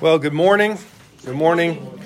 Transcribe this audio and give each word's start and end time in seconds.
Well, 0.00 0.18
good 0.18 0.32
morning. 0.32 0.78
Good 1.26 1.36
morning. 1.36 2.00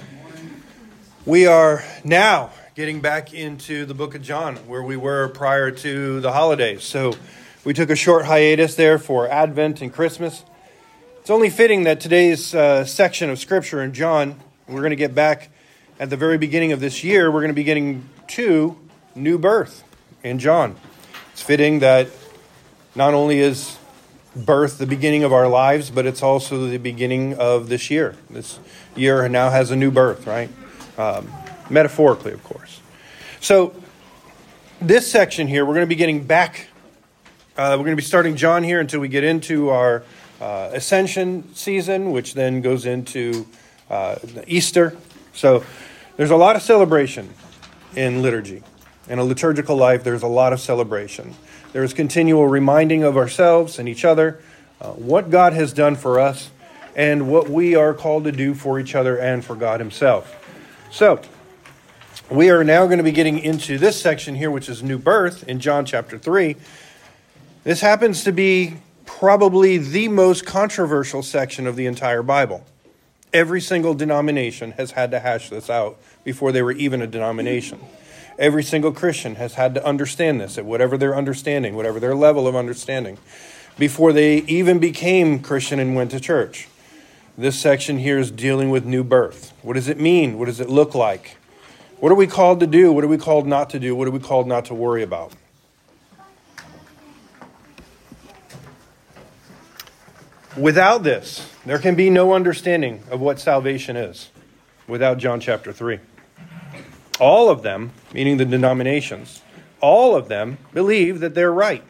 We 1.24 1.46
are 1.46 1.84
now 2.02 2.50
getting 2.74 3.00
back 3.00 3.32
into 3.32 3.86
the 3.86 3.94
book 3.94 4.16
of 4.16 4.22
John, 4.22 4.56
where 4.66 4.82
we 4.82 4.96
were 4.96 5.28
prior 5.28 5.70
to 5.70 6.18
the 6.18 6.32
holidays. 6.32 6.82
So 6.82 7.14
we 7.64 7.72
took 7.72 7.90
a 7.90 7.94
short 7.94 8.24
hiatus 8.24 8.74
there 8.74 8.98
for 8.98 9.28
Advent 9.28 9.80
and 9.80 9.92
Christmas. 9.92 10.44
It's 11.20 11.30
only 11.30 11.50
fitting 11.50 11.84
that 11.84 12.00
today's 12.00 12.52
uh, 12.52 12.84
section 12.84 13.30
of 13.30 13.38
Scripture 13.38 13.80
in 13.80 13.92
John, 13.92 14.40
we're 14.66 14.80
going 14.80 14.90
to 14.90 14.96
get 14.96 15.14
back 15.14 15.50
at 16.00 16.10
the 16.10 16.16
very 16.16 16.36
beginning 16.36 16.72
of 16.72 16.80
this 16.80 17.04
year, 17.04 17.30
we're 17.30 17.42
going 17.42 17.46
to 17.50 17.54
be 17.54 17.62
getting 17.62 18.08
to 18.30 18.76
new 19.14 19.38
birth 19.38 19.84
in 20.24 20.40
John. 20.40 20.74
It's 21.32 21.42
fitting 21.42 21.78
that 21.78 22.08
not 22.96 23.14
only 23.14 23.38
is 23.38 23.78
birth 24.36 24.78
the 24.78 24.86
beginning 24.86 25.24
of 25.24 25.32
our 25.32 25.48
lives, 25.48 25.90
but 25.90 26.06
it's 26.06 26.22
also 26.22 26.66
the 26.66 26.78
beginning 26.78 27.34
of 27.34 27.68
this 27.68 27.90
year. 27.90 28.16
This 28.30 28.58
year 28.96 29.28
now 29.28 29.50
has 29.50 29.70
a 29.70 29.76
new 29.76 29.90
birth, 29.90 30.26
right? 30.26 30.50
Um, 30.98 31.30
metaphorically, 31.70 32.32
of 32.32 32.42
course. 32.44 32.80
So, 33.40 33.74
this 34.80 35.10
section 35.10 35.46
here, 35.46 35.64
we're 35.64 35.74
going 35.74 35.86
to 35.86 35.88
be 35.88 35.94
getting 35.94 36.24
back. 36.24 36.68
Uh, 37.56 37.76
we're 37.78 37.84
going 37.84 37.96
to 37.96 37.96
be 37.96 38.02
starting 38.02 38.36
John 38.36 38.64
here 38.64 38.80
until 38.80 39.00
we 39.00 39.08
get 39.08 39.24
into 39.24 39.70
our 39.70 40.02
uh, 40.40 40.70
Ascension 40.72 41.54
season, 41.54 42.10
which 42.10 42.34
then 42.34 42.60
goes 42.60 42.86
into 42.86 43.46
uh, 43.88 44.16
Easter. 44.46 44.96
So, 45.32 45.64
there's 46.16 46.30
a 46.30 46.36
lot 46.36 46.56
of 46.56 46.62
celebration 46.62 47.28
in 47.96 48.22
liturgy. 48.22 48.62
In 49.08 49.18
a 49.18 49.24
liturgical 49.24 49.76
life, 49.76 50.02
there's 50.04 50.22
a 50.22 50.28
lot 50.28 50.52
of 50.52 50.60
celebration. 50.60 51.34
There 51.74 51.82
is 51.82 51.92
continual 51.92 52.46
reminding 52.46 53.02
of 53.02 53.16
ourselves 53.16 53.80
and 53.80 53.88
each 53.88 54.04
other 54.04 54.38
uh, 54.80 54.92
what 54.92 55.28
God 55.28 55.54
has 55.54 55.72
done 55.72 55.96
for 55.96 56.20
us 56.20 56.50
and 56.94 57.28
what 57.28 57.50
we 57.50 57.74
are 57.74 57.92
called 57.92 58.22
to 58.24 58.32
do 58.32 58.54
for 58.54 58.78
each 58.78 58.94
other 58.94 59.18
and 59.18 59.44
for 59.44 59.56
God 59.56 59.80
Himself. 59.80 60.32
So, 60.92 61.20
we 62.30 62.48
are 62.48 62.62
now 62.62 62.86
going 62.86 62.98
to 62.98 63.04
be 63.04 63.10
getting 63.10 63.40
into 63.40 63.76
this 63.76 64.00
section 64.00 64.36
here, 64.36 64.52
which 64.52 64.68
is 64.68 64.84
new 64.84 64.98
birth 64.98 65.48
in 65.48 65.58
John 65.58 65.84
chapter 65.84 66.16
3. 66.16 66.54
This 67.64 67.80
happens 67.80 68.22
to 68.22 68.30
be 68.30 68.76
probably 69.04 69.76
the 69.76 70.06
most 70.06 70.46
controversial 70.46 71.24
section 71.24 71.66
of 71.66 71.74
the 71.74 71.86
entire 71.86 72.22
Bible. 72.22 72.64
Every 73.32 73.60
single 73.60 73.94
denomination 73.94 74.70
has 74.72 74.92
had 74.92 75.10
to 75.10 75.18
hash 75.18 75.50
this 75.50 75.68
out 75.68 75.98
before 76.22 76.52
they 76.52 76.62
were 76.62 76.70
even 76.70 77.02
a 77.02 77.08
denomination. 77.08 77.80
Every 78.38 78.64
single 78.64 78.92
Christian 78.92 79.36
has 79.36 79.54
had 79.54 79.74
to 79.74 79.86
understand 79.86 80.40
this 80.40 80.58
at 80.58 80.64
whatever 80.64 80.96
their 80.96 81.14
understanding, 81.14 81.76
whatever 81.76 82.00
their 82.00 82.14
level 82.14 82.48
of 82.48 82.56
understanding, 82.56 83.18
before 83.78 84.12
they 84.12 84.38
even 84.38 84.78
became 84.78 85.40
Christian 85.40 85.78
and 85.78 85.94
went 85.94 86.10
to 86.10 86.20
church. 86.20 86.68
This 87.38 87.58
section 87.58 87.98
here 87.98 88.18
is 88.18 88.30
dealing 88.30 88.70
with 88.70 88.84
new 88.84 89.04
birth. 89.04 89.52
What 89.62 89.74
does 89.74 89.88
it 89.88 90.00
mean? 90.00 90.38
What 90.38 90.46
does 90.46 90.60
it 90.60 90.68
look 90.68 90.94
like? 90.94 91.36
What 91.98 92.10
are 92.10 92.16
we 92.16 92.26
called 92.26 92.60
to 92.60 92.66
do? 92.66 92.92
What 92.92 93.04
are 93.04 93.08
we 93.08 93.18
called 93.18 93.46
not 93.46 93.70
to 93.70 93.78
do? 93.78 93.94
What 93.94 94.08
are 94.08 94.12
we 94.12 94.20
called 94.20 94.46
not 94.46 94.66
to 94.66 94.74
worry 94.74 95.02
about? 95.02 95.32
Without 100.56 101.02
this, 101.02 101.50
there 101.66 101.78
can 101.78 101.96
be 101.96 102.10
no 102.10 102.32
understanding 102.32 103.02
of 103.10 103.20
what 103.20 103.40
salvation 103.40 103.96
is 103.96 104.30
without 104.86 105.18
John 105.18 105.40
chapter 105.40 105.72
3 105.72 105.98
all 107.20 107.48
of 107.48 107.62
them, 107.62 107.92
meaning 108.12 108.36
the 108.36 108.44
denominations, 108.44 109.42
all 109.80 110.16
of 110.16 110.28
them 110.28 110.58
believe 110.72 111.20
that 111.20 111.34
they're 111.34 111.52
right. 111.52 111.84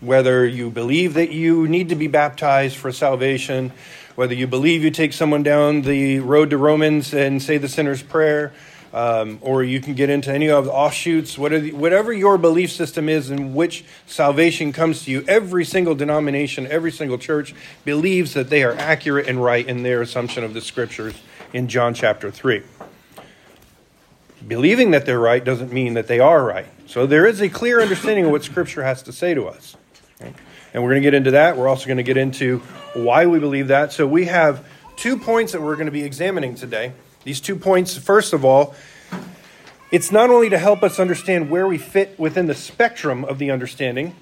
Whether 0.00 0.46
you 0.46 0.70
believe 0.70 1.14
that 1.14 1.30
you 1.30 1.68
need 1.68 1.88
to 1.90 1.94
be 1.94 2.08
baptized 2.08 2.76
for 2.76 2.92
salvation, 2.92 3.72
whether 4.14 4.34
you 4.34 4.46
believe 4.46 4.84
you 4.84 4.90
take 4.90 5.12
someone 5.12 5.42
down 5.42 5.82
the 5.82 6.18
road 6.20 6.50
to 6.50 6.58
Romans 6.58 7.14
and 7.14 7.42
say 7.42 7.56
the 7.56 7.68
sinner's 7.68 8.02
prayer, 8.02 8.52
um, 8.92 9.38
or 9.40 9.64
you 9.64 9.80
can 9.80 9.94
get 9.94 10.10
into 10.10 10.30
any 10.30 10.50
of 10.50 10.66
the 10.66 10.72
offshoots, 10.72 11.38
whatever 11.38 12.12
your 12.12 12.36
belief 12.36 12.70
system 12.70 13.08
is 13.08 13.30
in 13.30 13.54
which 13.54 13.84
salvation 14.06 14.72
comes 14.72 15.04
to 15.04 15.10
you, 15.10 15.24
every 15.26 15.64
single 15.64 15.94
denomination, 15.94 16.66
every 16.66 16.92
single 16.92 17.16
church 17.16 17.54
believes 17.84 18.34
that 18.34 18.50
they 18.50 18.62
are 18.62 18.74
accurate 18.74 19.28
and 19.28 19.42
right 19.42 19.66
in 19.66 19.82
their 19.82 20.02
assumption 20.02 20.44
of 20.44 20.52
the 20.52 20.60
scriptures 20.60 21.14
in 21.54 21.68
John 21.68 21.94
chapter 21.94 22.30
3 22.30 22.62
believing 24.46 24.90
that 24.92 25.06
they're 25.06 25.20
right 25.20 25.44
doesn't 25.44 25.72
mean 25.72 25.94
that 25.94 26.06
they 26.06 26.20
are 26.20 26.44
right. 26.44 26.66
So 26.86 27.06
there 27.06 27.26
is 27.26 27.40
a 27.40 27.48
clear 27.48 27.80
understanding 27.80 28.26
of 28.26 28.30
what 28.30 28.44
Scripture 28.44 28.82
has 28.82 29.02
to 29.04 29.12
say 29.12 29.34
to 29.34 29.46
us. 29.46 29.76
Okay? 30.20 30.32
And 30.74 30.82
we're 30.82 30.90
going 30.90 31.02
to 31.02 31.06
get 31.06 31.14
into 31.14 31.32
that. 31.32 31.56
We're 31.56 31.68
also 31.68 31.86
going 31.86 31.98
to 31.98 32.02
get 32.02 32.16
into 32.16 32.58
why 32.94 33.26
we 33.26 33.38
believe 33.38 33.68
that. 33.68 33.92
So 33.92 34.06
we 34.06 34.26
have 34.26 34.66
two 34.96 35.18
points 35.18 35.52
that 35.52 35.62
we're 35.62 35.76
going 35.76 35.86
to 35.86 35.92
be 35.92 36.02
examining 36.02 36.54
today. 36.54 36.92
These 37.24 37.40
two 37.40 37.56
points, 37.56 37.96
first 37.96 38.32
of 38.32 38.44
all, 38.44 38.74
it's 39.90 40.10
not 40.10 40.30
only 40.30 40.48
to 40.48 40.58
help 40.58 40.82
us 40.82 40.98
understand 40.98 41.50
where 41.50 41.66
we 41.66 41.78
fit 41.78 42.18
within 42.18 42.46
the 42.46 42.54
spectrum 42.54 43.24
of 43.24 43.38
the 43.38 43.50
understanding, 43.50 44.16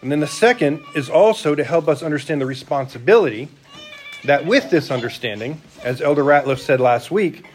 and 0.00 0.10
then 0.10 0.20
the 0.20 0.26
second 0.26 0.82
is 0.94 1.10
also 1.10 1.54
to 1.54 1.64
help 1.64 1.88
us 1.88 2.02
understand 2.02 2.40
the 2.40 2.46
responsibility 2.46 3.48
that 4.24 4.46
with 4.46 4.70
this 4.70 4.90
understanding, 4.90 5.60
as 5.82 6.00
Elder 6.00 6.22
Ratliff 6.22 6.58
said 6.58 6.80
last 6.80 7.10
week, 7.10 7.46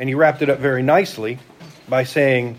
and 0.00 0.08
he 0.08 0.14
wrapped 0.14 0.40
it 0.40 0.48
up 0.48 0.58
very 0.58 0.82
nicely 0.82 1.38
by 1.86 2.02
saying, 2.02 2.58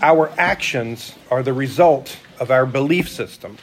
Our 0.00 0.32
actions 0.38 1.14
are 1.30 1.42
the 1.42 1.52
result 1.52 2.18
of 2.40 2.50
our 2.50 2.64
belief 2.64 3.08
system. 3.08 3.58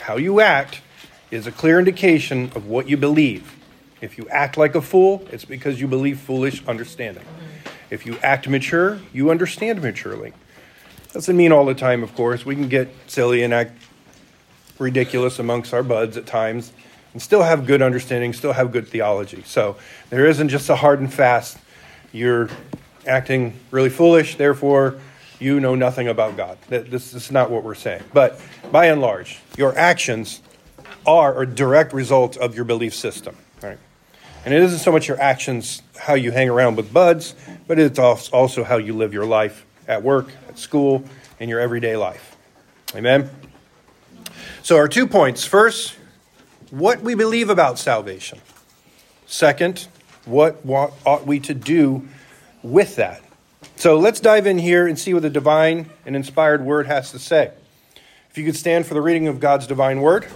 How 0.00 0.18
you 0.18 0.40
act 0.40 0.82
is 1.30 1.46
a 1.46 1.52
clear 1.52 1.78
indication 1.78 2.52
of 2.54 2.66
what 2.66 2.86
you 2.86 2.98
believe. 2.98 3.56
If 4.02 4.18
you 4.18 4.28
act 4.28 4.58
like 4.58 4.74
a 4.74 4.82
fool, 4.82 5.26
it's 5.32 5.46
because 5.46 5.80
you 5.80 5.88
believe 5.88 6.20
foolish 6.20 6.62
understanding. 6.66 7.24
If 7.88 8.04
you 8.04 8.18
act 8.22 8.46
mature, 8.46 9.00
you 9.12 9.30
understand 9.30 9.82
maturely. 9.82 10.34
Doesn't 11.14 11.36
mean 11.36 11.52
all 11.52 11.64
the 11.64 11.74
time, 11.74 12.02
of 12.02 12.14
course. 12.14 12.44
We 12.44 12.54
can 12.54 12.68
get 12.68 12.88
silly 13.06 13.42
and 13.42 13.54
act 13.54 13.72
ridiculous 14.78 15.38
amongst 15.38 15.72
our 15.72 15.82
buds 15.82 16.16
at 16.18 16.26
times 16.26 16.72
and 17.14 17.22
still 17.22 17.42
have 17.42 17.66
good 17.66 17.80
understanding, 17.80 18.32
still 18.34 18.52
have 18.52 18.70
good 18.70 18.86
theology. 18.86 19.42
So 19.46 19.76
there 20.10 20.26
isn't 20.26 20.50
just 20.50 20.68
a 20.68 20.76
hard 20.76 21.00
and 21.00 21.12
fast 21.12 21.58
you're 22.12 22.48
acting 23.06 23.58
really 23.70 23.90
foolish, 23.90 24.36
therefore 24.36 24.98
you 25.38 25.58
know 25.58 25.74
nothing 25.74 26.08
about 26.08 26.36
God. 26.36 26.58
This 26.68 27.14
is 27.14 27.30
not 27.30 27.50
what 27.50 27.64
we're 27.64 27.74
saying. 27.74 28.02
But 28.12 28.40
by 28.70 28.86
and 28.86 29.00
large, 29.00 29.40
your 29.56 29.76
actions 29.76 30.42
are 31.06 31.42
a 31.42 31.46
direct 31.46 31.92
result 31.92 32.36
of 32.36 32.54
your 32.54 32.64
belief 32.64 32.94
system. 32.94 33.36
Right? 33.62 33.78
And 34.44 34.54
it 34.54 34.62
isn't 34.62 34.80
so 34.80 34.92
much 34.92 35.08
your 35.08 35.20
actions, 35.20 35.82
how 35.98 36.14
you 36.14 36.30
hang 36.30 36.48
around 36.50 36.76
with 36.76 36.92
buds, 36.92 37.34
but 37.66 37.78
it's 37.78 37.98
also 37.98 38.64
how 38.64 38.76
you 38.76 38.94
live 38.94 39.12
your 39.12 39.26
life 39.26 39.64
at 39.88 40.02
work, 40.02 40.30
at 40.48 40.58
school, 40.58 41.04
in 41.38 41.48
your 41.48 41.60
everyday 41.60 41.96
life. 41.96 42.36
Amen? 42.94 43.30
So, 44.62 44.76
our 44.76 44.88
two 44.88 45.06
points. 45.06 45.44
First, 45.44 45.96
what 46.70 47.00
we 47.00 47.14
believe 47.14 47.50
about 47.50 47.78
salvation. 47.78 48.40
Second, 49.26 49.88
what, 50.30 50.64
what 50.64 50.92
ought 51.04 51.26
we 51.26 51.40
to 51.40 51.54
do 51.54 52.08
with 52.62 52.96
that? 52.96 53.20
So 53.76 53.98
let's 53.98 54.20
dive 54.20 54.46
in 54.46 54.58
here 54.58 54.86
and 54.86 54.98
see 54.98 55.12
what 55.12 55.22
the 55.22 55.30
divine 55.30 55.90
and 56.06 56.14
inspired 56.14 56.64
word 56.64 56.86
has 56.86 57.10
to 57.10 57.18
say. 57.18 57.50
If 58.30 58.38
you 58.38 58.44
could 58.44 58.56
stand 58.56 58.86
for 58.86 58.94
the 58.94 59.00
reading 59.02 59.26
of 59.26 59.40
God's 59.40 59.66
divine 59.66 60.00
word. 60.00 60.26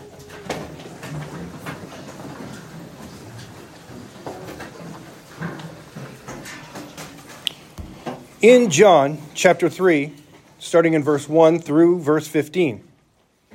In 8.43 8.69
John 8.69 9.19
chapter 9.33 9.71
3, 9.71 10.13
starting 10.59 10.93
in 10.93 11.03
verse 11.03 11.29
1 11.29 11.61
through 11.61 12.01
verse 12.01 12.27
15. 12.27 12.83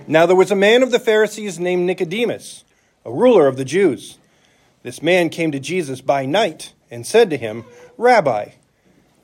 Now 0.07 0.25
there 0.25 0.35
was 0.35 0.49
a 0.49 0.55
man 0.55 0.81
of 0.81 0.91
the 0.91 0.99
Pharisees 0.99 1.59
named 1.59 1.85
Nicodemus, 1.85 2.63
a 3.05 3.11
ruler 3.11 3.45
of 3.45 3.57
the 3.57 3.66
Jews. 3.66 4.17
This 4.81 5.01
man 5.01 5.29
came 5.29 5.51
to 5.51 5.59
Jesus 5.59 6.02
by 6.02 6.26
night 6.26 6.73
and 6.90 7.05
said 7.05 7.29
to 7.29 7.37
him, 7.37 7.66
Rabbi, 7.97 8.52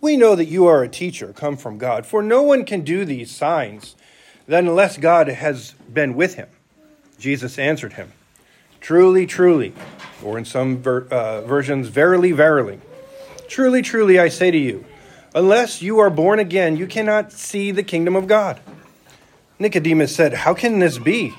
we 0.02 0.18
know 0.18 0.36
that 0.36 0.46
you 0.46 0.66
are 0.66 0.84
a 0.84 0.90
teacher 0.90 1.34
come 1.34 1.57
from 1.57 1.78
God, 1.78 2.06
for 2.06 2.22
no 2.22 2.42
one 2.42 2.66
can 2.66 2.81
do 2.81 3.06
these 3.06 3.31
signs 3.31 3.96
then 4.48 4.68
unless 4.68 4.98
God 4.98 5.28
has 5.28 5.72
been 5.92 6.16
with 6.16 6.36
him. 6.36 6.48
Jesus 7.18 7.57
answered 7.57 7.94
him, 7.94 8.12
Truly, 8.80 9.25
truly, 9.25 9.74
or 10.24 10.38
in 10.38 10.46
some 10.46 10.78
ver- 10.78 11.07
uh, 11.10 11.42
versions, 11.42 11.88
verily, 11.88 12.31
verily. 12.31 12.80
Truly, 13.48 13.81
truly, 13.81 14.19
I 14.19 14.30
say 14.30 14.52
to 14.52 14.57
you, 14.57 14.86
unless 15.34 15.81
you 15.81 16.00
are 16.00 16.10
born 16.10 16.40
again, 16.40 16.78
you 16.78 16.86
cannot 16.86 17.31
see 17.31 17.72
the 17.72 17.84
kingdom 17.84 18.16
of 18.16 18.28
God. 18.28 18.60
Nicodemus 19.57 20.16
said, 20.16 20.34
How 20.34 20.54
can 20.54 20.80
this 20.80 21.00
be? 21.00 21.34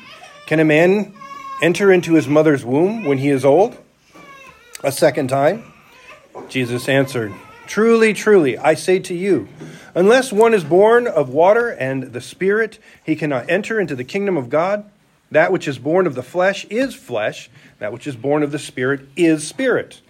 Can 0.46 0.58
a 0.58 0.64
man 0.64 1.14
enter 1.62 1.92
into 1.92 2.14
his 2.14 2.26
mother's 2.26 2.64
womb 2.64 3.04
when 3.04 3.18
he 3.18 3.30
is 3.30 3.44
old? 3.44 3.78
A 4.82 4.92
second 4.92 5.28
time? 5.28 5.72
Jesus 6.48 6.88
answered, 6.88 7.32
Truly, 7.66 8.12
truly, 8.12 8.56
I 8.56 8.74
say 8.74 8.98
to 9.00 9.14
you, 9.14 9.48
unless 9.94 10.32
one 10.32 10.54
is 10.54 10.62
born 10.62 11.06
of 11.06 11.30
water 11.30 11.70
and 11.70 12.12
the 12.12 12.20
Spirit, 12.20 12.78
he 13.04 13.16
cannot 13.16 13.50
enter 13.50 13.80
into 13.80 13.96
the 13.96 14.04
kingdom 14.04 14.36
of 14.36 14.48
God. 14.48 14.88
That 15.30 15.50
which 15.50 15.66
is 15.66 15.78
born 15.78 16.06
of 16.06 16.14
the 16.14 16.22
flesh 16.22 16.64
is 16.66 16.94
flesh, 16.94 17.50
that 17.80 17.92
which 17.92 18.06
is 18.06 18.14
born 18.14 18.42
of 18.42 18.52
the 18.52 18.58
Spirit 18.58 19.08
is 19.16 19.46
spirit. 19.46 20.00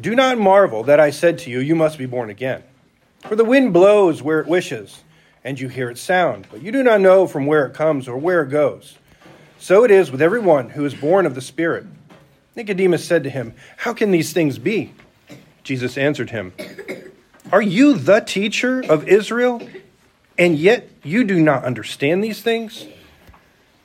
Do 0.00 0.16
not 0.16 0.38
marvel 0.38 0.82
that 0.84 0.98
I 0.98 1.10
said 1.10 1.38
to 1.40 1.50
you, 1.50 1.60
You 1.60 1.76
must 1.76 1.98
be 1.98 2.06
born 2.06 2.30
again. 2.30 2.64
For 3.20 3.36
the 3.36 3.44
wind 3.44 3.72
blows 3.72 4.22
where 4.22 4.40
it 4.40 4.48
wishes, 4.48 5.04
and 5.44 5.60
you 5.60 5.68
hear 5.68 5.88
its 5.88 6.00
sound, 6.00 6.48
but 6.50 6.62
you 6.62 6.72
do 6.72 6.82
not 6.82 7.00
know 7.00 7.26
from 7.26 7.46
where 7.46 7.66
it 7.66 7.74
comes 7.74 8.08
or 8.08 8.18
where 8.18 8.42
it 8.42 8.50
goes. 8.50 8.98
So 9.58 9.84
it 9.84 9.90
is 9.90 10.10
with 10.10 10.20
everyone 10.20 10.70
who 10.70 10.84
is 10.84 10.94
born 10.94 11.24
of 11.24 11.34
the 11.34 11.40
Spirit. 11.40 11.86
Nicodemus 12.56 13.04
said 13.04 13.22
to 13.24 13.30
him, 13.30 13.54
How 13.76 13.92
can 13.92 14.10
these 14.10 14.32
things 14.32 14.58
be? 14.58 14.94
Jesus 15.62 15.98
answered 15.98 16.30
him, 16.30 16.54
Are 17.52 17.62
you 17.62 17.94
the 17.94 18.20
teacher 18.20 18.82
of 18.88 19.06
Israel, 19.06 19.60
and 20.38 20.56
yet 20.56 20.88
you 21.04 21.22
do 21.22 21.38
not 21.38 21.64
understand 21.64 22.24
these 22.24 22.40
things? 22.40 22.86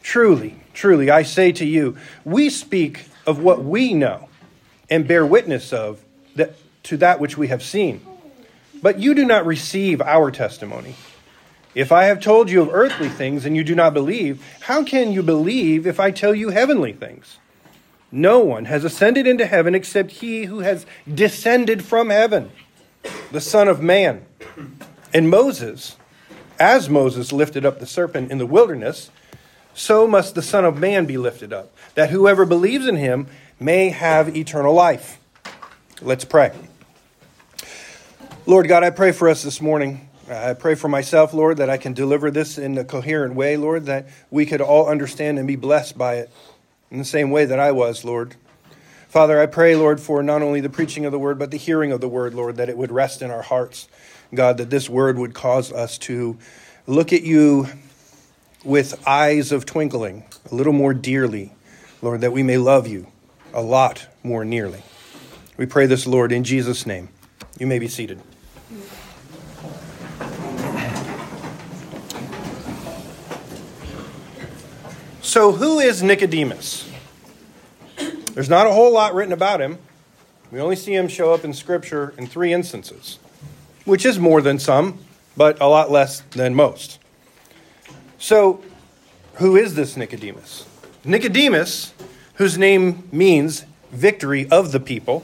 Truly, 0.02 0.62
truly, 0.74 1.12
I 1.12 1.24
say 1.24 1.52
to 1.52 1.66
you, 1.66 1.98
we 2.24 2.50
speak 2.50 3.06
of 3.28 3.40
what 3.40 3.64
we 3.64 3.94
know 3.94 4.30
and 4.90 5.08
bear 5.08 5.26
witness 5.26 5.74
of 5.74 6.04
that, 6.36 6.56
to 6.84 6.98
that 6.98 7.20
which 7.20 7.38
we 7.38 7.50
have 7.50 7.62
seen. 7.62 8.06
But 8.82 9.00
you 9.00 9.14
do 9.14 9.26
not 9.26 9.46
receive 9.46 10.02
our 10.02 10.32
testimony. 10.32 10.96
If 11.76 11.92
I 11.92 12.06
have 12.06 12.20
told 12.20 12.50
you 12.50 12.62
of 12.62 12.70
earthly 12.74 13.10
things 13.10 13.46
and 13.46 13.56
you 13.56 13.64
do 13.64 13.76
not 13.76 13.94
believe, 13.94 14.44
how 14.62 14.84
can 14.84 15.12
you 15.12 15.24
believe 15.24 15.86
if 15.86 16.00
I 16.00 16.12
tell 16.12 16.34
you 16.34 16.50
heavenly 16.50 16.94
things? 16.94 17.38
No 18.12 18.40
one 18.40 18.66
has 18.66 18.84
ascended 18.84 19.26
into 19.26 19.46
heaven 19.46 19.74
except 19.74 20.12
he 20.12 20.46
who 20.46 20.60
has 20.60 20.86
descended 21.12 21.84
from 21.84 22.10
heaven, 22.10 22.52
the 23.32 23.40
Son 23.40 23.68
of 23.68 23.82
Man. 23.82 24.26
And 25.14 25.30
Moses, 25.30 25.96
as 26.60 26.90
Moses 26.90 27.32
lifted 27.32 27.66
up 27.66 27.80
the 27.80 27.86
serpent 27.86 28.32
in 28.32 28.38
the 28.38 28.46
wilderness, 28.46 29.12
so 29.74 30.06
must 30.08 30.36
the 30.36 30.42
Son 30.42 30.66
of 30.66 30.78
Man 30.78 31.06
be 31.06 31.18
lifted 31.18 31.54
up, 31.54 31.74
that 31.96 32.10
whoever 32.10 32.46
believes 32.46 32.86
in 32.86 32.98
him 32.98 33.28
may 33.60 33.90
have 33.90 34.36
eternal 34.36 34.74
life. 34.74 35.18
Let's 36.02 36.26
pray. 36.26 36.52
Lord 38.46 38.68
God, 38.68 38.84
I 38.84 38.90
pray 38.90 39.14
for 39.14 39.30
us 39.30 39.44
this 39.44 39.62
morning. 39.62 40.10
I 40.30 40.54
pray 40.54 40.76
for 40.76 40.88
myself, 40.88 41.34
Lord, 41.34 41.58
that 41.58 41.70
I 41.70 41.78
can 41.78 41.94
deliver 41.94 42.32
this 42.32 42.58
in 42.58 42.78
a 42.78 42.84
coherent 42.84 43.36
way, 43.36 43.56
Lord, 43.56 43.86
that 43.86 44.08
we 44.30 44.46
could 44.46 44.62
all 44.62 44.88
understand 44.88 45.38
and 45.38 45.48
be 45.48 45.56
blessed 45.56 45.98
by 45.98 46.16
it 46.16 46.30
in 46.92 46.98
the 46.98 47.06
same 47.06 47.32
way 47.32 47.46
that 47.46 47.60
I 47.60 47.72
was, 47.72 48.04
Lord. 48.04 48.36
Father, 49.08 49.42
I 49.42 49.46
pray, 49.46 49.76
Lord, 49.76 50.00
for 50.00 50.22
not 50.22 50.42
only 50.42 50.62
the 50.62 50.70
preaching 50.70 51.06
of 51.06 51.12
the 51.12 51.20
word, 51.20 51.40
but 51.40 51.52
the 51.52 51.58
hearing 51.58 51.92
of 51.92 52.02
the 52.02 52.08
word, 52.08 52.34
Lord, 52.34 52.58
that 52.58 52.70
it 52.70 52.78
would 52.78 52.92
rest 52.92 53.22
in 53.22 53.32
our 53.32 53.42
hearts. 53.42 53.88
God, 54.34 54.58
that 54.58 54.70
this 54.70 54.90
word 54.90 55.18
would 55.18 55.34
cause 55.34 55.72
us 55.74 55.98
to 56.00 56.38
look 56.88 57.12
at 57.12 57.24
you 57.24 57.68
with 58.64 59.06
eyes 59.08 59.52
of 59.52 59.66
twinkling, 59.66 60.24
a 60.50 60.56
little 60.56 60.74
more 60.74 60.94
dearly, 60.94 61.52
Lord, 62.02 62.22
that 62.22 62.32
we 62.32 62.44
may 62.44 62.58
love 62.58 62.88
you 62.88 63.08
a 63.54 63.62
lot 63.62 64.08
more 64.24 64.46
nearly. 64.46 64.84
We 65.58 65.66
pray 65.66 65.88
this, 65.88 66.08
Lord, 66.08 66.32
in 66.32 66.44
Jesus' 66.44 66.86
name. 66.86 67.10
You 67.60 67.68
may 67.68 67.80
be 67.80 67.88
seated. 67.88 68.22
So, 75.24 75.52
who 75.52 75.80
is 75.80 76.02
Nicodemus? 76.02 76.90
There's 78.34 78.50
not 78.50 78.66
a 78.66 78.72
whole 78.72 78.92
lot 78.92 79.14
written 79.14 79.32
about 79.32 79.62
him. 79.62 79.78
We 80.52 80.60
only 80.60 80.76
see 80.76 80.96
him 80.96 81.08
show 81.08 81.32
up 81.32 81.46
in 81.46 81.54
Scripture 81.54 82.16
in 82.18 82.26
three 82.26 82.52
instances, 82.52 83.20
which 83.86 84.04
is 84.04 84.18
more 84.18 84.42
than 84.42 84.58
some, 84.58 84.98
but 85.38 85.62
a 85.62 85.68
lot 85.68 85.92
less 85.92 86.22
than 86.32 86.56
most. 86.56 86.98
So, 88.18 88.64
who 89.36 89.56
is 89.56 89.76
this 89.76 89.96
Nicodemus? 89.96 90.66
Nicodemus, 91.06 91.94
whose 92.36 92.58
name 92.58 93.08
means 93.12 93.66
victory 93.92 94.50
of 94.50 94.72
the 94.72 94.80
people, 94.80 95.24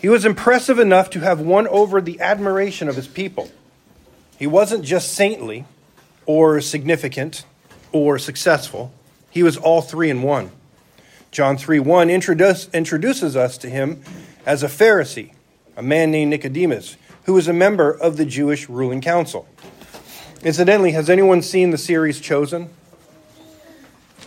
he 0.00 0.08
was 0.08 0.24
impressive 0.24 0.78
enough 0.78 1.10
to 1.10 1.20
have 1.20 1.40
won 1.40 1.66
over 1.66 2.00
the 2.00 2.20
admiration 2.20 2.88
of 2.88 2.94
his 2.94 3.08
people. 3.08 3.50
He 4.38 4.46
wasn't 4.46 4.84
just 4.84 5.12
saintly 5.14 5.64
or 6.26 6.60
significant 6.60 7.44
or 7.92 8.18
successful, 8.18 8.92
he 9.30 9.42
was 9.42 9.56
all 9.56 9.80
three 9.80 10.10
in 10.10 10.22
one. 10.22 10.50
John 11.30 11.56
3 11.56 11.78
1 11.78 12.10
introduce, 12.10 12.68
introduces 12.74 13.36
us 13.36 13.56
to 13.58 13.68
him 13.68 14.02
as 14.44 14.62
a 14.62 14.66
Pharisee, 14.66 15.32
a 15.76 15.82
man 15.82 16.10
named 16.10 16.30
Nicodemus, 16.30 16.96
who 17.24 17.34
was 17.34 17.46
a 17.46 17.52
member 17.52 17.92
of 17.92 18.16
the 18.16 18.24
Jewish 18.24 18.68
ruling 18.68 19.00
council. 19.00 19.46
Incidentally, 20.42 20.92
has 20.92 21.08
anyone 21.08 21.42
seen 21.42 21.70
the 21.70 21.78
series 21.78 22.20
Chosen? 22.20 22.70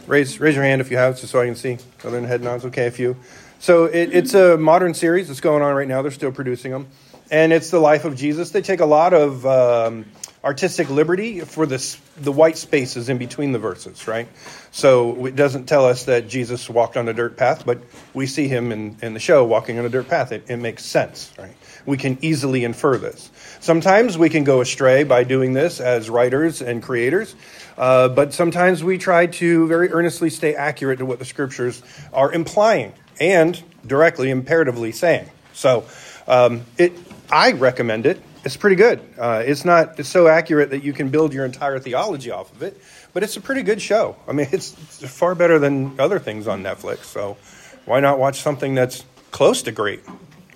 Raise, 0.08 0.40
raise 0.40 0.56
your 0.56 0.64
hand 0.64 0.80
if 0.80 0.92
you 0.92 0.98
have, 0.98 1.20
just 1.20 1.32
so 1.32 1.42
I 1.42 1.46
can 1.46 1.56
see. 1.56 1.78
Other 2.04 2.12
than 2.12 2.26
head 2.26 2.42
nods, 2.42 2.66
okay, 2.66 2.88
a 2.88 2.92
few. 2.92 3.18
So 3.60 3.86
it, 3.86 4.14
it's 4.14 4.34
a 4.34 4.58
modern 4.58 4.94
series 4.94 5.28
that's 5.28 5.40
going 5.40 5.62
on 5.62 5.76
right 5.76 5.88
now. 5.88 6.02
They're 6.02 6.12
still 6.12 6.32
producing 6.32 6.72
them, 6.72 6.88
and 7.32 7.52
it's 7.52 7.70
the 7.70 7.80
life 7.80 8.06
of 8.06 8.16
Jesus. 8.16 8.52
They 8.52 8.62
take 8.62 8.80
a 8.80 8.86
lot 8.86 9.14
of 9.14 9.46
um, 9.46 10.06
artistic 10.44 10.90
liberty 10.90 11.40
for 11.40 11.66
this, 11.66 11.98
the 12.18 12.32
white 12.32 12.58
spaces 12.58 13.08
in 13.08 13.18
between 13.18 13.54
the 13.54 13.60
verses, 13.60 14.08
right? 14.08 14.28
So 14.72 15.26
it 15.26 15.38
doesn't 15.38 15.66
tell 15.68 15.86
us 15.86 16.06
that 16.06 16.28
Jesus 16.28 16.70
walked 16.70 16.98
on 16.98 17.08
a 17.08 17.14
dirt 17.14 17.38
path, 17.38 17.66
but 17.66 17.80
we 18.14 18.28
see 18.28 18.50
him 18.50 18.74
in, 18.74 18.98
in 19.02 19.14
the 19.14 19.22
show 19.22 19.46
walking 19.46 19.80
on 19.80 19.86
a 19.86 19.90
dirt 19.90 20.10
path. 20.10 20.34
It, 20.34 20.50
it 20.50 20.58
makes 20.58 20.84
sense, 20.84 21.32
right? 21.40 21.56
We 21.86 21.96
can 21.96 22.18
easily 22.22 22.66
infer 22.66 22.98
this. 22.98 23.32
Sometimes 23.62 24.18
we 24.18 24.30
can 24.30 24.44
go 24.44 24.60
astray 24.60 25.06
by 25.06 25.24
doing 25.24 25.54
this 25.54 25.80
as 25.80 26.10
writers 26.10 26.62
and 26.62 26.84
creators, 26.84 27.36
uh, 27.78 28.10
but 28.10 28.34
sometimes 28.34 28.84
we 28.84 28.98
try 28.98 29.28
to 29.28 29.68
very 29.68 29.92
earnestly 29.92 30.30
stay 30.30 30.56
accurate 30.56 31.00
to 31.00 31.06
what 31.06 31.20
the 31.20 31.26
scriptures 31.26 31.82
are 32.12 32.32
implying 32.34 32.92
and 33.20 33.62
directly, 33.88 34.30
imperatively 34.30 34.92
saying. 34.92 35.30
So 35.54 35.86
um, 36.28 36.64
it, 36.78 36.94
I 37.32 37.54
recommend 37.54 38.06
it. 38.06 38.22
It's 38.44 38.58
pretty 38.58 38.76
good. 38.76 39.00
Uh, 39.18 39.42
it's 39.46 39.64
not 39.64 40.00
it's 40.00 40.10
so 40.10 40.28
accurate 40.28 40.72
that 40.72 40.84
you 40.84 40.92
can 40.92 41.10
build 41.10 41.34
your 41.34 41.46
entire 41.46 41.80
theology 41.80 42.30
off 42.30 42.54
of 42.54 42.62
it, 42.62 42.80
but 43.14 43.24
it's 43.24 43.38
a 43.38 43.42
pretty 43.42 43.64
good 43.64 43.82
show. 43.82 44.18
I 44.28 44.34
mean, 44.34 44.48
it's, 44.52 44.74
it's 45.02 45.18
far 45.18 45.34
better 45.34 45.60
than 45.60 46.00
other 46.00 46.20
things 46.20 46.48
on 46.48 46.62
Netflix. 46.62 47.06
So 47.06 47.38
why 47.86 48.02
not 48.02 48.20
watch 48.20 48.42
something 48.42 48.76
that's 48.76 49.06
close 49.32 49.62
to 49.64 49.72
great, 49.72 50.02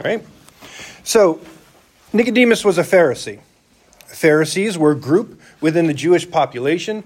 right? 0.04 0.25
So 1.04 1.39
Nicodemus 2.12 2.66
was 2.66 2.78
a 2.78 2.84
Pharisee. 2.84 3.39
Pharisees 4.06 4.78
were 4.78 4.92
a 4.92 4.95
group 4.95 5.40
within 5.62 5.88
the 5.88 5.94
Jewish 5.94 6.30
population 6.30 7.04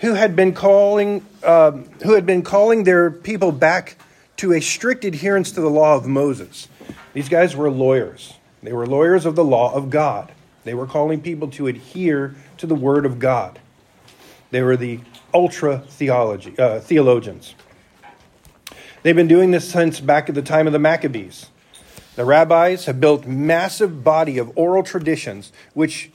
who 0.00 0.14
had 0.14 0.34
been 0.34 0.54
calling 0.54 1.26
um, 1.42 1.84
who 2.02 2.14
had 2.14 2.24
been 2.24 2.42
calling 2.42 2.84
their 2.84 3.10
people 3.10 3.52
back 3.52 3.96
to 4.38 4.54
a 4.54 4.60
strict 4.60 5.04
adherence 5.04 5.52
to 5.52 5.60
the 5.60 5.68
law 5.68 5.94
of 5.94 6.06
Moses. 6.06 6.68
These 7.12 7.28
guys 7.28 7.54
were 7.54 7.70
lawyers. 7.70 8.32
They 8.62 8.72
were 8.72 8.86
lawyers 8.86 9.26
of 9.26 9.36
the 9.36 9.44
law 9.44 9.72
of 9.72 9.90
God. 9.90 10.32
They 10.64 10.74
were 10.74 10.86
calling 10.86 11.20
people 11.20 11.48
to 11.52 11.66
adhere 11.66 12.34
to 12.58 12.66
the 12.66 12.74
word 12.74 13.06
of 13.06 13.18
God. 13.18 13.58
They 14.50 14.62
were 14.62 14.76
the 14.76 15.00
ultra 15.32 15.78
theology 15.88 16.58
uh, 16.58 16.80
theologians. 16.80 17.54
They've 19.02 19.16
been 19.16 19.28
doing 19.28 19.50
this 19.50 19.70
since 19.70 20.00
back 20.00 20.28
at 20.28 20.34
the 20.34 20.42
time 20.42 20.66
of 20.66 20.72
the 20.72 20.78
Maccabees. 20.78 21.46
The 22.16 22.24
rabbis 22.24 22.84
have 22.84 23.00
built 23.00 23.26
massive 23.26 24.04
body 24.04 24.36
of 24.36 24.52
oral 24.56 24.82
traditions 24.82 25.52
which 25.72 26.10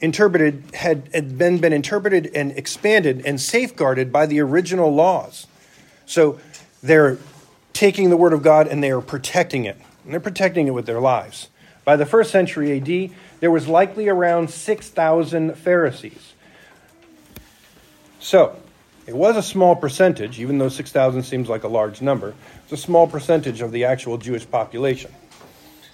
interpreted 0.00 0.64
had, 0.74 1.10
had 1.12 1.36
been, 1.36 1.58
been 1.58 1.74
interpreted 1.74 2.30
and 2.34 2.52
expanded 2.52 3.22
and 3.26 3.38
safeguarded 3.38 4.10
by 4.10 4.24
the 4.24 4.40
original 4.40 4.94
laws. 4.94 5.46
So 6.06 6.40
they're 6.82 7.18
taking 7.74 8.08
the 8.08 8.16
word 8.16 8.32
of 8.32 8.42
God 8.42 8.66
and 8.66 8.82
they 8.82 8.90
are 8.90 9.02
protecting 9.02 9.64
it. 9.66 9.76
And 10.04 10.14
they're 10.14 10.20
protecting 10.20 10.66
it 10.66 10.70
with 10.70 10.86
their 10.86 11.00
lives. 11.00 11.48
By 11.84 11.96
the 11.96 12.06
first 12.06 12.30
century 12.30 12.76
AD, 12.76 13.14
there 13.40 13.50
was 13.50 13.68
likely 13.68 14.08
around 14.08 14.50
6,000 14.50 15.54
Pharisees. 15.54 16.34
So, 18.18 18.56
it 19.06 19.16
was 19.16 19.36
a 19.36 19.42
small 19.42 19.74
percentage, 19.74 20.38
even 20.38 20.58
though 20.58 20.68
6,000 20.68 21.22
seems 21.22 21.48
like 21.48 21.64
a 21.64 21.68
large 21.68 22.02
number. 22.02 22.34
It's 22.64 22.72
a 22.72 22.76
small 22.76 23.06
percentage 23.06 23.60
of 23.60 23.72
the 23.72 23.84
actual 23.84 24.18
Jewish 24.18 24.48
population 24.48 25.10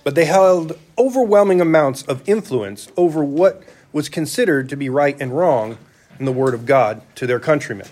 but 0.06 0.14
they 0.14 0.24
held 0.24 0.78
overwhelming 0.96 1.60
amounts 1.60 2.02
of 2.02 2.22
influence 2.28 2.86
over 2.96 3.24
what 3.24 3.60
was 3.92 4.08
considered 4.08 4.68
to 4.68 4.76
be 4.76 4.88
right 4.88 5.20
and 5.20 5.36
wrong 5.36 5.76
in 6.20 6.26
the 6.26 6.30
Word 6.30 6.54
of 6.54 6.64
God 6.64 7.02
to 7.16 7.26
their 7.26 7.40
countrymen. 7.40 7.88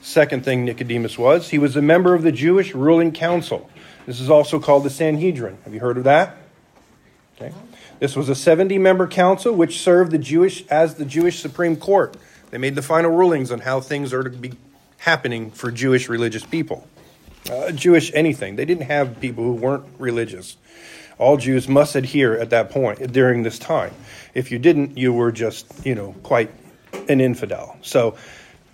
Second 0.00 0.42
thing 0.42 0.64
Nicodemus 0.64 1.18
was, 1.18 1.50
he 1.50 1.58
was 1.58 1.76
a 1.76 1.82
member 1.82 2.14
of 2.14 2.22
the 2.22 2.32
Jewish 2.32 2.74
ruling 2.74 3.12
council. 3.12 3.68
This 4.06 4.20
is 4.20 4.30
also 4.30 4.58
called 4.58 4.84
the 4.84 4.90
Sanhedrin. 4.90 5.58
Have 5.64 5.74
you 5.74 5.80
heard 5.80 5.98
of 5.98 6.04
that? 6.04 6.34
Okay. 7.40 7.54
This 8.00 8.16
was 8.16 8.28
a 8.28 8.34
70 8.34 8.78
member 8.78 9.06
council 9.06 9.54
which 9.54 9.78
served 9.78 10.10
the 10.10 10.18
Jewish 10.18 10.66
as 10.66 10.96
the 10.96 11.04
Jewish 11.04 11.38
Supreme 11.38 11.76
Court. 11.76 12.16
They 12.50 12.58
made 12.58 12.74
the 12.74 12.82
final 12.82 13.12
rulings 13.12 13.52
on 13.52 13.60
how 13.60 13.80
things 13.80 14.12
are 14.12 14.24
to 14.24 14.30
be 14.30 14.54
happening 14.98 15.52
for 15.52 15.70
Jewish 15.70 16.08
religious 16.08 16.44
people. 16.44 16.88
Uh, 17.48 17.70
Jewish 17.70 18.12
anything. 18.12 18.56
They 18.56 18.64
didn't 18.64 18.86
have 18.86 19.20
people 19.20 19.44
who 19.44 19.52
weren't 19.52 19.84
religious. 19.98 20.56
All 21.18 21.36
Jews 21.36 21.68
must 21.68 21.94
adhere 21.94 22.36
at 22.38 22.50
that 22.50 22.70
point 22.70 23.12
during 23.12 23.44
this 23.44 23.58
time. 23.58 23.94
If 24.34 24.50
you 24.50 24.58
didn't, 24.58 24.98
you 24.98 25.12
were 25.12 25.30
just, 25.30 25.66
you 25.86 25.94
know, 25.94 26.14
quite 26.24 26.50
an 27.08 27.20
infidel. 27.20 27.76
So 27.82 28.16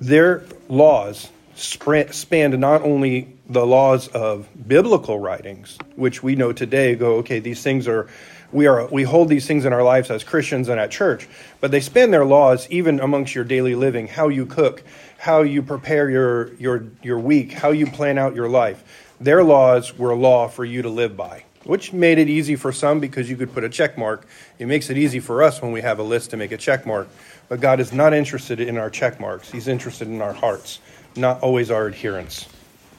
their 0.01 0.45
laws 0.69 1.31
spanned 1.55 2.59
not 2.59 2.83
only 2.83 3.35
the 3.49 3.67
laws 3.67 4.09
of 4.09 4.49
biblical 4.67 5.19
writings, 5.19 5.79
which 5.97 6.23
we 6.23 6.35
know 6.35 6.53
today 6.53 6.95
go, 6.95 7.17
okay, 7.17 7.39
these 7.39 7.63
things 7.63 7.87
are, 7.87 8.09
we 8.55 8.67
are, 8.67 8.87
we 8.87 9.03
hold 9.03 9.29
these 9.29 9.47
things 9.47 9.65
in 9.65 9.73
our 9.73 9.83
lives 9.83 10.11
as 10.11 10.25
Christians 10.25 10.69
and 10.69 10.81
at 10.81 10.91
church, 10.91 11.29
but 11.61 11.71
they 11.71 11.81
span 11.81 12.11
their 12.11 12.25
laws 12.25 12.67
even 12.71 13.01
amongst 13.01 13.35
your 13.35 13.45
daily 13.45 13.75
living, 13.75 14.07
how 14.07 14.29
you 14.29 14.47
cook, 14.47 14.83
how 15.19 15.43
you 15.43 15.63
prepare 15.63 16.09
your, 16.09 16.55
your, 16.55 16.87
your 17.03 17.19
week, 17.19 17.53
how 17.53 17.71
you 17.71 17.87
plan 17.87 18.17
out 18.17 18.35
your 18.35 18.49
life. 18.49 19.13
Their 19.21 19.45
laws 19.45 19.99
were 19.99 20.11
a 20.11 20.17
law 20.17 20.49
for 20.49 20.65
you 20.65 20.83
to 20.83 20.89
live 20.89 21.17
by, 21.17 21.45
which 21.65 21.93
made 21.93 22.19
it 22.19 22.29
easy 22.29 22.57
for 22.57 22.73
some 22.73 23.01
because 23.01 23.29
you 23.29 23.37
could 23.37 23.53
put 23.53 23.65
a 23.65 23.69
check 23.69 23.99
mark. 23.99 24.27
It 24.59 24.67
makes 24.67 24.89
it 24.89 24.97
easy 24.97 25.21
for 25.21 25.43
us 25.43 25.61
when 25.61 25.73
we 25.73 25.83
have 25.83 25.99
a 25.99 26.03
list 26.03 26.31
to 26.31 26.37
make 26.37 26.53
a 26.53 26.57
check 26.57 26.87
mark. 26.87 27.09
But 27.49 27.61
God 27.61 27.81
is 27.81 27.93
not 27.93 28.15
interested 28.15 28.61
in 28.61 28.79
our 28.79 28.89
check 28.89 29.21
marks, 29.21 29.51
He's 29.51 29.69
interested 29.69 30.09
in 30.09 30.23
our 30.23 30.33
hearts 30.33 30.81
not 31.17 31.41
always 31.43 31.71
our 31.71 31.87
adherence. 31.87 32.49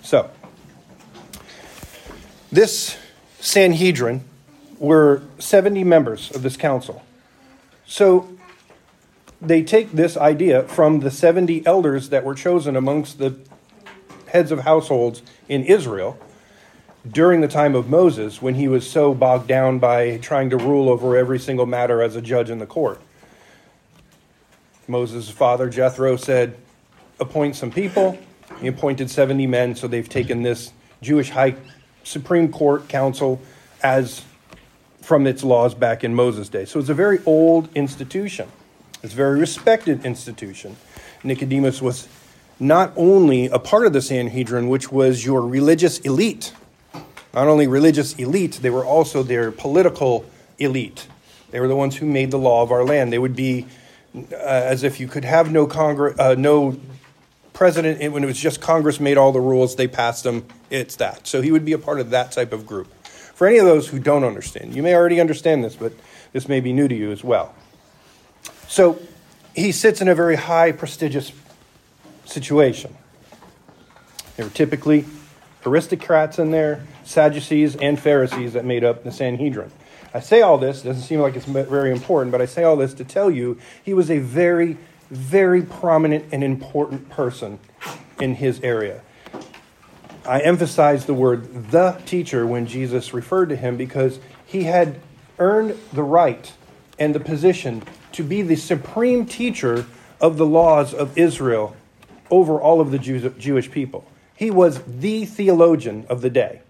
So, 0.02 0.30
this 2.52 2.98
Sanhedrin 3.40 4.24
were 4.86 5.22
70 5.40 5.84
members 5.84 6.32
of 6.32 6.42
this 6.42 6.58
council. 6.58 7.04
So, 7.86 8.30
they 9.42 9.64
take 9.64 9.92
this 9.92 10.18
idea 10.18 10.64
from 10.64 11.02
the 11.02 11.12
70 11.12 11.66
elders 11.66 12.10
that 12.10 12.24
were 12.24 12.34
chosen 12.34 12.76
amongst 12.76 13.20
the 13.20 13.38
heads 14.28 14.52
of 14.52 14.60
households 14.60 15.22
in 15.48 15.64
Israel 15.64 16.18
during 17.08 17.42
the 17.42 17.48
time 17.48 17.76
of 17.76 17.88
Moses 17.88 18.42
when 18.42 18.56
he 18.56 18.68
was 18.68 18.90
so 18.90 19.14
bogged 19.14 19.48
down 19.48 19.78
by 19.78 20.18
trying 20.18 20.50
to 20.50 20.58
rule 20.58 20.90
over 20.90 21.16
every 21.16 21.38
single 21.38 21.66
matter 21.66 22.02
as 22.02 22.16
a 22.16 22.22
judge 22.22 22.50
in 22.50 22.60
the 22.60 22.66
court. 22.66 23.00
Moses' 24.88 25.30
father 25.30 25.70
Jethro 25.70 26.16
said, 26.16 26.56
appoint 27.20 27.56
some 27.56 27.72
people. 27.72 28.18
He 28.60 28.68
appointed 28.68 29.10
70 29.10 29.48
men, 29.48 29.76
so 29.76 29.88
they've 29.88 30.08
taken 30.08 30.44
this 30.44 30.72
Jewish 31.02 31.30
High 31.30 31.56
Supreme 32.04 32.52
Court 32.52 32.88
Council 32.88 33.42
as 33.84 34.24
from 35.06 35.28
its 35.28 35.44
laws 35.44 35.76
back 35.76 36.04
in 36.04 36.16
Moses' 36.16 36.50
day. 36.50 36.66
So 36.66 36.80
it's 36.80 36.90
a 36.90 36.96
very 36.96 37.20
old 37.28 37.70
institution. 37.76 38.50
It's 39.04 39.14
a 39.14 39.16
very 39.16 39.40
respected 39.40 40.04
institution. 40.04 40.78
Nicodemus 41.24 41.80
was 41.80 42.08
not 42.60 42.92
only 42.96 43.46
a 43.48 43.60
part 43.60 43.86
of 43.86 43.94
the 43.94 44.02
Sanhedrin, 44.02 44.68
which 44.68 44.92
was 44.92 45.24
your 45.24 45.42
religious 45.42 46.00
elite, 46.00 46.54
not 47.36 47.48
only 47.48 47.68
religious 47.68 48.16
elite, 48.16 48.60
they 48.64 48.72
were 48.72 48.86
also 48.86 49.22
their 49.22 49.52
political 49.52 50.26
elite. 50.58 51.08
They 51.52 51.60
were 51.60 51.68
the 51.68 51.76
ones 51.76 51.98
who 51.98 52.08
made 52.08 52.32
the 52.32 52.40
law 52.40 52.64
of 52.64 52.72
our 52.72 52.84
land. 52.84 53.14
They 53.14 53.20
would 53.20 53.36
be 53.36 53.68
uh, 54.16 54.38
as 54.38 54.84
if 54.84 55.00
you 55.00 55.08
could 55.08 55.26
have 55.26 55.52
no 55.52 55.68
Congress, 55.68 56.18
uh, 56.18 56.34
no 56.36 56.80
president, 57.54 58.12
when 58.12 58.24
it 58.24 58.28
was 58.28 58.40
just 58.40 58.60
Congress 58.60 59.00
made 59.00 59.18
all 59.18 59.32
the 59.32 59.40
rules, 59.40 59.76
they 59.76 59.88
passed 59.88 60.24
them, 60.24 60.46
it's 60.70 60.96
that. 60.96 61.28
So 61.28 61.42
he 61.42 61.52
would 61.52 61.64
be 61.64 61.74
a 61.74 61.78
part 61.78 62.00
of 62.00 62.10
that 62.10 62.32
type 62.32 62.52
of 62.52 62.66
group. 62.66 62.88
For 63.36 63.48
any 63.48 63.58
of 63.58 63.66
those 63.66 63.88
who 63.88 64.00
don't 64.00 64.24
understand, 64.24 64.76
you 64.76 64.82
may 64.82 64.96
already 64.96 65.22
understand 65.22 65.64
this, 65.64 65.76
but 65.76 65.94
this 66.34 66.48
may 66.48 66.60
be 66.60 66.74
new 66.74 66.88
to 66.88 66.96
you 66.96 67.12
as 67.12 67.24
well. 67.24 67.54
So 68.68 69.00
he 69.54 69.72
sits 69.72 70.02
in 70.02 70.08
a 70.08 70.16
very 70.16 70.36
high, 70.36 70.72
prestigious 70.72 71.32
situation. 72.26 72.96
There 74.36 74.46
were 74.46 74.52
typically 74.52 75.06
aristocrats 75.66 76.40
in 76.40 76.52
there, 76.52 76.86
Sadducees, 77.04 77.76
and 77.76 78.00
Pharisees 78.00 78.54
that 78.54 78.66
made 78.66 78.84
up 78.84 79.04
the 79.04 79.12
Sanhedrin. 79.12 79.72
I 80.14 80.22
say 80.22 80.42
all 80.42 80.58
this, 80.58 80.82
doesn't 80.82 81.04
seem 81.04 81.20
like 81.20 81.36
it's 81.36 81.46
very 81.46 81.92
important, 81.92 82.32
but 82.32 82.42
I 82.42 82.46
say 82.46 82.64
all 82.64 82.78
this 82.78 82.94
to 82.96 83.04
tell 83.04 83.30
you 83.30 83.60
he 83.84 83.94
was 83.94 84.10
a 84.10 84.20
very 84.20 84.78
very 85.10 85.62
prominent 85.62 86.26
and 86.32 86.44
important 86.44 87.10
person 87.10 87.60
in 88.20 88.36
his 88.36 88.60
area. 88.62 89.02
I 90.28 90.40
emphasize 90.40 91.06
the 91.06 91.14
word 91.14 91.72
the 91.72 92.02
teacher 92.06 92.48
when 92.48 92.66
Jesus 92.66 93.14
referred 93.14 93.50
to 93.50 93.56
him 93.56 93.78
because 93.78 94.20
he 94.46 94.64
had 94.64 95.00
earned 95.38 95.78
the 95.94 96.04
right 96.04 96.52
and 96.98 97.14
the 97.14 97.20
position 97.20 97.84
to 98.14 98.24
be 98.24 98.42
the 98.42 98.56
supreme 98.56 99.26
teacher 99.26 99.86
of 100.20 100.38
the 100.38 100.46
laws 100.46 100.94
of 100.94 101.18
Israel 101.18 101.76
over 102.32 102.60
all 102.60 102.82
of 102.82 102.92
the 102.92 102.98
Jewish 102.98 103.70
people. 103.70 104.08
He 104.36 104.50
was 104.50 104.82
the 104.88 105.26
theologian 105.26 106.06
of 106.10 106.22
the 106.22 106.30
day. 106.30 106.62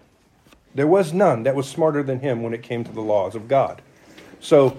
There 0.74 0.86
was 0.86 1.12
none 1.12 1.44
that 1.44 1.54
was 1.54 1.66
smarter 1.66 2.02
than 2.02 2.20
him 2.20 2.42
when 2.42 2.52
it 2.52 2.62
came 2.62 2.84
to 2.84 2.92
the 2.92 3.00
laws 3.00 3.34
of 3.34 3.48
God. 3.48 3.80
So 4.40 4.76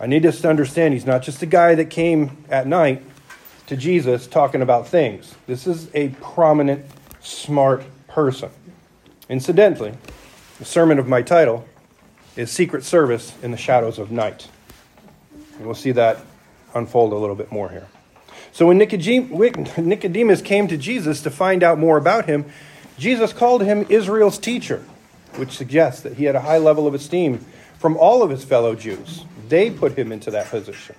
I 0.00 0.06
need 0.06 0.26
us 0.26 0.40
to 0.40 0.50
understand 0.50 0.94
he's 0.94 1.06
not 1.06 1.22
just 1.22 1.40
a 1.42 1.46
guy 1.46 1.76
that 1.76 1.90
came 1.90 2.44
at 2.50 2.66
night 2.66 3.02
to 3.68 3.76
Jesus 3.76 4.26
talking 4.26 4.62
about 4.62 4.88
things. 4.88 5.34
This 5.46 5.66
is 5.66 5.88
a 5.94 6.08
prominent, 6.08 6.84
smart 7.20 7.84
person. 8.16 8.48
Incidentally, 9.28 9.92
the 10.58 10.64
sermon 10.64 10.98
of 10.98 11.06
my 11.06 11.20
title 11.20 11.68
is 12.34 12.50
Secret 12.50 12.82
Service 12.82 13.34
in 13.42 13.50
the 13.50 13.58
Shadows 13.58 13.98
of 13.98 14.10
Night. 14.10 14.48
And 15.58 15.66
we'll 15.66 15.74
see 15.74 15.92
that 15.92 16.20
unfold 16.74 17.12
a 17.12 17.16
little 17.16 17.36
bit 17.36 17.52
more 17.52 17.68
here. 17.68 17.88
So 18.52 18.68
when 18.68 18.78
Nicodemus 18.78 20.40
came 20.40 20.66
to 20.66 20.78
Jesus 20.78 21.20
to 21.24 21.30
find 21.30 21.62
out 21.62 21.78
more 21.78 21.98
about 21.98 22.24
him, 22.24 22.46
Jesus 22.96 23.34
called 23.34 23.62
him 23.62 23.84
Israel's 23.90 24.38
teacher, 24.38 24.82
which 25.34 25.54
suggests 25.54 26.00
that 26.00 26.14
he 26.14 26.24
had 26.24 26.34
a 26.34 26.40
high 26.40 26.56
level 26.56 26.86
of 26.86 26.94
esteem 26.94 27.44
from 27.78 27.98
all 27.98 28.22
of 28.22 28.30
his 28.30 28.44
fellow 28.44 28.74
Jews. 28.74 29.26
They 29.50 29.70
put 29.70 29.92
him 29.98 30.10
into 30.10 30.30
that 30.30 30.46
position. 30.46 30.96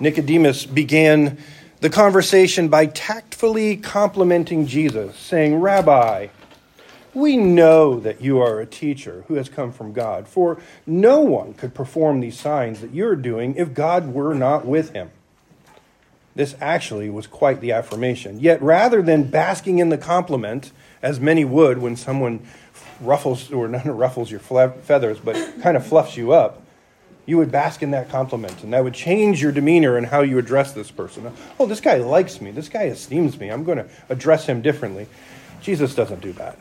Nicodemus 0.00 0.64
began 0.64 1.36
the 1.80 1.90
conversation 1.90 2.68
by 2.68 2.86
tactfully 2.86 3.76
complimenting 3.76 4.66
Jesus, 4.66 5.16
saying, 5.16 5.56
Rabbi, 5.56 6.28
we 7.14 7.36
know 7.36 7.98
that 7.98 8.20
you 8.20 8.38
are 8.38 8.60
a 8.60 8.66
teacher 8.66 9.24
who 9.28 9.34
has 9.34 9.48
come 9.48 9.72
from 9.72 9.92
God, 9.92 10.28
for 10.28 10.60
no 10.86 11.20
one 11.20 11.54
could 11.54 11.74
perform 11.74 12.20
these 12.20 12.38
signs 12.38 12.80
that 12.82 12.92
you're 12.92 13.16
doing 13.16 13.56
if 13.56 13.74
God 13.74 14.12
were 14.12 14.34
not 14.34 14.66
with 14.66 14.92
him. 14.92 15.10
This 16.34 16.54
actually 16.60 17.10
was 17.10 17.26
quite 17.26 17.60
the 17.60 17.72
affirmation. 17.72 18.38
Yet 18.38 18.62
rather 18.62 19.02
than 19.02 19.24
basking 19.24 19.78
in 19.78 19.88
the 19.88 19.98
compliment, 19.98 20.70
as 21.02 21.18
many 21.18 21.44
would 21.44 21.78
when 21.78 21.96
someone 21.96 22.46
ruffles, 23.00 23.50
or 23.50 23.68
not 23.68 23.84
ruffles 23.86 24.30
your 24.30 24.40
feathers, 24.40 25.18
but 25.18 25.34
kind 25.62 25.76
of 25.76 25.86
fluffs 25.86 26.16
you 26.16 26.32
up, 26.32 26.59
you 27.30 27.36
would 27.36 27.52
bask 27.52 27.80
in 27.80 27.92
that 27.92 28.08
compliment, 28.08 28.64
and 28.64 28.72
that 28.72 28.82
would 28.82 28.92
change 28.92 29.40
your 29.40 29.52
demeanor 29.52 29.96
and 29.96 30.04
how 30.04 30.20
you 30.22 30.36
address 30.36 30.72
this 30.72 30.90
person. 30.90 31.32
Oh, 31.60 31.66
this 31.66 31.80
guy 31.80 31.98
likes 31.98 32.40
me. 32.40 32.50
This 32.50 32.68
guy 32.68 32.86
esteems 32.86 33.38
me. 33.38 33.50
I'm 33.50 33.62
going 33.62 33.78
to 33.78 33.88
address 34.08 34.46
him 34.46 34.60
differently. 34.62 35.06
Jesus 35.60 35.94
doesn't 35.94 36.20
do 36.22 36.32
that, 36.32 36.58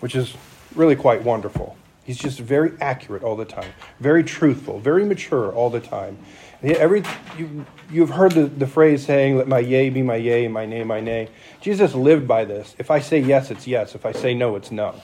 which 0.00 0.16
is 0.16 0.34
really 0.74 0.96
quite 0.96 1.22
wonderful. 1.22 1.76
He's 2.02 2.18
just 2.18 2.40
very 2.40 2.72
accurate 2.80 3.22
all 3.22 3.36
the 3.36 3.44
time, 3.44 3.70
very 4.00 4.24
truthful, 4.24 4.80
very 4.80 5.04
mature 5.04 5.52
all 5.52 5.70
the 5.70 5.78
time. 5.78 6.18
Every, 6.64 7.04
you, 7.38 7.64
you've 7.88 8.10
heard 8.10 8.32
the, 8.32 8.46
the 8.46 8.66
phrase 8.66 9.06
saying, 9.06 9.36
Let 9.36 9.46
my 9.46 9.60
yea 9.60 9.88
be 9.88 10.02
my 10.02 10.16
yea, 10.16 10.48
my 10.48 10.66
nay, 10.66 10.82
my 10.82 10.98
nay. 10.98 11.28
Jesus 11.60 11.94
lived 11.94 12.26
by 12.26 12.44
this. 12.44 12.74
If 12.76 12.90
I 12.90 12.98
say 12.98 13.20
yes, 13.20 13.52
it's 13.52 13.68
yes. 13.68 13.94
If 13.94 14.04
I 14.04 14.10
say 14.10 14.34
no, 14.34 14.56
it's 14.56 14.72
no. 14.72 15.00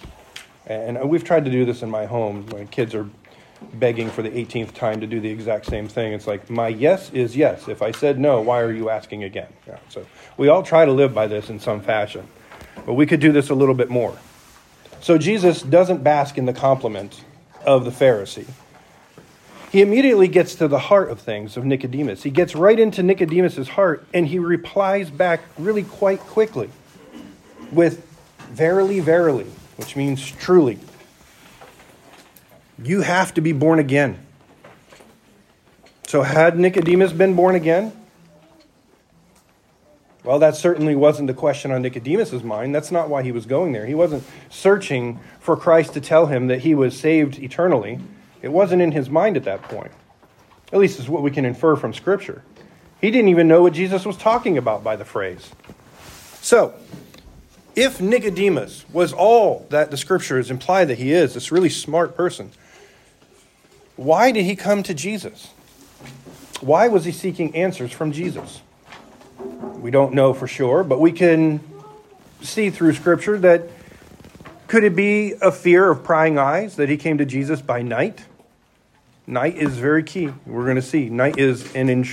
And 0.67 1.09
we've 1.09 1.23
tried 1.23 1.45
to 1.45 1.53
do 1.53 1.65
this 1.65 1.83
in 1.83 1.91
my 1.91 2.07
home 2.07 2.47
My 2.53 2.65
kids 2.65 2.97
are 2.97 3.09
begging 3.75 4.11
for 4.11 4.23
the 4.23 4.31
18th 4.31 4.73
time 4.75 5.01
to 5.01 5.07
do 5.07 5.21
the 5.21 5.31
exact 5.31 5.67
same 5.67 5.89
thing. 5.89 6.13
It's 6.13 6.27
like, 6.27 6.49
my 6.51 6.69
yes 6.69 7.11
is 7.13 7.37
yes. 7.37 7.69
If 7.69 7.83
I 7.83 7.93
said 7.93 8.19
no, 8.19 8.41
why 8.41 8.61
are 8.61 8.73
you 8.73 8.91
asking 8.91 9.25
again? 9.25 9.49
Yeah, 9.67 9.79
so 9.89 10.07
we 10.37 10.49
all 10.49 10.63
try 10.63 10.85
to 10.85 10.93
live 10.93 11.15
by 11.15 11.27
this 11.27 11.51
in 11.51 11.59
some 11.59 11.81
fashion, 11.81 12.27
but 12.87 12.95
we 12.95 13.07
could 13.07 13.21
do 13.21 13.33
this 13.33 13.51
a 13.51 13.55
little 13.55 13.75
bit 13.75 13.91
more. 13.91 14.17
So 15.01 15.19
Jesus 15.19 15.63
doesn't 15.63 16.05
bask 16.05 16.39
in 16.39 16.47
the 16.47 16.53
compliment 16.53 17.25
of 17.65 17.85
the 17.85 17.91
Pharisee. 17.91 18.47
He 19.73 19.81
immediately 19.81 20.29
gets 20.29 20.55
to 20.57 20.69
the 20.69 20.79
heart 20.79 21.11
of 21.11 21.19
things 21.19 21.57
of 21.57 21.65
Nicodemus. 21.65 22.23
He 22.23 22.31
gets 22.31 22.55
right 22.55 22.79
into 22.79 23.03
Nicodemus's 23.03 23.71
heart 23.71 24.07
and 24.13 24.27
he 24.27 24.39
replies 24.39 25.09
back 25.11 25.41
really 25.59 25.83
quite 25.83 26.21
quickly 26.21 26.69
with 27.73 28.07
verily, 28.51 29.01
verily, 29.01 29.47
which 29.77 29.97
means 29.97 30.31
truly. 30.31 30.79
You 32.85 33.03
have 33.03 33.35
to 33.35 33.41
be 33.41 33.53
born 33.53 33.79
again. 33.79 34.19
So, 36.07 36.23
had 36.23 36.59
Nicodemus 36.59 37.13
been 37.13 37.35
born 37.35 37.55
again? 37.55 37.93
Well, 40.25 40.39
that 40.39 40.55
certainly 40.55 40.95
wasn't 40.95 41.27
the 41.27 41.35
question 41.35 41.73
on 41.73 41.83
Nicodemus's 41.83 42.45
mind. 42.45 42.75
That's 42.75 42.93
not 42.93 43.09
why 43.09 43.23
he 43.23 43.33
was 43.33 43.47
going 43.47 43.73
there. 43.73 43.87
He 43.87 43.95
wasn't 43.95 44.23
searching 44.51 45.19
for 45.41 45.57
Christ 45.57 45.95
to 45.95 46.01
tell 46.01 46.27
him 46.27 46.47
that 46.47 46.61
he 46.61 46.75
was 46.75 46.99
saved 46.99 47.39
eternally. 47.39 47.99
It 48.41 48.53
wasn't 48.53 48.83
in 48.83 48.93
his 48.93 49.11
mind 49.11 49.37
at 49.37 49.45
that 49.45 49.63
point. 49.63 49.91
At 50.73 50.79
least 50.79 51.01
is 51.01 51.09
what 51.09 51.23
we 51.23 51.31
can 51.31 51.45
infer 51.45 51.77
from 51.77 51.93
Scripture. 51.93 52.43
He 53.01 53.11
didn't 53.11 53.29
even 53.29 53.49
know 53.49 53.63
what 53.63 53.73
Jesus 53.73 54.07
was 54.07 54.17
talking 54.17 54.59
about 54.59 54.85
by 54.85 54.95
the 54.95 55.05
phrase. 55.05 55.51
So, 56.41 56.75
if 57.75 58.01
Nicodemus 58.01 58.85
was 58.93 59.13
all 59.13 59.67
that 59.71 59.91
the 59.91 59.97
Scriptures 59.97 60.51
imply 60.51 60.85
that 60.85 60.99
he 60.99 61.13
is, 61.13 61.35
this 61.35 61.51
really 61.51 61.69
smart 61.69 62.17
person, 62.17 62.53
why 63.97 64.33
did 64.33 64.45
he 64.45 64.57
come 64.57 64.83
to 64.85 64.95
Jesus? 64.95 65.49
Why 66.61 66.89
was 66.89 67.05
he 67.05 67.13
seeking 67.13 67.55
answers 67.57 67.93
from 67.93 68.13
Jesus? 68.13 68.63
We 69.79 69.91
don't 69.91 70.15
know 70.15 70.33
for 70.33 70.47
sure, 70.47 70.85
but 70.85 71.01
we 71.01 71.13
can 71.13 71.61
see 72.41 72.71
through 72.71 72.95
Scripture 72.95 73.39
that 73.39 73.69
could 74.69 74.85
it 74.85 74.97
be 74.97 75.35
a 75.43 75.53
fear 75.53 75.91
of 75.91 76.03
prying 76.03 76.39
eyes 76.39 76.77
that 76.77 76.89
he 76.89 76.97
came 76.97 77.19
to 77.19 77.25
Jesus 77.25 77.61
by 77.61 77.83
night? 77.83 78.25
Night 79.27 79.57
is 79.57 79.77
very 79.77 80.03
key. 80.03 80.31
We're 80.47 80.65
going 80.65 80.77
to 80.77 80.83
see. 80.83 81.11
Night 81.11 81.39
is 81.39 81.75
an 81.75 81.89
in, 81.89 82.09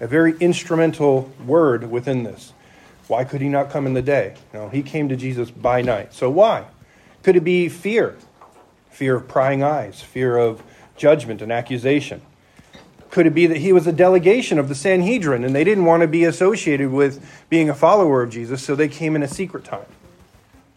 a 0.00 0.06
very 0.06 0.36
instrumental 0.38 1.30
word 1.44 1.90
within 1.90 2.22
this. 2.22 2.52
Why 3.06 3.24
could 3.24 3.40
he 3.40 3.48
not 3.48 3.70
come 3.70 3.86
in 3.86 3.92
the 3.92 4.02
day? 4.02 4.34
No, 4.52 4.68
he 4.68 4.82
came 4.82 5.08
to 5.10 5.16
Jesus 5.16 5.50
by 5.50 5.82
night. 5.82 6.14
So 6.14 6.30
why? 6.30 6.64
Could 7.22 7.36
it 7.36 7.44
be 7.44 7.68
fear? 7.68 8.16
Fear 8.90 9.16
of 9.16 9.28
prying 9.28 9.62
eyes, 9.62 10.00
fear 10.00 10.36
of 10.36 10.62
judgment 10.96 11.42
and 11.42 11.52
accusation. 11.52 12.22
Could 13.10 13.26
it 13.26 13.34
be 13.34 13.46
that 13.46 13.58
he 13.58 13.72
was 13.72 13.86
a 13.86 13.92
delegation 13.92 14.58
of 14.58 14.68
the 14.68 14.74
Sanhedrin 14.74 15.44
and 15.44 15.54
they 15.54 15.62
didn't 15.62 15.84
want 15.84 16.00
to 16.00 16.08
be 16.08 16.24
associated 16.24 16.90
with 16.90 17.24
being 17.48 17.70
a 17.70 17.74
follower 17.74 18.22
of 18.22 18.30
Jesus, 18.30 18.62
so 18.62 18.74
they 18.74 18.88
came 18.88 19.14
in 19.14 19.22
a 19.22 19.28
secret 19.28 19.64
time? 19.64 19.86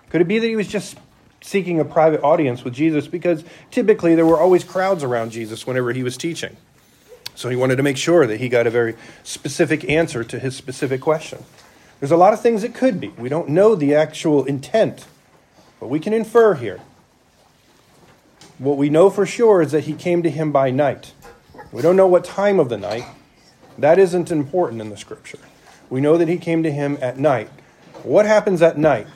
Could 0.09 0.21
it 0.21 0.27
be 0.27 0.39
that 0.39 0.47
he 0.47 0.55
was 0.55 0.67
just 0.67 0.97
seeking 1.41 1.79
a 1.79 1.85
private 1.85 2.21
audience 2.21 2.63
with 2.63 2.73
Jesus 2.73 3.07
because 3.07 3.43
typically 3.71 4.15
there 4.15 4.25
were 4.25 4.39
always 4.39 4.63
crowds 4.63 5.03
around 5.03 5.31
Jesus 5.31 5.65
whenever 5.65 5.91
he 5.93 6.03
was 6.03 6.15
teaching? 6.15 6.55
So 7.35 7.49
he 7.49 7.55
wanted 7.55 7.75
to 7.75 7.83
make 7.83 7.97
sure 7.97 8.25
that 8.25 8.39
he 8.39 8.49
got 8.49 8.67
a 8.67 8.71
very 8.71 8.95
specific 9.23 9.87
answer 9.89 10.23
to 10.23 10.39
his 10.39 10.55
specific 10.55 11.01
question. 11.01 11.43
There's 11.99 12.11
a 12.11 12.17
lot 12.17 12.33
of 12.33 12.41
things 12.41 12.63
it 12.63 12.73
could 12.73 12.99
be. 12.99 13.09
We 13.09 13.29
don't 13.29 13.49
know 13.49 13.75
the 13.75 13.95
actual 13.95 14.45
intent, 14.45 15.05
but 15.79 15.87
we 15.87 15.99
can 15.99 16.13
infer 16.13 16.55
here. 16.55 16.79
What 18.59 18.77
we 18.77 18.89
know 18.89 19.09
for 19.09 19.25
sure 19.25 19.61
is 19.61 19.71
that 19.71 19.83
he 19.83 19.93
came 19.93 20.23
to 20.23 20.29
him 20.29 20.51
by 20.51 20.71
night. 20.71 21.13
We 21.71 21.81
don't 21.81 21.95
know 21.95 22.07
what 22.07 22.23
time 22.23 22.59
of 22.59 22.69
the 22.69 22.77
night. 22.77 23.05
That 23.77 23.99
isn't 23.99 24.31
important 24.31 24.81
in 24.81 24.89
the 24.89 24.97
scripture. 24.97 25.39
We 25.89 26.01
know 26.01 26.17
that 26.17 26.27
he 26.27 26.37
came 26.37 26.63
to 26.63 26.71
him 26.71 26.97
at 26.99 27.19
night. 27.19 27.49
What 28.03 28.25
happens 28.25 28.61
at 28.61 28.77
night? 28.77 29.07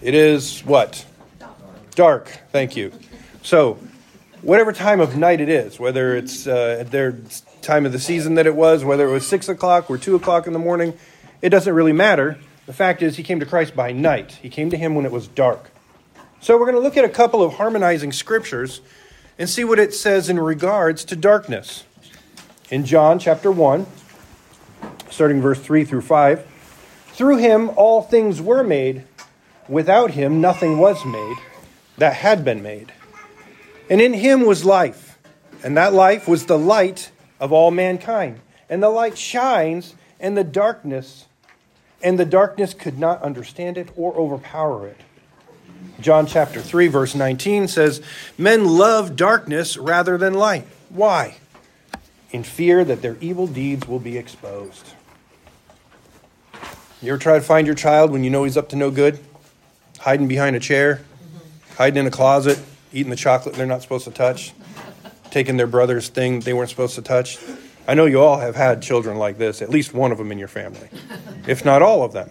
It 0.00 0.14
is 0.14 0.64
what? 0.64 1.06
Dark. 1.94 2.28
Thank 2.50 2.76
you. 2.76 2.92
So, 3.42 3.78
whatever 4.40 4.72
time 4.72 5.00
of 5.00 5.16
night 5.16 5.40
it 5.40 5.48
is, 5.48 5.78
whether 5.78 6.16
it's 6.16 6.48
uh, 6.48 6.78
at 6.80 6.90
their 6.90 7.18
time 7.60 7.86
of 7.86 7.92
the 7.92 8.00
season 8.00 8.34
that 8.34 8.46
it 8.46 8.56
was, 8.56 8.84
whether 8.84 9.06
it 9.08 9.12
was 9.12 9.26
6 9.26 9.48
o'clock 9.48 9.88
or 9.88 9.96
2 9.96 10.16
o'clock 10.16 10.48
in 10.48 10.52
the 10.52 10.58
morning, 10.58 10.94
it 11.40 11.50
doesn't 11.50 11.72
really 11.72 11.92
matter. 11.92 12.38
The 12.66 12.72
fact 12.72 13.02
is, 13.02 13.16
he 13.16 13.22
came 13.22 13.38
to 13.38 13.46
Christ 13.46 13.76
by 13.76 13.92
night. 13.92 14.32
He 14.42 14.48
came 14.48 14.70
to 14.70 14.76
him 14.76 14.96
when 14.96 15.06
it 15.06 15.12
was 15.12 15.28
dark. 15.28 15.71
So, 16.42 16.58
we're 16.58 16.66
going 16.66 16.74
to 16.74 16.82
look 16.82 16.96
at 16.96 17.04
a 17.04 17.08
couple 17.08 17.40
of 17.40 17.54
harmonizing 17.54 18.10
scriptures 18.10 18.80
and 19.38 19.48
see 19.48 19.62
what 19.62 19.78
it 19.78 19.94
says 19.94 20.28
in 20.28 20.40
regards 20.40 21.04
to 21.04 21.14
darkness. 21.14 21.84
In 22.68 22.84
John 22.84 23.20
chapter 23.20 23.52
1, 23.52 23.86
starting 25.08 25.40
verse 25.40 25.60
3 25.60 25.84
through 25.84 26.00
5, 26.00 26.44
through 27.12 27.36
him 27.36 27.70
all 27.76 28.02
things 28.02 28.42
were 28.42 28.64
made, 28.64 29.04
without 29.68 30.10
him 30.10 30.40
nothing 30.40 30.78
was 30.78 31.04
made 31.04 31.36
that 31.98 32.14
had 32.14 32.44
been 32.44 32.60
made. 32.60 32.92
And 33.88 34.00
in 34.00 34.12
him 34.12 34.44
was 34.44 34.64
life, 34.64 35.20
and 35.62 35.76
that 35.76 35.92
life 35.92 36.26
was 36.26 36.46
the 36.46 36.58
light 36.58 37.12
of 37.38 37.52
all 37.52 37.70
mankind. 37.70 38.40
And 38.68 38.82
the 38.82 38.90
light 38.90 39.16
shines, 39.16 39.94
and 40.18 40.36
the 40.36 40.42
darkness, 40.42 41.26
and 42.02 42.18
the 42.18 42.24
darkness 42.24 42.74
could 42.74 42.98
not 42.98 43.22
understand 43.22 43.78
it 43.78 43.90
or 43.94 44.12
overpower 44.16 44.88
it. 44.88 45.02
John 46.00 46.26
chapter 46.26 46.60
3, 46.60 46.88
verse 46.88 47.14
19 47.14 47.68
says, 47.68 48.02
Men 48.36 48.66
love 48.66 49.14
darkness 49.16 49.76
rather 49.76 50.18
than 50.18 50.34
light. 50.34 50.66
Why? 50.88 51.36
In 52.30 52.42
fear 52.42 52.84
that 52.84 53.02
their 53.02 53.16
evil 53.20 53.46
deeds 53.46 53.86
will 53.86 54.00
be 54.00 54.18
exposed. 54.18 54.94
You 57.00 57.12
ever 57.12 57.18
try 57.18 57.34
to 57.34 57.40
find 57.40 57.66
your 57.66 57.76
child 57.76 58.10
when 58.10 58.24
you 58.24 58.30
know 58.30 58.44
he's 58.44 58.56
up 58.56 58.68
to 58.70 58.76
no 58.76 58.90
good? 58.90 59.18
Hiding 60.00 60.28
behind 60.28 60.56
a 60.56 60.60
chair, 60.60 61.02
hiding 61.76 62.00
in 62.00 62.06
a 62.06 62.10
closet, 62.10 62.58
eating 62.92 63.10
the 63.10 63.16
chocolate 63.16 63.54
they're 63.54 63.66
not 63.66 63.82
supposed 63.82 64.04
to 64.04 64.10
touch, 64.10 64.52
taking 65.30 65.56
their 65.56 65.66
brother's 65.66 66.08
thing 66.08 66.40
they 66.40 66.52
weren't 66.52 66.70
supposed 66.70 66.94
to 66.96 67.02
touch. 67.02 67.38
I 67.86 67.94
know 67.94 68.06
you 68.06 68.20
all 68.20 68.38
have 68.38 68.56
had 68.56 68.82
children 68.82 69.18
like 69.18 69.38
this, 69.38 69.62
at 69.62 69.68
least 69.68 69.94
one 69.94 70.12
of 70.12 70.18
them 70.18 70.30
in 70.32 70.38
your 70.38 70.48
family, 70.48 70.88
if 71.46 71.64
not 71.64 71.82
all 71.82 72.02
of 72.02 72.12
them. 72.12 72.30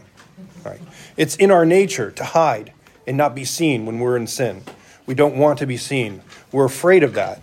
It's 1.17 1.35
in 1.35 1.51
our 1.51 1.65
nature 1.65 2.11
to 2.11 2.23
hide 2.23 2.73
and 3.07 3.17
not 3.17 3.35
be 3.35 3.45
seen 3.45 3.85
when 3.85 3.99
we're 3.99 4.17
in 4.17 4.27
sin. 4.27 4.63
We 5.05 5.15
don't 5.15 5.37
want 5.37 5.59
to 5.59 5.65
be 5.65 5.77
seen. 5.77 6.21
We're 6.51 6.65
afraid 6.65 7.03
of 7.03 7.13
that. 7.13 7.41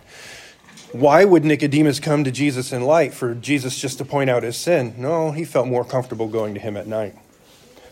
Why 0.91 1.23
would 1.23 1.45
Nicodemus 1.45 1.99
come 1.99 2.23
to 2.23 2.31
Jesus 2.31 2.71
in 2.71 2.83
light 2.83 3.13
for 3.13 3.35
Jesus 3.35 3.79
just 3.79 3.99
to 3.99 4.05
point 4.05 4.29
out 4.29 4.41
his 4.41 4.57
sin? 4.57 4.95
No, 4.97 5.31
he 5.31 5.45
felt 5.45 5.67
more 5.67 5.85
comfortable 5.85 6.27
going 6.27 6.55
to 6.55 6.59
him 6.59 6.75
at 6.75 6.87
night. 6.87 7.15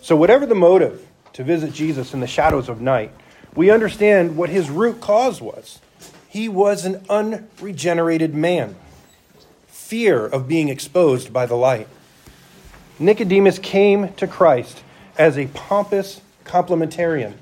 So, 0.02 0.16
whatever 0.16 0.46
the 0.46 0.56
motive 0.56 1.06
to 1.34 1.44
visit 1.44 1.74
Jesus 1.74 2.14
in 2.14 2.22
the 2.22 2.28
shadows 2.28 2.70
of 2.70 2.82
night, 2.82 3.12
we 3.56 3.70
understand 3.70 4.36
what 4.36 4.50
his 4.50 4.70
root 4.70 5.00
cause 5.00 5.42
was. 5.42 5.80
He 6.28 6.50
was 6.50 6.86
an 6.86 7.06
unregenerated 7.10 8.34
man, 8.34 8.76
fear 9.68 10.26
of 10.26 10.48
being 10.48 10.70
exposed 10.70 11.32
by 11.32 11.46
the 11.46 11.56
light. 11.56 11.88
Nicodemus 13.00 13.60
came 13.60 14.14
to 14.16 14.26
Christ 14.26 14.84
as 15.18 15.38
a 15.38 15.48
pompous 15.48 16.22
complementarian. 16.46 17.34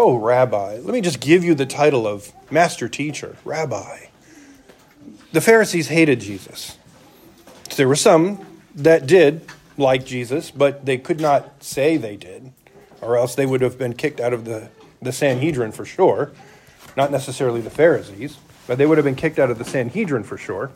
Oh, 0.00 0.14
Rabbi, 0.14 0.76
let 0.76 0.94
me 0.94 1.00
just 1.00 1.18
give 1.18 1.42
you 1.42 1.56
the 1.56 1.66
title 1.66 2.06
of 2.06 2.32
Master 2.52 2.88
Teacher, 2.88 3.34
Rabbi. 3.44 4.06
The 5.32 5.40
Pharisees 5.40 5.88
hated 5.88 6.20
Jesus. 6.20 6.78
There 7.74 7.88
were 7.88 7.96
some 7.96 8.46
that 8.76 9.08
did 9.08 9.44
like 9.76 10.06
Jesus, 10.06 10.52
but 10.52 10.86
they 10.86 10.98
could 10.98 11.20
not 11.20 11.64
say 11.64 11.96
they 11.96 12.14
did, 12.14 12.52
or 13.00 13.16
else 13.16 13.34
they 13.34 13.44
would 13.44 13.60
have 13.60 13.76
been 13.76 13.92
kicked 13.92 14.20
out 14.20 14.32
of 14.32 14.44
the 14.44 14.70
the 15.02 15.10
Sanhedrin 15.10 15.72
for 15.72 15.84
sure, 15.84 16.30
not 16.96 17.10
necessarily 17.10 17.60
the 17.60 17.68
Pharisees, 17.68 18.36
but 18.68 18.78
they 18.78 18.86
would 18.86 18.98
have 18.98 19.04
been 19.04 19.16
kicked 19.16 19.40
out 19.40 19.50
of 19.50 19.58
the 19.58 19.64
Sanhedrin 19.64 20.22
for 20.22 20.38
sure. 20.38 20.70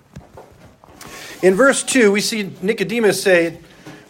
In 1.42 1.54
verse 1.54 1.84
2, 1.84 2.10
we 2.10 2.20
see 2.20 2.50
Nicodemus 2.60 3.22
say, 3.22 3.58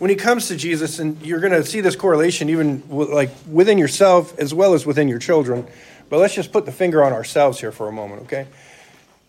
when 0.02 0.10
he 0.10 0.16
comes 0.16 0.48
to 0.48 0.56
Jesus, 0.56 0.98
and 0.98 1.24
you're 1.24 1.38
going 1.38 1.52
to 1.52 1.64
see 1.64 1.80
this 1.80 1.94
correlation 1.94 2.48
even 2.48 2.82
like 2.90 3.30
within 3.48 3.78
yourself 3.78 4.36
as 4.36 4.52
well 4.52 4.74
as 4.74 4.84
within 4.84 5.06
your 5.06 5.20
children. 5.20 5.64
But 6.10 6.18
let's 6.18 6.34
just 6.34 6.50
put 6.50 6.66
the 6.66 6.72
finger 6.72 7.04
on 7.04 7.12
ourselves 7.12 7.60
here 7.60 7.70
for 7.70 7.86
a 7.86 7.92
moment, 7.92 8.22
okay? 8.22 8.48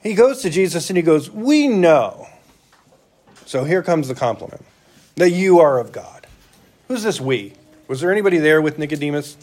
He 0.02 0.16
goes 0.16 0.42
to 0.42 0.50
Jesus 0.50 0.90
and 0.90 0.98
he 0.98 1.04
goes, 1.04 1.30
We 1.30 1.68
know. 1.68 2.26
So 3.46 3.66
here 3.66 3.84
comes 3.84 4.08
the 4.08 4.16
compliment 4.16 4.66
that 5.14 5.30
you 5.30 5.60
are 5.60 5.78
of 5.78 5.92
God. 5.92 6.26
Who's 6.88 7.04
this 7.04 7.22
we? 7.22 7.54
Was 7.88 8.02
there 8.02 8.12
anybody 8.12 8.40
there 8.40 8.60
with 8.60 8.80
Nicodemus? 8.80 9.38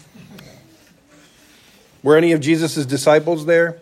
Were 2.03 2.17
any 2.17 2.33
of 2.33 2.41
Jesus' 2.41 2.85
disciples 2.87 3.47
there? 3.47 3.79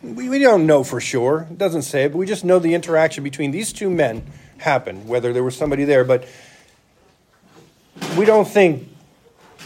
We, 0.00 0.28
we 0.28 0.38
don't 0.38 0.64
know 0.64 0.84
for 0.84 1.00
sure. 1.00 1.48
It 1.50 1.58
doesn't 1.58 1.82
say 1.82 2.04
it, 2.04 2.12
but 2.12 2.18
we 2.18 2.26
just 2.26 2.44
know 2.44 2.60
the 2.60 2.74
interaction 2.74 3.24
between 3.24 3.50
these 3.50 3.72
two 3.72 3.90
men 3.90 4.24
happened, 4.58 5.08
whether 5.08 5.32
there 5.32 5.42
was 5.42 5.56
somebody 5.56 5.82
there. 5.82 6.04
But 6.04 6.28
we 8.16 8.24
don't 8.24 8.48
think 8.48 8.88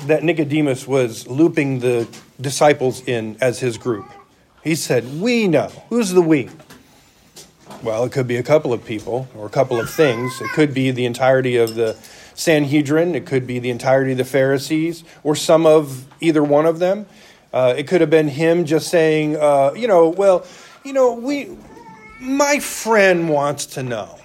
that 0.06 0.22
Nicodemus 0.24 0.86
was 0.86 1.26
looping 1.28 1.80
the 1.80 2.08
disciples 2.40 3.06
in 3.06 3.36
as 3.40 3.60
his 3.60 3.78
group. 3.78 4.06
He 4.62 4.74
said, 4.74 5.20
We 5.20 5.48
know. 5.48 5.68
Who's 5.88 6.10
the 6.10 6.22
we? 6.22 6.48
Well, 7.82 8.04
it 8.04 8.12
could 8.12 8.28
be 8.28 8.36
a 8.36 8.42
couple 8.42 8.72
of 8.72 8.84
people 8.84 9.28
or 9.34 9.46
a 9.46 9.50
couple 9.50 9.80
of 9.80 9.90
things. 9.90 10.40
It 10.40 10.50
could 10.50 10.72
be 10.72 10.90
the 10.90 11.04
entirety 11.04 11.56
of 11.56 11.74
the 11.74 11.96
Sanhedrin, 12.34 13.14
it 13.14 13.26
could 13.26 13.46
be 13.46 13.58
the 13.58 13.70
entirety 13.70 14.12
of 14.12 14.18
the 14.18 14.24
Pharisees, 14.24 15.04
or 15.22 15.36
some 15.36 15.66
of 15.66 16.06
either 16.20 16.42
one 16.42 16.64
of 16.64 16.78
them. 16.78 17.06
Uh, 17.52 17.74
it 17.76 17.86
could 17.86 18.00
have 18.00 18.08
been 18.08 18.28
him 18.28 18.64
just 18.64 18.88
saying, 18.88 19.36
uh, 19.36 19.72
you 19.76 19.86
know, 19.86 20.08
well, 20.08 20.46
you 20.84 20.92
know, 20.92 21.14
we, 21.14 21.54
my 22.20 22.58
friend 22.58 23.28
wants 23.28 23.66
to 23.66 23.82
know. 23.82 24.18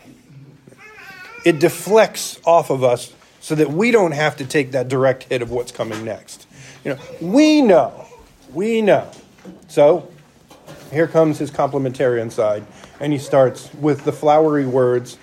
It 1.44 1.60
deflects 1.60 2.40
off 2.46 2.70
of 2.70 2.84
us 2.84 3.14
so 3.48 3.56
that 3.56 3.70
we 3.70 3.92
don't 3.92 4.12
have 4.12 4.36
to 4.36 4.44
take 4.44 4.72
that 4.72 4.90
direct 4.90 5.24
hit 5.24 5.42
of 5.42 5.50
what's 5.52 5.72
coming 5.72 6.04
next. 6.04 6.46
You 6.84 6.96
know, 6.96 7.00
we 7.22 7.62
know, 7.62 8.06
we 8.54 8.82
know. 8.82 9.10
So 9.70 10.12
here 10.92 11.08
comes 11.08 11.38
his 11.38 11.50
complementarian 11.50 12.30
side, 12.30 12.66
and 13.00 13.14
he 13.14 13.18
starts 13.18 13.74
with 13.76 14.04
the 14.04 14.12
flowery 14.12 14.66
words, 14.66 15.18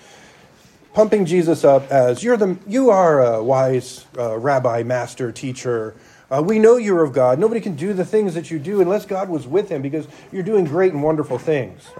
pumping 0.95 1.27
Jesus 1.27 1.65
up 1.65 1.91
as 1.91 2.25
you're 2.25 2.39
the 2.39 2.57
you 2.67 2.89
are 2.89 3.23
a 3.23 3.45
wise 3.45 4.07
uh, 4.17 4.39
rabbi, 4.39 4.83
master, 4.83 5.31
teacher. 5.31 5.95
Uh, 6.31 6.43
we 6.43 6.59
know 6.59 6.79
you're 6.79 7.05
of 7.05 7.13
God. 7.13 7.39
Nobody 7.39 7.61
can 7.61 7.77
do 7.77 7.93
the 7.93 8.07
things 8.07 8.33
that 8.33 8.51
you 8.51 8.59
do 8.59 8.81
unless 8.81 9.05
God 9.05 9.29
was 9.29 9.47
with 9.47 9.69
him 9.69 9.83
because 9.83 10.09
you're 10.33 10.43
doing 10.43 10.65
great 10.65 10.95
and 10.95 11.03
wonderful 11.03 11.37
things. 11.37 11.91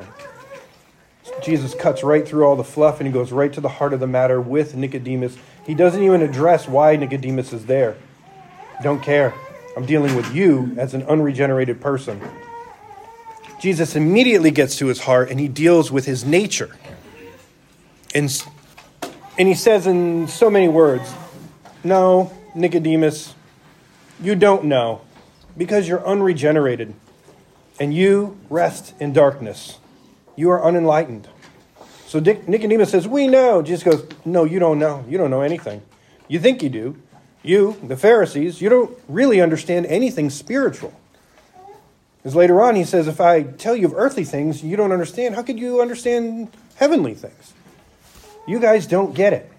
Jesus 1.43 1.75
cuts 1.75 2.03
right 2.03 2.27
through 2.27 2.45
all 2.45 2.57
the 2.57 2.65
fluff 2.65 3.01
and 3.01 3.07
he 3.07 3.13
goes 3.13 3.33
right 3.33 3.53
to 3.53 3.61
the 3.61 3.69
heart 3.69 3.93
of 3.93 4.01
the 4.01 4.07
matter 4.07 4.41
with 4.41 4.75
Nicodemus. 4.75 5.37
He 5.67 5.75
doesn't 5.75 6.03
even 6.03 6.23
address 6.23 6.69
why 6.69 6.97
Nicodemus 6.97 7.53
is 7.53 7.67
there. 7.67 7.97
Don't 8.83 9.03
care. 9.03 9.35
I'm 9.77 9.87
dealing 9.87 10.15
with 10.15 10.35
you 10.35 10.75
as 10.77 10.95
an 10.95 11.03
unregenerated 11.05 11.81
person. 11.81 12.21
Jesus 13.61 13.97
immediately 13.97 14.51
gets 14.51 14.77
to 14.77 14.87
his 14.87 15.01
heart 15.01 15.31
and 15.31 15.41
he 15.41 15.49
deals 15.49 15.91
with 15.91 16.05
his 16.05 16.25
nature. 16.25 16.77
And 18.15 18.31
And 19.39 19.49
he 19.49 19.55
says 19.55 19.87
in 19.87 20.29
so 20.29 20.51
many 20.51 20.69
words, 20.69 21.13
No, 21.83 22.33
Nicodemus, 22.55 23.35
you 24.21 24.35
don't 24.35 24.65
know 24.65 25.01
because 25.57 25.89
you're 25.89 26.07
unregenerated 26.07 26.95
and 27.81 27.95
you 27.95 28.39
rest 28.51 28.95
in 29.01 29.13
darkness. 29.13 29.79
You 30.37 30.51
are 30.51 30.63
unenlightened. 30.65 31.29
So 32.15 32.21
Nicodemus 32.21 32.93
says, 32.93 33.09
We 33.09 33.27
know. 33.27 33.61
Jesus 33.61 33.83
goes, 33.83 34.07
No, 34.25 34.45
you 34.45 34.61
don't 34.61 34.79
know. 34.79 35.05
You 35.09 35.19
don't 35.19 35.31
know 35.31 35.41
anything. 35.41 35.83
You 36.29 36.39
think 36.39 36.63
you 36.63 36.69
do. 36.69 37.03
You, 37.43 37.77
the 37.83 37.97
Pharisees, 37.97 38.61
you 38.61 38.69
don't 38.69 38.97
really 39.09 39.41
understand 39.41 39.87
anything 39.87 40.31
spiritual. 40.31 40.95
Because 42.19 42.37
later 42.37 42.63
on 42.63 42.77
he 42.77 42.85
says, 42.85 43.09
If 43.09 43.21
I 43.21 43.43
tell 43.43 43.75
you 43.75 43.87
of 43.87 43.95
earthly 43.97 44.23
things 44.23 44.63
you 44.63 44.77
don't 44.77 44.93
understand, 44.93 45.35
how 45.35 45.43
could 45.43 45.59
you 45.59 45.83
understand 45.83 46.57
heavenly 46.77 47.15
things? 47.15 47.53
You 48.47 48.61
guys 48.61 48.87
don't 48.87 49.13
get 49.13 49.33
it. 49.33 49.51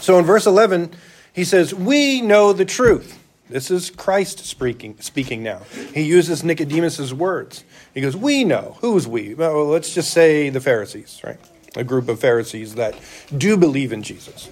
So 0.00 0.18
in 0.18 0.24
verse 0.24 0.46
11, 0.46 0.94
he 1.34 1.44
says, 1.44 1.74
We 1.74 2.22
know 2.22 2.54
the 2.54 2.64
truth. 2.64 3.22
This 3.50 3.70
is 3.70 3.90
Christ 3.90 4.38
speaking, 4.46 4.98
speaking 5.00 5.42
now. 5.42 5.60
He 5.92 6.00
uses 6.00 6.42
Nicodemus's 6.42 7.12
words. 7.12 7.62
He 7.94 8.00
goes, 8.00 8.16
We 8.16 8.44
know. 8.44 8.76
Who's 8.80 9.06
we? 9.06 9.34
Well, 9.34 9.66
let's 9.66 9.94
just 9.94 10.12
say 10.12 10.48
the 10.48 10.60
Pharisees, 10.60 11.20
right? 11.24 11.38
A 11.76 11.84
group 11.84 12.08
of 12.08 12.20
Pharisees 12.20 12.74
that 12.74 12.94
do 13.36 13.56
believe 13.56 13.92
in 13.92 14.02
Jesus. 14.02 14.50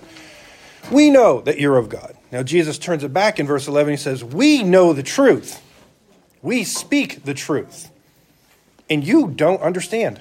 We 0.91 1.11
know 1.11 1.41
that 1.43 1.61
you're 1.61 1.77
of 1.77 1.89
God. 1.89 2.17
Now, 2.33 2.43
Jesus 2.43 2.79
turns 2.79 3.05
it 3.05 3.13
back 3.13 3.39
in 3.39 3.47
verse 3.47 3.69
11. 3.69 3.93
He 3.93 3.97
says, 3.97 4.25
We 4.25 4.63
know 4.63 4.93
the 4.93 5.03
truth. 5.03 5.63
We 6.43 6.65
speak 6.65 7.25
the 7.25 7.35
truth. 7.35 7.91
And 8.89 9.05
you 9.05 9.29
don't 9.29 9.61
understand 9.61 10.21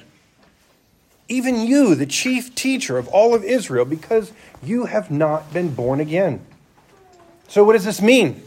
even 1.29 1.61
you, 1.61 1.93
the 1.93 2.07
chief 2.07 2.55
teacher 2.55 2.97
of 2.97 3.07
all 3.07 3.35
of 3.35 3.43
Israel, 3.43 3.85
because 3.85 4.33
you 4.63 4.85
have 4.85 5.11
not 5.11 5.53
been 5.53 5.73
born 5.73 5.99
again. 5.99 6.43
So, 7.47 7.63
what 7.63 7.73
does 7.73 7.85
this 7.85 8.01
mean, 8.01 8.41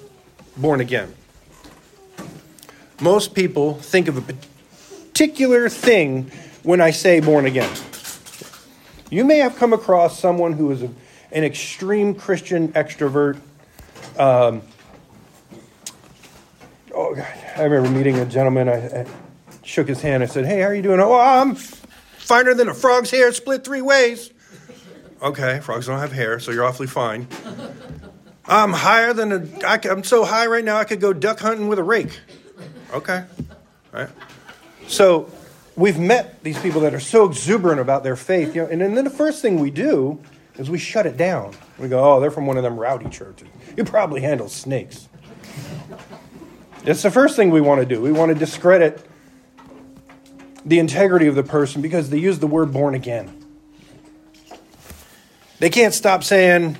born 0.56 0.80
again? 0.80 1.14
Most 3.00 3.34
people 3.34 3.74
think 3.74 4.08
of 4.08 4.16
a 4.16 4.34
particular 5.12 5.68
thing 5.68 6.30
when 6.62 6.80
I 6.80 6.90
say 6.90 7.20
born 7.20 7.44
again. 7.44 7.70
You 9.10 9.26
may 9.26 9.38
have 9.38 9.56
come 9.56 9.74
across 9.74 10.18
someone 10.18 10.54
who 10.54 10.70
is 10.70 10.82
a, 10.82 10.90
an 11.32 11.44
extreme 11.44 12.14
Christian 12.14 12.68
extrovert. 12.72 13.36
Um, 14.18 14.62
oh, 16.94 17.14
God. 17.14 17.26
I 17.56 17.64
remember 17.64 17.90
meeting 17.90 18.18
a 18.18 18.24
gentleman. 18.24 18.70
I, 18.70 19.02
I 19.02 19.06
shook 19.62 19.86
his 19.86 20.00
hand. 20.00 20.22
I 20.22 20.26
said, 20.26 20.46
Hey, 20.46 20.60
how 20.60 20.68
are 20.68 20.74
you 20.74 20.80
doing? 20.80 20.98
Oh, 20.98 21.12
I'm 21.14 21.56
finer 21.56 22.54
than 22.54 22.70
a 22.70 22.74
frog's 22.74 23.10
hair 23.10 23.30
split 23.32 23.64
three 23.64 23.82
ways. 23.82 24.30
Okay, 25.20 25.60
frogs 25.60 25.86
don't 25.86 25.98
have 25.98 26.12
hair, 26.12 26.40
so 26.40 26.50
you're 26.50 26.64
awfully 26.64 26.88
fine. 26.88 27.28
I'm 28.46 28.72
higher 28.72 29.12
than 29.12 29.32
a. 29.32 29.66
I, 29.66 29.78
I'm 29.88 30.02
so 30.02 30.24
high 30.24 30.46
right 30.46 30.64
now 30.64 30.78
I 30.78 30.84
could 30.84 31.00
go 31.00 31.12
duck 31.12 31.38
hunting 31.38 31.68
with 31.68 31.78
a 31.78 31.84
rake. 31.84 32.18
Okay, 32.92 33.24
right. 33.92 34.08
So 34.88 35.30
we've 35.76 35.98
met 35.98 36.42
these 36.42 36.58
people 36.58 36.82
that 36.82 36.94
are 36.94 37.00
so 37.00 37.24
exuberant 37.24 37.80
about 37.80 38.04
their 38.04 38.16
faith, 38.16 38.54
you 38.54 38.62
know, 38.62 38.68
and 38.68 38.80
then 38.80 39.04
the 39.04 39.10
first 39.10 39.42
thing 39.42 39.60
we 39.60 39.70
do 39.70 40.20
is 40.58 40.70
we 40.70 40.78
shut 40.78 41.06
it 41.06 41.16
down. 41.16 41.54
We 41.78 41.88
go, 41.88 42.02
oh, 42.04 42.20
they're 42.20 42.30
from 42.30 42.46
one 42.46 42.56
of 42.56 42.62
them 42.62 42.78
rowdy 42.78 43.08
churches. 43.08 43.48
You 43.76 43.84
probably 43.84 44.20
handle 44.20 44.48
snakes. 44.48 45.08
It's 46.84 47.02
the 47.02 47.10
first 47.10 47.36
thing 47.36 47.50
we 47.50 47.60
want 47.60 47.80
to 47.80 47.86
do. 47.86 48.00
We 48.00 48.12
want 48.12 48.32
to 48.32 48.34
discredit 48.34 49.06
the 50.64 50.78
integrity 50.78 51.26
of 51.26 51.34
the 51.34 51.42
person 51.42 51.80
because 51.80 52.10
they 52.10 52.18
use 52.18 52.38
the 52.38 52.46
word 52.46 52.72
born 52.72 52.94
again. 52.94 53.38
They 55.58 55.70
can't 55.70 55.94
stop 55.94 56.24
saying, 56.24 56.76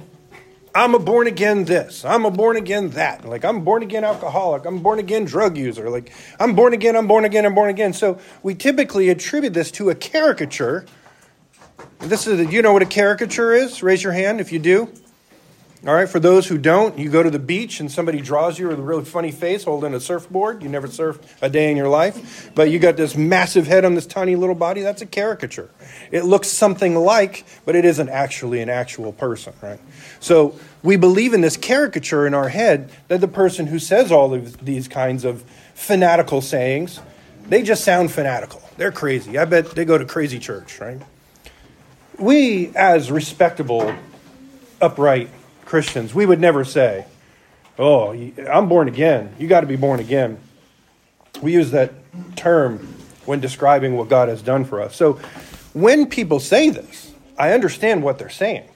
I'm 0.74 0.94
a 0.94 0.98
born 0.98 1.26
again 1.26 1.64
this, 1.64 2.02
I'm 2.04 2.24
a 2.24 2.30
born 2.30 2.56
again 2.56 2.90
that. 2.90 3.26
Like, 3.26 3.44
I'm 3.44 3.62
born 3.62 3.82
again 3.82 4.04
alcoholic, 4.04 4.64
I'm 4.64 4.78
born 4.78 4.98
again 4.98 5.26
drug 5.26 5.58
user. 5.58 5.90
Like, 5.90 6.12
I'm 6.40 6.54
born 6.54 6.72
again, 6.72 6.96
I'm 6.96 7.06
born 7.06 7.26
again, 7.26 7.44
I'm 7.44 7.54
born 7.54 7.68
again. 7.68 7.92
So 7.92 8.18
we 8.42 8.54
typically 8.54 9.10
attribute 9.10 9.52
this 9.52 9.70
to 9.72 9.90
a 9.90 9.94
caricature. 9.94 10.86
This 11.98 12.26
is, 12.26 12.50
you 12.50 12.62
know 12.62 12.72
what 12.72 12.82
a 12.82 12.86
caricature 12.86 13.52
is? 13.52 13.82
Raise 13.82 14.02
your 14.02 14.12
hand 14.12 14.40
if 14.40 14.50
you 14.50 14.58
do. 14.58 14.90
All 15.84 15.92
right, 15.92 16.08
for 16.08 16.20
those 16.20 16.46
who 16.46 16.58
don't, 16.58 16.96
you 16.96 17.10
go 17.10 17.24
to 17.24 17.30
the 17.30 17.40
beach 17.40 17.80
and 17.80 17.90
somebody 17.90 18.20
draws 18.20 18.56
you 18.56 18.68
with 18.68 18.78
a 18.78 18.82
really 18.82 19.04
funny 19.04 19.32
face 19.32 19.64
holding 19.64 19.94
a 19.94 19.98
surfboard. 19.98 20.62
You 20.62 20.68
never 20.68 20.86
surfed 20.86 21.24
a 21.42 21.50
day 21.50 21.72
in 21.72 21.76
your 21.76 21.88
life, 21.88 22.52
but 22.54 22.70
you 22.70 22.78
got 22.78 22.96
this 22.96 23.16
massive 23.16 23.66
head 23.66 23.84
on 23.84 23.96
this 23.96 24.06
tiny 24.06 24.36
little 24.36 24.54
body. 24.54 24.82
That's 24.82 25.02
a 25.02 25.06
caricature. 25.06 25.70
It 26.12 26.24
looks 26.24 26.46
something 26.46 26.94
like, 26.94 27.44
but 27.64 27.74
it 27.74 27.84
isn't 27.84 28.08
actually 28.10 28.60
an 28.60 28.68
actual 28.68 29.12
person, 29.12 29.54
right? 29.60 29.80
So 30.20 30.56
we 30.84 30.94
believe 30.94 31.34
in 31.34 31.40
this 31.40 31.56
caricature 31.56 32.28
in 32.28 32.34
our 32.34 32.48
head 32.48 32.92
that 33.08 33.20
the 33.20 33.26
person 33.26 33.66
who 33.66 33.80
says 33.80 34.12
all 34.12 34.32
of 34.34 34.64
these 34.64 34.86
kinds 34.86 35.24
of 35.24 35.42
fanatical 35.74 36.42
sayings, 36.42 37.00
they 37.48 37.60
just 37.64 37.82
sound 37.82 38.12
fanatical. 38.12 38.62
They're 38.76 38.92
crazy. 38.92 39.36
I 39.36 39.46
bet 39.46 39.72
they 39.72 39.84
go 39.84 39.98
to 39.98 40.04
crazy 40.04 40.38
church, 40.38 40.78
right? 40.80 41.02
We, 42.20 42.70
as 42.76 43.10
respectable, 43.10 43.92
upright, 44.80 45.28
Christians, 45.72 46.14
we 46.14 46.26
would 46.26 46.38
never 46.38 46.66
say, 46.66 47.06
Oh, 47.78 48.12
I'm 48.12 48.68
born 48.68 48.88
again. 48.88 49.34
You 49.38 49.48
got 49.48 49.62
to 49.62 49.66
be 49.66 49.76
born 49.76 50.00
again. 50.00 50.38
We 51.40 51.54
use 51.54 51.70
that 51.70 51.94
term 52.36 52.94
when 53.24 53.40
describing 53.40 53.96
what 53.96 54.10
God 54.10 54.28
has 54.28 54.42
done 54.42 54.66
for 54.66 54.82
us. 54.82 54.94
So 54.94 55.14
when 55.72 56.10
people 56.10 56.40
say 56.40 56.68
this, 56.68 57.14
I 57.38 57.52
understand 57.54 58.02
what 58.02 58.18
they're 58.18 58.28
saying. 58.28 58.68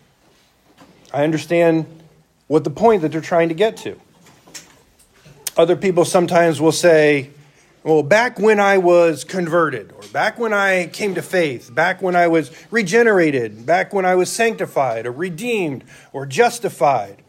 I 1.13 1.23
understand 1.23 1.85
what 2.47 2.65
the 2.65 2.71
point 2.71 3.03
that 3.03 3.13
they're 3.13 3.21
trying 3.21 3.51
to 3.51 3.55
get 3.55 3.77
to. 3.77 4.01
Other 5.55 5.77
people 5.77 6.07
sometimes 6.07 6.63
will 6.63 6.73
say, 6.73 7.29
well, 7.87 8.03
back 8.03 8.41
when 8.41 8.59
I 8.59 8.79
was 8.79 9.23
converted, 9.23 9.93
or 9.93 10.03
back 10.09 10.41
when 10.41 10.53
I 10.53 10.89
came 10.89 11.15
to 11.15 11.23
faith, 11.23 11.73
back 11.73 12.03
when 12.03 12.17
I 12.17 12.27
was 12.27 12.51
regenerated, 12.73 13.65
back 13.65 13.95
when 13.95 14.05
I 14.05 14.17
was 14.17 14.31
sanctified, 14.31 15.07
or 15.07 15.13
redeemed, 15.13 15.85
or 16.13 16.27
justified. 16.27 17.23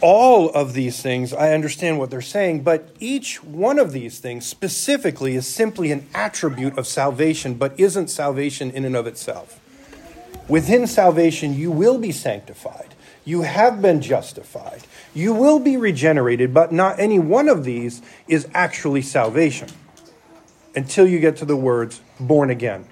All 0.00 0.48
of 0.50 0.74
these 0.74 1.02
things, 1.02 1.32
I 1.32 1.54
understand 1.54 1.98
what 1.98 2.12
they're 2.12 2.20
saying, 2.20 2.62
but 2.62 2.94
each 3.00 3.42
one 3.42 3.80
of 3.80 3.90
these 3.90 4.20
things 4.20 4.46
specifically 4.46 5.34
is 5.34 5.48
simply 5.48 5.90
an 5.90 6.06
attribute 6.14 6.78
of 6.78 6.86
salvation, 6.86 7.54
but 7.54 7.74
isn't 7.80 8.10
salvation 8.10 8.70
in 8.70 8.84
and 8.84 8.94
of 8.94 9.08
itself. 9.08 9.58
Within 10.46 10.86
salvation, 10.86 11.52
you 11.52 11.72
will 11.72 11.98
be 11.98 12.12
sanctified, 12.12 12.94
you 13.24 13.42
have 13.42 13.82
been 13.82 14.00
justified, 14.00 14.82
you 15.14 15.32
will 15.32 15.60
be 15.60 15.76
regenerated, 15.76 16.52
but 16.52 16.72
not 16.72 16.98
any 16.98 17.18
one 17.18 17.48
of 17.48 17.64
these 17.64 18.02
is 18.26 18.48
actually 18.52 19.00
salvation 19.02 19.68
until 20.74 21.06
you 21.06 21.20
get 21.20 21.36
to 21.36 21.44
the 21.44 21.56
words 21.56 22.00
born 22.18 22.50
again. 22.50 22.84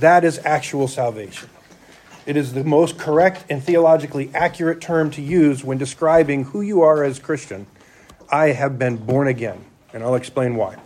That 0.00 0.24
is 0.24 0.40
actual 0.44 0.86
salvation. 0.86 1.50
It 2.24 2.36
is 2.36 2.54
the 2.54 2.64
most 2.64 2.96
correct 2.96 3.44
and 3.50 3.62
theologically 3.62 4.30
accurate 4.32 4.80
term 4.80 5.10
to 5.10 5.20
use 5.20 5.62
when 5.62 5.76
describing 5.76 6.44
who 6.44 6.62
you 6.62 6.80
are 6.82 7.04
as 7.04 7.18
Christian. 7.18 7.66
I 8.30 8.48
have 8.48 8.78
been 8.78 8.96
born 8.96 9.28
again, 9.28 9.62
and 9.92 10.02
I'll 10.02 10.14
explain 10.14 10.54
why. 10.54 10.76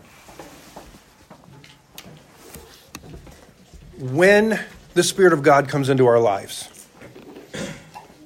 When 3.99 4.59
the 4.95 5.03
Spirit 5.03 5.33
of 5.33 5.43
God 5.43 5.69
comes 5.69 5.89
into 5.89 6.07
our 6.07 6.19
lives, 6.19 6.69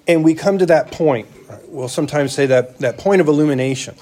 and 0.06 0.24
we 0.24 0.34
come 0.34 0.58
to 0.58 0.66
that 0.66 0.90
point 0.90 1.26
we'll 1.72 1.88
sometimes 1.88 2.34
say 2.34 2.46
that, 2.46 2.78
that 2.78 2.98
point 2.98 3.20
of 3.20 3.28
illumination, 3.28 3.94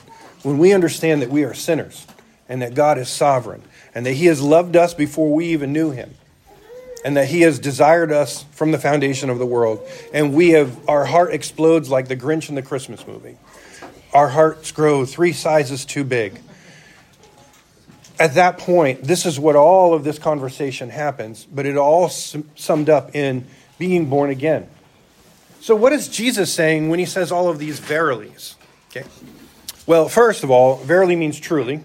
when 0.43 0.59
we 0.59 0.73
understand 0.73 1.23
that 1.23 1.31
we 1.31 1.45
are 1.45 1.55
sinners 1.55 2.07
and 2.49 2.63
that 2.63 2.75
God 2.75 2.99
is 2.99 3.09
sovereign 3.09 3.63
and 3.95 4.05
that 4.05 4.15
He 4.15 4.27
has 4.27 4.43
loved 4.43 4.77
us 4.77 4.93
before 4.93 5.33
we 5.33 5.47
even 5.47 5.73
knew 5.73 5.91
Him 5.91 6.15
and 7.05 7.17
that 7.17 7.29
He 7.29 7.43
has 7.43 7.59
desired 7.59 8.13
us 8.13 8.45
from 8.53 8.73
the 8.73 8.79
foundation 8.79 9.31
of 9.31 9.39
the 9.39 9.47
world, 9.47 9.81
and 10.13 10.35
we 10.35 10.51
have 10.51 10.77
our 10.89 11.05
heart 11.05 11.33
explodes 11.33 11.89
like 11.89 12.09
the 12.09 12.17
Grinch 12.17 12.49
in 12.49 12.57
the 12.57 12.63
Christmas 12.63 13.07
movie. 13.07 13.37
Our 14.13 14.29
hearts 14.29 14.73
grow 14.73 15.07
three 15.07 15.33
sizes 15.33 15.85
too 15.85 16.05
big. 16.05 16.41
At 18.19 18.35
that 18.35 18.59
point, 18.59 19.05
this 19.05 19.25
is 19.25 19.39
what 19.39 19.57
all 19.57 19.95
of 19.95 20.05
this 20.05 20.19
conversation 20.19 20.91
happens, 20.91 21.47
but 21.47 21.65
it 21.65 21.77
all 21.77 22.11
summed 22.11 22.91
up 22.91 23.15
in 23.15 23.47
being 23.79 24.11
born 24.11 24.29
again. 24.29 24.69
So, 25.61 25.77
what 25.77 25.93
is 25.93 26.09
Jesus 26.09 26.53
saying 26.53 26.89
when 26.89 26.99
he 26.99 27.05
says 27.05 27.31
all 27.31 27.49
of 27.49 27.59
these 27.59 27.79
verilies? 27.79 28.57
Okay. 28.91 29.07
Well, 29.87 30.09
first 30.09 30.43
of 30.43 30.51
all, 30.51 30.77
verily 30.77 31.17
means 31.17 31.39
truly, 31.39 31.83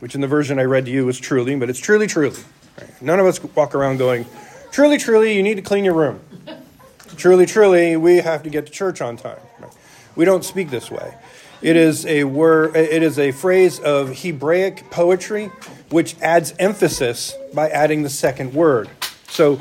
which 0.00 0.16
in 0.16 0.20
the 0.20 0.26
version 0.26 0.58
I 0.58 0.64
read 0.64 0.86
to 0.86 0.90
you 0.90 1.06
was 1.06 1.20
truly, 1.20 1.54
but 1.54 1.70
it's 1.70 1.78
truly, 1.78 2.08
truly. 2.08 2.40
Right? 2.80 3.02
None 3.02 3.20
of 3.20 3.26
us 3.26 3.42
walk 3.54 3.76
around 3.76 3.98
going, 3.98 4.26
truly, 4.72 4.98
truly, 4.98 5.36
you 5.36 5.42
need 5.42 5.54
to 5.54 5.62
clean 5.62 5.84
your 5.84 5.94
room. 5.94 6.20
truly, 7.16 7.46
truly, 7.46 7.96
we 7.96 8.16
have 8.16 8.42
to 8.42 8.50
get 8.50 8.66
to 8.66 8.72
church 8.72 9.00
on 9.00 9.16
time. 9.16 9.38
Right? 9.60 9.72
We 10.16 10.24
don't 10.24 10.44
speak 10.44 10.70
this 10.70 10.90
way. 10.90 11.14
It 11.62 11.76
is 11.76 12.04
a 12.06 12.24
word. 12.24 12.74
It 12.74 13.04
is 13.04 13.20
a 13.20 13.30
phrase 13.30 13.78
of 13.78 14.22
Hebraic 14.22 14.90
poetry, 14.90 15.52
which 15.90 16.16
adds 16.20 16.54
emphasis 16.58 17.36
by 17.54 17.70
adding 17.70 18.02
the 18.02 18.10
second 18.10 18.52
word. 18.52 18.90
So 19.28 19.60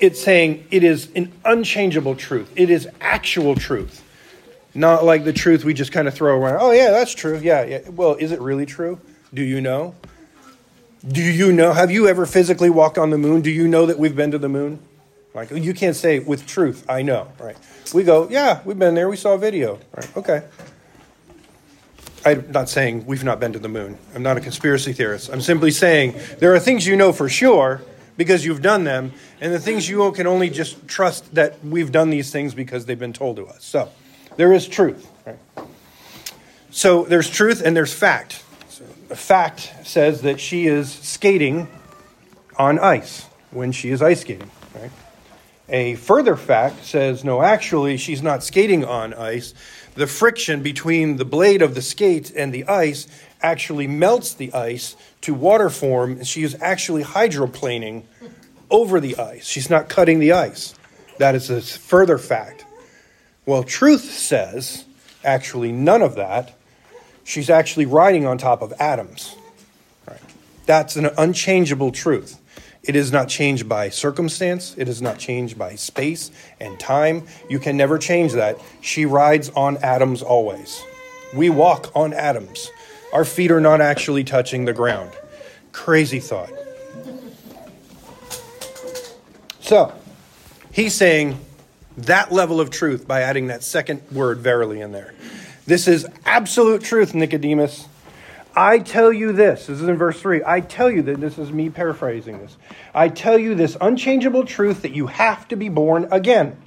it's 0.00 0.22
saying 0.22 0.66
it 0.70 0.82
is 0.84 1.08
an 1.14 1.32
unchangeable 1.44 2.14
truth. 2.14 2.50
It 2.56 2.70
is 2.70 2.88
actual 3.00 3.54
truth. 3.54 4.02
Not 4.74 5.04
like 5.04 5.24
the 5.24 5.32
truth 5.32 5.64
we 5.64 5.74
just 5.74 5.92
kind 5.92 6.06
of 6.08 6.14
throw 6.14 6.40
around. 6.40 6.58
Oh, 6.60 6.70
yeah, 6.70 6.90
that's 6.90 7.12
true. 7.14 7.38
Yeah, 7.38 7.64
yeah. 7.64 7.88
Well, 7.88 8.14
is 8.14 8.32
it 8.32 8.40
really 8.40 8.66
true? 8.66 9.00
Do 9.34 9.42
you 9.42 9.60
know? 9.60 9.94
Do 11.06 11.22
you 11.22 11.52
know? 11.52 11.72
Have 11.72 11.90
you 11.90 12.08
ever 12.08 12.26
physically 12.26 12.70
walked 12.70 12.98
on 12.98 13.10
the 13.10 13.18
moon? 13.18 13.40
Do 13.40 13.50
you 13.50 13.66
know 13.66 13.86
that 13.86 13.98
we've 13.98 14.14
been 14.14 14.30
to 14.30 14.38
the 14.38 14.48
moon? 14.48 14.80
Like, 15.34 15.50
you 15.50 15.74
can't 15.74 15.96
say 15.96 16.18
with 16.18 16.46
truth, 16.46 16.84
I 16.88 17.02
know, 17.02 17.28
right? 17.38 17.56
We 17.94 18.02
go, 18.02 18.28
yeah, 18.28 18.60
we've 18.64 18.78
been 18.78 18.94
there. 18.94 19.08
We 19.08 19.16
saw 19.16 19.34
a 19.34 19.38
video. 19.38 19.78
Right, 19.94 20.16
okay. 20.16 20.42
I'm 22.24 22.50
not 22.50 22.68
saying 22.68 23.06
we've 23.06 23.24
not 23.24 23.40
been 23.40 23.52
to 23.54 23.58
the 23.58 23.68
moon. 23.68 23.96
I'm 24.14 24.22
not 24.22 24.36
a 24.36 24.40
conspiracy 24.40 24.92
theorist. 24.92 25.30
I'm 25.30 25.40
simply 25.40 25.70
saying 25.70 26.14
there 26.38 26.54
are 26.54 26.60
things 26.60 26.86
you 26.86 26.96
know 26.96 27.12
for 27.12 27.28
sure 27.28 27.80
because 28.20 28.44
you've 28.44 28.60
done 28.60 28.84
them, 28.84 29.14
and 29.40 29.50
the 29.50 29.58
things 29.58 29.88
you 29.88 30.12
can 30.12 30.26
only 30.26 30.50
just 30.50 30.86
trust 30.86 31.34
that 31.34 31.64
we've 31.64 31.90
done 31.90 32.10
these 32.10 32.30
things 32.30 32.52
because 32.52 32.84
they've 32.84 32.98
been 32.98 33.14
told 33.14 33.36
to 33.36 33.46
us. 33.46 33.64
So 33.64 33.88
there 34.36 34.52
is 34.52 34.68
truth. 34.68 35.08
Right? 35.24 35.38
So 36.68 37.04
there's 37.04 37.30
truth 37.30 37.62
and 37.64 37.74
there's 37.74 37.94
fact. 37.94 38.44
So 38.68 38.84
fact 39.14 39.72
says 39.84 40.20
that 40.20 40.38
she 40.38 40.66
is 40.66 40.92
skating 40.92 41.66
on 42.58 42.78
ice 42.78 43.24
when 43.52 43.72
she 43.72 43.88
is 43.88 44.02
ice 44.02 44.20
skating. 44.20 44.50
Right? 44.78 44.90
A 45.70 45.94
further 45.94 46.36
fact 46.36 46.84
says 46.84 47.24
no, 47.24 47.40
actually, 47.40 47.96
she's 47.96 48.22
not 48.22 48.44
skating 48.44 48.84
on 48.84 49.14
ice. 49.14 49.54
The 49.94 50.06
friction 50.06 50.62
between 50.62 51.16
the 51.16 51.24
blade 51.24 51.62
of 51.62 51.74
the 51.74 51.80
skate 51.80 52.30
and 52.36 52.52
the 52.52 52.66
ice 52.68 53.06
actually 53.40 53.86
melts 53.86 54.34
the 54.34 54.52
ice 54.52 54.94
to 55.22 55.34
water 55.34 55.70
form, 55.70 56.12
and 56.12 56.26
she 56.26 56.42
is 56.42 56.56
actually 56.60 57.02
hydroplaning 57.02 58.04
over 58.70 59.00
the 59.00 59.16
ice. 59.16 59.46
She's 59.46 59.68
not 59.68 59.88
cutting 59.88 60.18
the 60.18 60.32
ice. 60.32 60.74
That 61.18 61.34
is 61.34 61.50
a 61.50 61.60
further 61.60 62.18
fact. 62.18 62.64
Well, 63.44 63.62
truth 63.62 64.04
says 64.04 64.84
actually 65.24 65.72
none 65.72 66.02
of 66.02 66.14
that. 66.16 66.56
She's 67.24 67.50
actually 67.50 67.86
riding 67.86 68.26
on 68.26 68.38
top 68.38 68.62
of 68.62 68.72
atoms. 68.80 69.36
Right. 70.06 70.20
That's 70.66 70.96
an 70.96 71.10
unchangeable 71.18 71.92
truth. 71.92 72.40
It 72.82 72.96
is 72.96 73.12
not 73.12 73.28
changed 73.28 73.68
by 73.68 73.90
circumstance. 73.90 74.74
It 74.78 74.88
is 74.88 75.02
not 75.02 75.18
changed 75.18 75.58
by 75.58 75.74
space 75.74 76.30
and 76.60 76.80
time. 76.80 77.26
You 77.48 77.58
can 77.58 77.76
never 77.76 77.98
change 77.98 78.32
that. 78.32 78.58
She 78.80 79.04
rides 79.04 79.50
on 79.50 79.76
atoms 79.78 80.22
always. 80.22 80.82
We 81.34 81.50
walk 81.50 81.92
on 81.94 82.14
atoms. 82.14 82.70
Our 83.12 83.24
feet 83.24 83.50
are 83.50 83.60
not 83.60 83.80
actually 83.80 84.24
touching 84.24 84.64
the 84.64 84.72
ground. 84.72 85.12
Crazy 85.72 86.20
thought. 86.20 86.50
So, 89.60 89.92
he's 90.72 90.94
saying 90.94 91.38
that 91.96 92.32
level 92.32 92.60
of 92.60 92.70
truth 92.70 93.06
by 93.06 93.22
adding 93.22 93.48
that 93.48 93.62
second 93.62 94.02
word, 94.10 94.38
verily, 94.38 94.80
in 94.80 94.92
there. 94.92 95.14
This 95.66 95.86
is 95.86 96.06
absolute 96.24 96.82
truth, 96.82 97.14
Nicodemus. 97.14 97.86
I 98.56 98.80
tell 98.80 99.12
you 99.12 99.32
this, 99.32 99.66
this 99.66 99.80
is 99.80 99.88
in 99.88 99.96
verse 99.96 100.20
3. 100.20 100.42
I 100.44 100.60
tell 100.60 100.90
you 100.90 101.02
that, 101.02 101.20
this 101.20 101.38
is 101.38 101.52
me 101.52 101.70
paraphrasing 101.70 102.38
this. 102.38 102.56
I 102.92 103.08
tell 103.08 103.38
you 103.38 103.54
this 103.54 103.76
unchangeable 103.80 104.44
truth 104.44 104.82
that 104.82 104.92
you 104.92 105.06
have 105.06 105.46
to 105.48 105.56
be 105.56 105.68
born 105.68 106.08
again. 106.10 106.60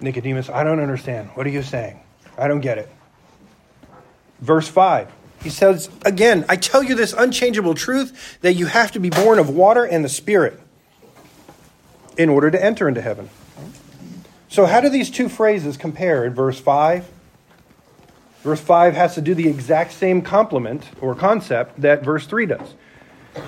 Nicodemus, 0.00 0.50
I 0.50 0.64
don't 0.64 0.80
understand. 0.80 1.30
What 1.34 1.46
are 1.46 1.50
you 1.50 1.62
saying? 1.62 2.00
I 2.36 2.48
don't 2.48 2.60
get 2.60 2.78
it. 2.78 2.90
Verse 4.40 4.68
5. 4.68 5.10
He 5.42 5.50
says, 5.50 5.88
again, 6.04 6.44
I 6.48 6.56
tell 6.56 6.82
you 6.82 6.94
this 6.94 7.14
unchangeable 7.14 7.74
truth 7.74 8.38
that 8.42 8.54
you 8.54 8.66
have 8.66 8.92
to 8.92 9.00
be 9.00 9.08
born 9.08 9.38
of 9.38 9.48
water 9.48 9.84
and 9.84 10.04
the 10.04 10.08
Spirit 10.08 10.60
in 12.18 12.28
order 12.28 12.50
to 12.50 12.62
enter 12.62 12.88
into 12.88 13.00
heaven. 13.00 13.30
So, 14.48 14.66
how 14.66 14.80
do 14.80 14.88
these 14.90 15.10
two 15.10 15.28
phrases 15.28 15.76
compare 15.76 16.24
in 16.24 16.34
verse 16.34 16.58
5 16.60 17.08
Verse 18.42 18.60
5 18.60 18.94
has 18.94 19.14
to 19.14 19.20
do 19.20 19.34
the 19.34 19.48
exact 19.48 19.92
same 19.92 20.22
complement 20.22 20.88
or 21.00 21.14
concept 21.14 21.80
that 21.80 22.02
verse 22.02 22.26
3 22.26 22.46
does. 22.46 22.74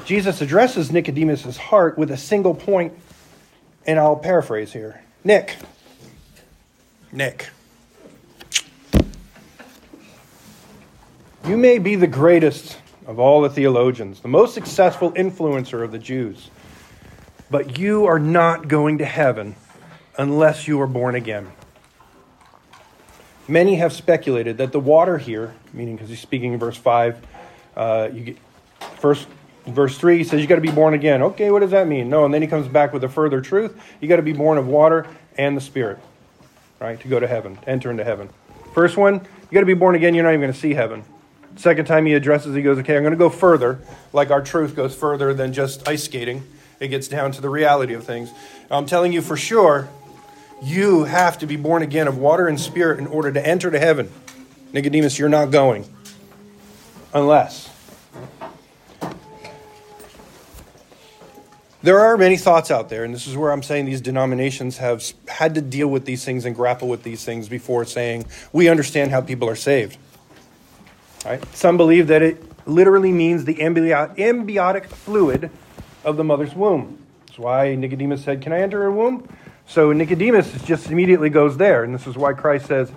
Jesus 0.05 0.41
addresses 0.41 0.93
Nicodemus' 0.93 1.57
heart 1.57 1.97
with 1.97 2.11
a 2.11 2.17
single 2.17 2.55
point, 2.55 2.93
and 3.87 3.99
I'll 3.99 4.17
paraphrase 4.17 4.73
here. 4.73 5.03
Nick, 5.25 5.57
Nick, 7.11 7.49
you 11.45 11.57
may 11.57 11.79
be 11.79 11.97
the 11.97 12.07
greatest 12.07 12.79
of 13.07 13.19
all 13.19 13.41
the 13.41 13.51
theologians, 13.51 14.21
the 14.21 14.29
most 14.29 14.55
successful 14.55 15.11
influencer 15.13 15.83
of 15.83 15.91
the 15.91 15.99
Jews, 15.99 16.51
but 17.51 17.79
you 17.79 18.07
are 18.07 18.21
not 18.21 18.69
going 18.69 18.99
to 18.99 19.05
heaven 19.05 19.57
unless 20.17 20.69
you 20.69 20.81
are 20.81 20.87
born 20.87 21.15
again. 21.15 21.51
Many 23.49 23.77
have 23.77 23.93
speculated 23.93 24.59
that 24.59 24.71
the 24.71 24.79
water 24.79 25.19
here, 25.19 25.55
meaning 25.73 25.97
because 25.97 26.09
he's 26.09 26.21
speaking 26.21 26.53
in 26.53 26.61
verse 26.61 26.77
5, 26.77 27.27
uh, 27.77 28.09
you 28.13 28.21
get, 28.21 28.37
first 28.99 29.27
verse 29.67 29.99
3 29.99 30.19
he 30.19 30.25
says 30.25 30.41
you 30.41 30.47
got 30.47 30.57
to 30.57 30.61
be 30.61 30.71
born 30.71 30.95
again. 30.95 31.23
Okay, 31.23 31.51
what 31.51 31.61
does 31.61 31.73
that 31.73 31.89
mean? 31.89 32.09
No, 32.09 32.25
and 32.25 32.33
then 32.33 32.41
he 32.41 32.49
comes 32.49 32.69
back 32.69 32.93
with 32.93 33.03
a 33.03 33.09
further 33.09 33.41
truth. 33.41 33.77
You 34.01 34.09
got 34.09 34.17
to 34.17 34.23
be 34.23 34.33
born 34.33 34.59
of 34.59 34.69
water 34.69 35.09
and 35.37 35.57
the 35.57 35.61
Spirit, 35.61 35.99
right, 36.81 37.01
to 37.01 37.09
go 37.09 37.19
to 37.19 37.27
heaven, 37.27 37.59
enter 37.67 37.91
into 37.91 38.05
heaven. 38.05 38.31
First 38.75 38.97
one, 38.97 39.15
you 39.15 39.55
got 39.55 39.61
to 39.61 39.67
be 39.67 39.75
born 39.75 39.97
again, 39.97 40.15
you're 40.15 40.23
not 40.23 40.31
even 40.31 40.43
going 40.43 40.53
to 40.53 40.59
see 40.59 40.75
heaven. 40.75 41.05
Second 41.57 41.87
time 41.87 42.07
he 42.07 42.15
addresses, 42.15 42.55
he 42.55 42.63
goes, 42.63 42.79
okay, 42.79 42.97
I'm 42.97 43.03
going 43.03 43.13
to 43.13 43.19
go 43.19 43.31
further, 43.31 43.79
like 44.13 44.31
our 44.31 44.43
truth 44.43 44.75
goes 44.75 44.95
further 44.95 45.35
than 45.35 45.53
just 45.53 45.87
ice 45.87 46.05
skating. 46.05 46.43
It 46.81 46.89
gets 46.89 47.09
down 47.09 47.33
to 47.33 47.41
the 47.41 47.49
reality 47.49 47.95
of 47.95 48.05
things. 48.05 48.31
I'm 48.71 48.87
telling 48.87 49.13
you 49.13 49.23
for 49.23 49.37
sure, 49.37 49.89
you 50.63 51.05
have 51.05 51.39
to 51.39 51.47
be 51.47 51.57
born 51.57 51.83
again 51.83 52.09
of 52.09 52.19
water 52.19 52.49
and 52.49 52.59
spirit 52.59 52.99
in 52.99 53.07
order 53.07 53.31
to 53.31 53.47
enter 53.47 53.71
to 53.71 53.79
heaven. 53.79 54.11
Nicodemus, 54.73 55.19
you're 55.19 55.29
not 55.29 55.51
going. 55.51 55.85
Unless. 57.13 57.69
There 61.83 61.99
are 61.99 62.17
many 62.17 62.37
thoughts 62.37 62.71
out 62.71 62.89
there, 62.89 63.03
and 63.03 63.13
this 63.13 63.27
is 63.27 63.37
where 63.37 63.51
I'm 63.51 63.63
saying 63.63 63.87
these 63.87 64.01
denominations 64.01 64.79
have 64.79 65.05
had 65.27 65.57
to 65.57 65.61
deal 65.61 65.89
with 65.89 66.05
these 66.05 66.25
things 66.25 66.45
and 66.45 66.55
grapple 66.55 66.89
with 66.89 67.03
these 67.03 67.25
things 67.25 67.49
before 67.49 67.85
saying 67.85 68.27
we 68.53 68.69
understand 68.69 69.11
how 69.11 69.21
people 69.21 69.49
are 69.49 69.57
saved. 69.57 69.99
Right? 71.25 71.43
Some 71.55 71.77
believe 71.77 72.09
that 72.09 72.23
it 72.23 72.43
literally 72.67 73.13
means 73.13 73.45
the 73.45 73.63
amniotic 73.63 74.87
fluid 74.87 75.51
of 76.05 76.17
the 76.17 76.25
mother's 76.25 76.55
womb. 76.55 76.99
That's 77.27 77.39
why 77.39 77.75
Nicodemus 77.75 78.25
said, 78.25 78.43
Can 78.43 78.53
I 78.53 78.61
enter 78.61 78.85
a 78.87 78.93
womb? 78.93 79.29
So 79.67 79.93
Nicodemus 79.93 80.63
just 80.65 80.91
immediately 80.91 81.31
goes 81.31 81.57
there, 81.57 81.85
and 81.85 81.95
this 81.95 82.07
is 82.07 82.17
why 82.17 82.33
Christ 82.33 82.67
says, 82.67 82.93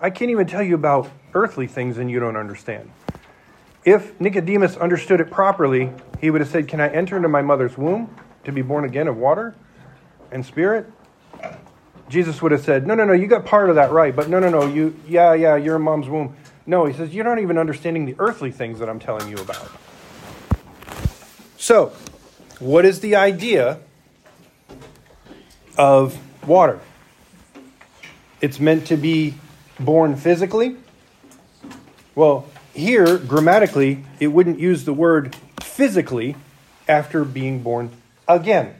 I 0.00 0.10
can't 0.10 0.30
even 0.30 0.46
tell 0.46 0.62
you 0.62 0.74
about 0.74 1.10
earthly 1.34 1.66
things 1.66 1.98
and 1.98 2.10
you 2.10 2.20
don't 2.20 2.36
understand. 2.36 2.90
If 3.84 4.20
Nicodemus 4.20 4.76
understood 4.76 5.20
it 5.20 5.30
properly, 5.30 5.90
he 6.20 6.30
would 6.30 6.40
have 6.40 6.50
said, 6.50 6.68
Can 6.68 6.80
I 6.80 6.88
enter 6.88 7.16
into 7.16 7.28
my 7.28 7.42
mother's 7.42 7.76
womb 7.76 8.14
to 8.44 8.52
be 8.52 8.62
born 8.62 8.84
again 8.84 9.08
of 9.08 9.16
water 9.16 9.54
and 10.30 10.44
spirit? 10.44 10.86
Jesus 12.08 12.42
would 12.42 12.52
have 12.52 12.62
said, 12.62 12.86
No, 12.86 12.94
no, 12.94 13.04
no, 13.04 13.12
you 13.12 13.26
got 13.26 13.46
part 13.46 13.70
of 13.70 13.76
that 13.76 13.90
right, 13.92 14.14
but 14.14 14.28
no, 14.28 14.38
no, 14.38 14.50
no, 14.50 14.66
you, 14.66 14.98
yeah, 15.08 15.32
yeah, 15.32 15.56
you're 15.56 15.76
in 15.76 15.82
mom's 15.82 16.08
womb. 16.08 16.36
No, 16.66 16.84
he 16.84 16.92
says, 16.92 17.14
You're 17.14 17.24
not 17.24 17.38
even 17.38 17.58
understanding 17.58 18.06
the 18.06 18.14
earthly 18.18 18.50
things 18.50 18.78
that 18.78 18.88
I'm 18.88 19.00
telling 19.00 19.28
you 19.28 19.36
about. 19.36 19.70
So, 21.56 21.92
what 22.58 22.84
is 22.84 23.00
the 23.00 23.16
idea 23.16 23.80
of 25.80 26.18
water. 26.46 26.78
It's 28.42 28.60
meant 28.60 28.86
to 28.88 28.96
be 28.96 29.34
born 29.78 30.14
physically. 30.16 30.76
Well, 32.14 32.46
here, 32.74 33.16
grammatically, 33.16 34.04
it 34.18 34.28
wouldn't 34.28 34.58
use 34.58 34.84
the 34.84 34.92
word 34.92 35.34
physically 35.62 36.36
after 36.86 37.24
being 37.24 37.62
born 37.62 37.90
again. 38.28 38.74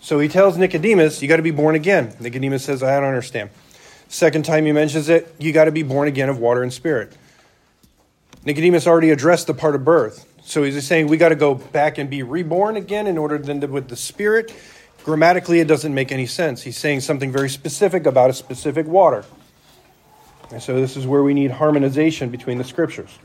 So 0.00 0.18
he 0.18 0.28
tells 0.28 0.56
Nicodemus, 0.56 1.20
You 1.20 1.28
got 1.28 1.36
to 1.36 1.42
be 1.42 1.50
born 1.50 1.74
again. 1.74 2.14
Nicodemus 2.20 2.64
says, 2.64 2.82
I 2.82 2.98
don't 2.98 3.08
understand. 3.08 3.50
Second 4.08 4.44
time 4.44 4.66
he 4.66 4.72
mentions 4.72 5.08
it, 5.08 5.34
you 5.38 5.52
got 5.52 5.64
to 5.64 5.72
be 5.72 5.82
born 5.82 6.08
again 6.08 6.28
of 6.28 6.38
water 6.38 6.62
and 6.62 6.72
spirit. 6.72 7.16
Nicodemus 8.44 8.86
already 8.86 9.10
addressed 9.10 9.46
the 9.46 9.54
part 9.54 9.74
of 9.74 9.84
birth. 9.84 10.24
So 10.44 10.62
he's 10.62 10.86
saying 10.86 11.08
we 11.08 11.16
got 11.16 11.30
to 11.30 11.36
go 11.36 11.54
back 11.54 11.98
and 11.98 12.08
be 12.08 12.22
reborn 12.22 12.76
again 12.76 13.08
in 13.08 13.18
order 13.18 13.36
then 13.36 13.60
to, 13.62 13.66
with 13.66 13.88
the 13.88 13.96
spirit 13.96 14.52
Grammatically, 15.06 15.60
it 15.60 15.68
doesn't 15.68 15.94
make 15.94 16.10
any 16.10 16.26
sense. 16.26 16.62
He's 16.62 16.76
saying 16.76 16.98
something 16.98 17.30
very 17.30 17.48
specific 17.48 18.06
about 18.06 18.28
a 18.28 18.32
specific 18.32 18.88
water. 18.88 19.24
And 20.50 20.60
so, 20.60 20.80
this 20.80 20.96
is 20.96 21.06
where 21.06 21.22
we 21.22 21.32
need 21.32 21.52
harmonization 21.52 22.28
between 22.28 22.58
the 22.58 22.64
scriptures. 22.64 23.16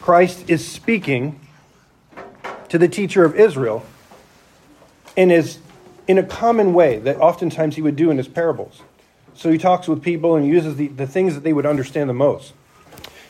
Christ 0.00 0.48
is 0.48 0.64
speaking 0.64 1.40
to 2.68 2.78
the 2.78 2.86
teacher 2.86 3.24
of 3.24 3.34
Israel 3.34 3.84
and 5.16 5.32
is 5.32 5.58
in 6.06 6.16
a 6.16 6.22
common 6.22 6.74
way 6.74 7.00
that 7.00 7.16
oftentimes 7.16 7.74
he 7.74 7.82
would 7.82 7.96
do 7.96 8.12
in 8.12 8.16
his 8.16 8.28
parables. 8.28 8.80
So 9.34 9.50
he 9.50 9.58
talks 9.58 9.88
with 9.88 10.02
people 10.02 10.36
and 10.36 10.46
uses 10.46 10.76
the, 10.76 10.88
the 10.88 11.06
things 11.06 11.34
that 11.34 11.42
they 11.42 11.52
would 11.52 11.66
understand 11.66 12.08
the 12.08 12.14
most. 12.14 12.52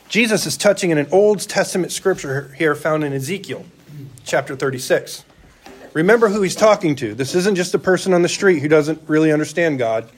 Jesus 0.07 0.45
is 0.45 0.55
touching 0.55 0.91
in 0.91 0.97
an 0.97 1.07
Old 1.11 1.39
Testament 1.39 1.91
scripture 1.91 2.53
here 2.57 2.75
found 2.75 3.03
in 3.03 3.11
Ezekiel 3.11 3.65
chapter 4.23 4.55
36. 4.55 5.25
Remember 5.93 6.29
who 6.29 6.41
he's 6.41 6.55
talking 6.55 6.95
to. 6.97 7.15
This 7.15 7.35
isn't 7.35 7.55
just 7.55 7.73
a 7.73 7.79
person 7.79 8.13
on 8.13 8.21
the 8.21 8.29
street 8.29 8.59
who 8.59 8.67
doesn't 8.67 9.01
really 9.07 9.31
understand 9.31 9.79
God. 9.79 10.09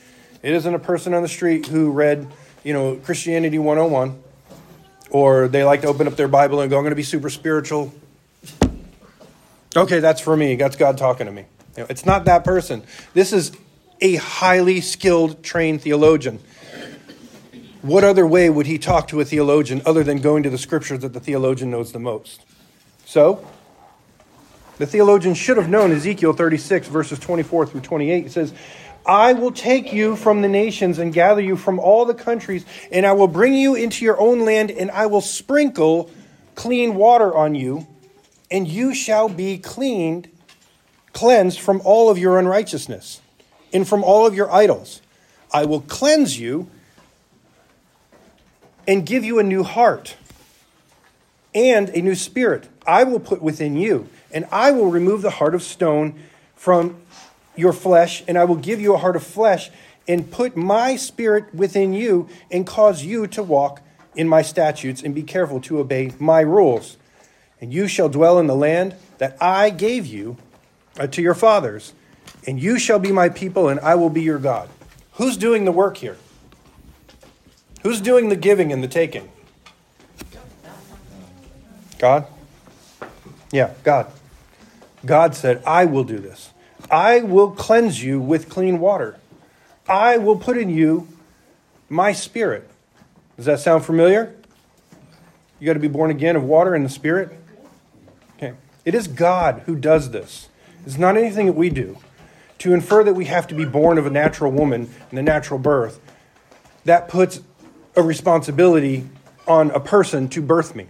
It 0.43 0.53
isn't 0.53 0.73
a 0.73 0.79
person 0.79 1.13
on 1.13 1.21
the 1.21 1.29
street 1.29 1.67
who 1.67 1.91
read, 1.91 2.27
you 2.63 2.73
know, 2.73 2.95
Christianity 2.95 3.59
101 3.59 4.23
or 5.09 5.47
they 5.47 5.63
like 5.63 5.81
to 5.81 5.87
open 5.87 6.07
up 6.07 6.15
their 6.15 6.27
Bible 6.27 6.61
and 6.61 6.69
go, 6.69 6.77
I'm 6.77 6.83
going 6.83 6.91
to 6.91 6.95
be 6.95 7.03
super 7.03 7.29
spiritual. 7.29 7.93
Okay, 9.75 9.99
that's 9.99 10.21
for 10.21 10.35
me. 10.35 10.55
That's 10.55 10.75
God 10.75 10.97
talking 10.97 11.27
to 11.27 11.31
me. 11.31 11.45
You 11.75 11.83
know, 11.83 11.87
it's 11.89 12.05
not 12.05 12.25
that 12.25 12.43
person. 12.43 12.83
This 13.13 13.31
is 13.31 13.51
a 14.01 14.15
highly 14.15 14.81
skilled, 14.81 15.43
trained 15.43 15.81
theologian. 15.81 16.39
What 17.81 18.03
other 18.03 18.27
way 18.27 18.49
would 18.49 18.65
he 18.65 18.77
talk 18.77 19.07
to 19.09 19.21
a 19.21 19.25
theologian 19.25 19.81
other 19.85 20.03
than 20.03 20.19
going 20.19 20.43
to 20.43 20.49
the 20.49 20.57
scriptures 20.57 20.99
that 20.99 21.13
the 21.13 21.19
theologian 21.19 21.71
knows 21.71 21.91
the 21.91 21.99
most? 21.99 22.43
So, 23.05 23.47
the 24.77 24.85
theologian 24.85 25.33
should 25.33 25.57
have 25.57 25.69
known 25.69 25.91
Ezekiel 25.91 26.33
36, 26.33 26.87
verses 26.87 27.19
24 27.19 27.67
through 27.67 27.81
28. 27.81 28.25
It 28.25 28.31
says, 28.31 28.53
I 29.05 29.33
will 29.33 29.51
take 29.51 29.93
you 29.93 30.15
from 30.15 30.41
the 30.41 30.49
nations 30.49 30.99
and 30.99 31.13
gather 31.13 31.41
you 31.41 31.55
from 31.55 31.79
all 31.79 32.05
the 32.05 32.13
countries, 32.13 32.65
and 32.91 33.05
I 33.05 33.13
will 33.13 33.27
bring 33.27 33.53
you 33.53 33.73
into 33.75 34.03
your 34.03 34.19
own 34.19 34.43
land, 34.43 34.69
and 34.69 34.91
I 34.91 35.05
will 35.05 35.21
sprinkle 35.21 36.11
clean 36.55 36.95
water 36.95 37.33
on 37.33 37.55
you, 37.55 37.87
and 38.51 38.67
you 38.67 38.93
shall 38.93 39.29
be 39.29 39.57
cleaned, 39.57 40.29
cleansed 41.13 41.59
from 41.59 41.81
all 41.85 42.09
of 42.09 42.17
your 42.17 42.37
unrighteousness 42.37 43.21
and 43.73 43.87
from 43.87 44.03
all 44.03 44.25
of 44.25 44.33
your 44.33 44.51
idols. 44.51 45.01
I 45.51 45.65
will 45.65 45.81
cleanse 45.81 46.39
you 46.39 46.69
and 48.87 49.05
give 49.05 49.23
you 49.23 49.39
a 49.39 49.43
new 49.43 49.63
heart 49.63 50.15
and 51.53 51.89
a 51.89 52.01
new 52.01 52.15
spirit. 52.15 52.67
I 52.85 53.03
will 53.03 53.19
put 53.19 53.41
within 53.41 53.75
you, 53.75 54.07
and 54.31 54.45
I 54.51 54.71
will 54.71 54.89
remove 54.89 55.21
the 55.21 55.31
heart 55.31 55.55
of 55.55 55.63
stone 55.63 56.19
from 56.55 56.97
your 57.55 57.73
flesh, 57.73 58.23
and 58.27 58.37
I 58.37 58.45
will 58.45 58.55
give 58.55 58.79
you 58.79 58.93
a 58.93 58.97
heart 58.97 59.15
of 59.15 59.23
flesh, 59.23 59.69
and 60.07 60.31
put 60.31 60.55
my 60.55 60.95
spirit 60.95 61.53
within 61.53 61.93
you, 61.93 62.29
and 62.51 62.65
cause 62.65 63.03
you 63.03 63.27
to 63.27 63.43
walk 63.43 63.81
in 64.15 64.27
my 64.27 64.41
statutes, 64.41 65.01
and 65.01 65.13
be 65.13 65.23
careful 65.23 65.59
to 65.61 65.79
obey 65.79 66.11
my 66.19 66.41
rules. 66.41 66.97
And 67.59 67.73
you 67.73 67.87
shall 67.87 68.09
dwell 68.09 68.39
in 68.39 68.47
the 68.47 68.55
land 68.55 68.95
that 69.17 69.35
I 69.41 69.69
gave 69.71 70.05
you 70.05 70.37
uh, 70.99 71.07
to 71.07 71.21
your 71.21 71.33
fathers, 71.33 71.93
and 72.47 72.59
you 72.59 72.79
shall 72.79 72.97
be 72.97 73.11
my 73.11 73.27
people, 73.27 73.67
and 73.67 73.79
I 73.81 73.95
will 73.95 74.09
be 74.09 74.21
your 74.21 74.39
God. 74.39 74.69
Who's 75.13 75.35
doing 75.35 75.65
the 75.65 75.71
work 75.71 75.97
here? 75.97 76.17
Who's 77.83 77.99
doing 77.99 78.29
the 78.29 78.35
giving 78.37 78.71
and 78.71 78.81
the 78.81 78.87
taking? 78.87 79.29
God? 81.99 82.25
Yeah, 83.51 83.73
God. 83.83 84.11
God 85.05 85.35
said, 85.35 85.61
I 85.65 85.85
will 85.85 86.03
do 86.03 86.17
this. 86.17 86.51
I 86.89 87.21
will 87.21 87.51
cleanse 87.51 88.03
you 88.03 88.19
with 88.19 88.49
clean 88.49 88.79
water. 88.79 89.19
I 89.87 90.17
will 90.17 90.37
put 90.37 90.57
in 90.57 90.69
you 90.69 91.07
my 91.89 92.13
spirit. 92.13 92.69
Does 93.35 93.45
that 93.45 93.59
sound 93.59 93.85
familiar? 93.85 94.33
You 95.59 95.65
got 95.65 95.73
to 95.73 95.79
be 95.79 95.87
born 95.87 96.11
again 96.11 96.35
of 96.35 96.43
water 96.43 96.75
and 96.75 96.85
the 96.85 96.89
spirit? 96.89 97.37
Okay. 98.37 98.53
It 98.85 98.95
is 98.95 99.07
God 99.07 99.63
who 99.65 99.75
does 99.75 100.11
this. 100.11 100.49
It's 100.85 100.97
not 100.97 101.17
anything 101.17 101.47
that 101.47 101.53
we 101.53 101.69
do. 101.69 101.97
To 102.59 102.73
infer 102.73 103.03
that 103.03 103.13
we 103.13 103.25
have 103.25 103.47
to 103.47 103.55
be 103.55 103.65
born 103.65 103.97
of 103.97 104.05
a 104.05 104.09
natural 104.09 104.51
woman 104.51 104.89
and 105.09 105.19
a 105.19 105.21
natural 105.21 105.59
birth, 105.59 105.99
that 106.85 107.07
puts 107.07 107.41
a 107.95 108.01
responsibility 108.01 109.07
on 109.47 109.71
a 109.71 109.79
person 109.79 110.29
to 110.29 110.41
birth 110.41 110.75
me. 110.75 110.87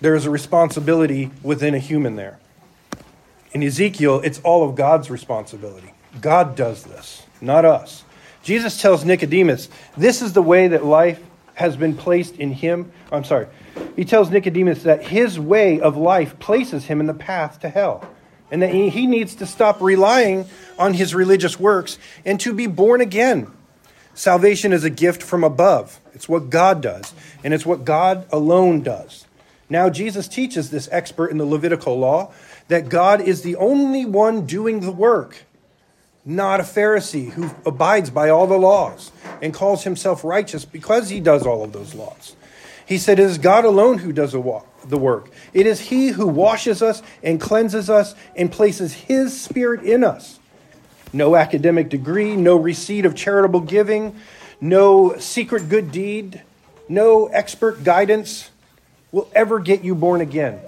There 0.00 0.14
is 0.14 0.26
a 0.26 0.30
responsibility 0.30 1.30
within 1.42 1.74
a 1.74 1.78
human 1.78 2.16
there. 2.16 2.38
In 3.52 3.62
Ezekiel, 3.62 4.20
it's 4.24 4.40
all 4.40 4.68
of 4.68 4.74
God's 4.74 5.10
responsibility. 5.10 5.92
God 6.20 6.56
does 6.56 6.84
this, 6.84 7.22
not 7.40 7.64
us. 7.64 8.04
Jesus 8.42 8.80
tells 8.80 9.04
Nicodemus, 9.04 9.68
This 9.96 10.22
is 10.22 10.32
the 10.32 10.42
way 10.42 10.68
that 10.68 10.84
life 10.84 11.20
has 11.54 11.76
been 11.76 11.96
placed 11.96 12.36
in 12.36 12.52
him. 12.52 12.90
I'm 13.10 13.24
sorry. 13.24 13.46
He 13.94 14.04
tells 14.04 14.30
Nicodemus 14.30 14.82
that 14.84 15.06
his 15.06 15.38
way 15.38 15.80
of 15.80 15.96
life 15.96 16.38
places 16.38 16.86
him 16.86 17.00
in 17.00 17.06
the 17.06 17.14
path 17.14 17.60
to 17.60 17.68
hell, 17.68 18.06
and 18.52 18.60
that 18.60 18.70
he 18.70 19.06
needs 19.06 19.34
to 19.36 19.46
stop 19.46 19.80
relying 19.80 20.44
on 20.78 20.92
his 20.92 21.14
religious 21.14 21.58
works 21.58 21.98
and 22.24 22.38
to 22.38 22.52
be 22.52 22.66
born 22.66 23.00
again. 23.00 23.50
Salvation 24.14 24.74
is 24.74 24.84
a 24.84 24.90
gift 24.90 25.22
from 25.22 25.42
above. 25.42 25.98
It's 26.12 26.28
what 26.28 26.50
God 26.50 26.82
does, 26.82 27.14
and 27.42 27.54
it's 27.54 27.64
what 27.64 27.86
God 27.86 28.26
alone 28.30 28.82
does. 28.82 29.26
Now, 29.70 29.88
Jesus 29.88 30.28
teaches 30.28 30.68
this 30.68 30.86
expert 30.92 31.28
in 31.28 31.38
the 31.38 31.46
Levitical 31.46 31.98
law 31.98 32.30
that 32.68 32.90
God 32.90 33.22
is 33.22 33.40
the 33.40 33.56
only 33.56 34.04
one 34.04 34.44
doing 34.44 34.80
the 34.80 34.92
work, 34.92 35.44
not 36.26 36.60
a 36.60 36.64
Pharisee 36.64 37.30
who 37.30 37.50
abides 37.64 38.10
by 38.10 38.28
all 38.28 38.46
the 38.46 38.58
laws 38.58 39.12
and 39.40 39.54
calls 39.54 39.84
himself 39.84 40.24
righteous 40.24 40.66
because 40.66 41.08
he 41.08 41.20
does 41.20 41.46
all 41.46 41.64
of 41.64 41.72
those 41.72 41.94
laws. 41.94 42.36
He 42.84 42.98
said, 42.98 43.18
It 43.18 43.24
is 43.24 43.38
God 43.38 43.64
alone 43.64 43.98
who 43.98 44.12
does 44.12 44.32
the 44.32 44.40
work. 44.90 45.30
It 45.52 45.66
is 45.66 45.80
He 45.80 46.08
who 46.08 46.26
washes 46.26 46.82
us 46.82 47.02
and 47.22 47.40
cleanses 47.40 47.88
us 47.90 48.14
and 48.36 48.50
places 48.50 48.92
His 48.92 49.38
Spirit 49.40 49.82
in 49.84 50.04
us. 50.04 50.38
No 51.12 51.36
academic 51.36 51.88
degree, 51.88 52.36
no 52.36 52.56
receipt 52.56 53.04
of 53.04 53.14
charitable 53.14 53.60
giving, 53.60 54.16
no 54.60 55.16
secret 55.18 55.68
good 55.68 55.92
deed, 55.92 56.42
no 56.88 57.26
expert 57.26 57.84
guidance 57.84 58.50
will 59.10 59.28
ever 59.34 59.58
get 59.58 59.84
you 59.84 59.94
born 59.94 60.20
again. 60.20 60.60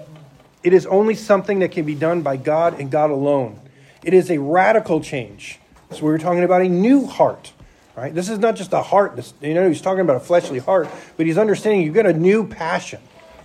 It 0.63 0.73
is 0.73 0.85
only 0.85 1.15
something 1.15 1.59
that 1.59 1.71
can 1.71 1.85
be 1.85 1.95
done 1.95 2.21
by 2.21 2.37
God 2.37 2.79
and 2.79 2.89
God 2.89 3.11
alone. 3.11 3.59
It 4.03 4.13
is 4.13 4.29
a 4.29 4.39
radical 4.39 5.01
change. 5.01 5.59
So 5.91 5.97
we 5.97 6.11
were 6.11 6.17
talking 6.17 6.43
about 6.43 6.61
a 6.61 6.69
new 6.69 7.05
heart, 7.05 7.53
right? 7.95 8.13
This 8.13 8.29
is 8.29 8.39
not 8.39 8.55
just 8.55 8.73
a 8.73 8.81
heart. 8.81 9.15
This, 9.15 9.33
you 9.41 9.53
know, 9.53 9.67
he's 9.67 9.81
talking 9.81 10.01
about 10.01 10.15
a 10.15 10.19
fleshly 10.19 10.59
heart, 10.59 10.89
but 11.17 11.25
he's 11.25 11.37
understanding 11.37 11.81
you 11.81 11.91
get 11.91 12.05
a 12.05 12.13
new 12.13 12.47
passion, 12.47 12.99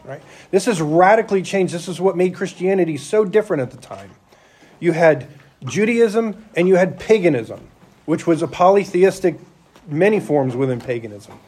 right? 0.04 0.22
This 0.50 0.66
has 0.66 0.80
radically 0.80 1.42
changed. 1.42 1.72
This 1.72 1.88
is 1.88 2.00
what 2.00 2.16
made 2.16 2.34
Christianity 2.34 2.96
so 2.96 3.24
different 3.24 3.62
at 3.62 3.70
the 3.70 3.76
time. 3.76 4.10
You 4.80 4.92
had 4.92 5.28
Judaism 5.64 6.44
and 6.56 6.66
you 6.66 6.76
had 6.76 6.98
paganism, 6.98 7.60
which 8.06 8.26
was 8.26 8.42
a 8.42 8.48
polytheistic 8.48 9.38
many 9.86 10.20
forms 10.20 10.56
within 10.56 10.80
paganism. 10.80 11.38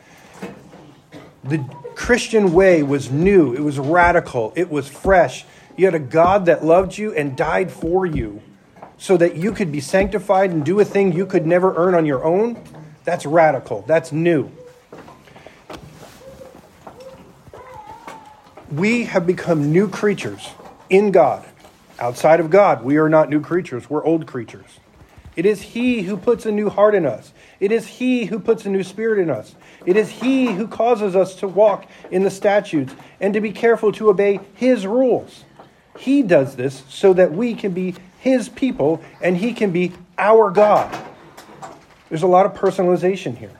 The 1.44 1.58
Christian 1.94 2.52
way 2.52 2.82
was 2.82 3.10
new, 3.10 3.52
it 3.52 3.60
was 3.60 3.78
radical, 3.78 4.52
it 4.54 4.70
was 4.70 4.88
fresh. 4.88 5.44
You 5.76 5.86
had 5.86 5.94
a 5.94 6.00
God 6.00 6.46
that 6.46 6.64
loved 6.64 6.96
you 6.96 7.12
and 7.14 7.36
died 7.36 7.72
for 7.72 8.06
you 8.06 8.42
so 8.98 9.16
that 9.16 9.34
you 9.34 9.50
could 9.52 9.72
be 9.72 9.80
sanctified 9.80 10.50
and 10.50 10.64
do 10.64 10.78
a 10.78 10.84
thing 10.84 11.12
you 11.12 11.26
could 11.26 11.46
never 11.46 11.74
earn 11.76 11.94
on 11.94 12.06
your 12.06 12.24
own. 12.24 12.62
That's 13.04 13.26
radical, 13.26 13.82
that's 13.88 14.12
new. 14.12 14.50
We 18.72 19.04
have 19.04 19.26
become 19.26 19.70
new 19.70 19.86
creatures 19.86 20.48
in 20.88 21.10
God. 21.10 21.46
Outside 21.98 22.40
of 22.40 22.48
God, 22.48 22.82
we 22.82 22.96
are 22.96 23.10
not 23.10 23.28
new 23.28 23.42
creatures, 23.42 23.90
we're 23.90 24.02
old 24.02 24.26
creatures. 24.26 24.80
It 25.36 25.44
is 25.44 25.60
He 25.60 26.04
who 26.04 26.16
puts 26.16 26.46
a 26.46 26.52
new 26.52 26.70
heart 26.70 26.94
in 26.94 27.04
us. 27.04 27.34
It 27.60 27.70
is 27.70 27.86
He 27.86 28.24
who 28.24 28.38
puts 28.38 28.64
a 28.64 28.70
new 28.70 28.82
spirit 28.82 29.18
in 29.18 29.28
us. 29.28 29.54
It 29.84 29.98
is 29.98 30.08
He 30.08 30.46
who 30.46 30.66
causes 30.66 31.14
us 31.14 31.34
to 31.36 31.48
walk 31.48 31.84
in 32.10 32.22
the 32.22 32.30
statutes 32.30 32.94
and 33.20 33.34
to 33.34 33.42
be 33.42 33.52
careful 33.52 33.92
to 33.92 34.08
obey 34.08 34.40
His 34.54 34.86
rules. 34.86 35.44
He 35.98 36.22
does 36.22 36.56
this 36.56 36.82
so 36.88 37.12
that 37.12 37.32
we 37.32 37.52
can 37.52 37.72
be 37.72 37.94
His 38.20 38.48
people 38.48 39.02
and 39.20 39.36
He 39.36 39.52
can 39.52 39.70
be 39.70 39.92
our 40.16 40.50
God. 40.50 40.98
There's 42.08 42.22
a 42.22 42.26
lot 42.26 42.46
of 42.46 42.54
personalization 42.54 43.36
here. 43.36 43.52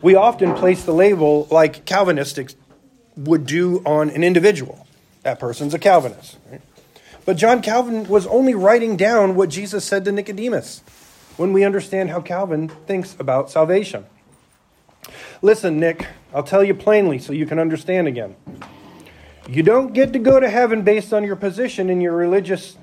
We 0.00 0.14
often 0.14 0.54
place 0.54 0.84
the 0.84 0.94
label 0.94 1.48
like 1.50 1.84
Calvinists 1.84 2.54
would 3.16 3.46
do 3.46 3.82
on 3.84 4.10
an 4.10 4.22
individual. 4.22 4.86
That 5.22 5.40
person's 5.40 5.74
a 5.74 5.78
Calvinist. 5.78 6.38
Right? 6.50 6.60
But 7.24 7.36
John 7.36 7.60
Calvin 7.62 8.06
was 8.08 8.26
only 8.26 8.54
writing 8.54 8.96
down 8.96 9.34
what 9.34 9.48
Jesus 9.48 9.84
said 9.84 10.04
to 10.04 10.12
Nicodemus 10.12 10.82
when 11.36 11.52
we 11.52 11.64
understand 11.64 12.10
how 12.10 12.20
Calvin 12.20 12.68
thinks 12.68 13.16
about 13.18 13.50
salvation. 13.50 14.06
Listen, 15.42 15.78
Nick, 15.78 16.06
I'll 16.32 16.42
tell 16.42 16.64
you 16.64 16.74
plainly 16.74 17.18
so 17.18 17.32
you 17.32 17.46
can 17.46 17.58
understand 17.58 18.06
again. 18.08 18.36
You 19.48 19.62
don't 19.62 19.92
get 19.92 20.12
to 20.12 20.18
go 20.18 20.40
to 20.40 20.48
heaven 20.48 20.82
based 20.82 21.12
on 21.12 21.24
your 21.24 21.36
position 21.36 21.90
in 21.90 22.00
your 22.00 22.14
religious 22.16 22.76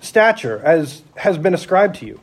stature, 0.00 0.60
as 0.64 1.02
has 1.16 1.38
been 1.38 1.54
ascribed 1.54 1.96
to 1.96 2.06
you. 2.06 2.20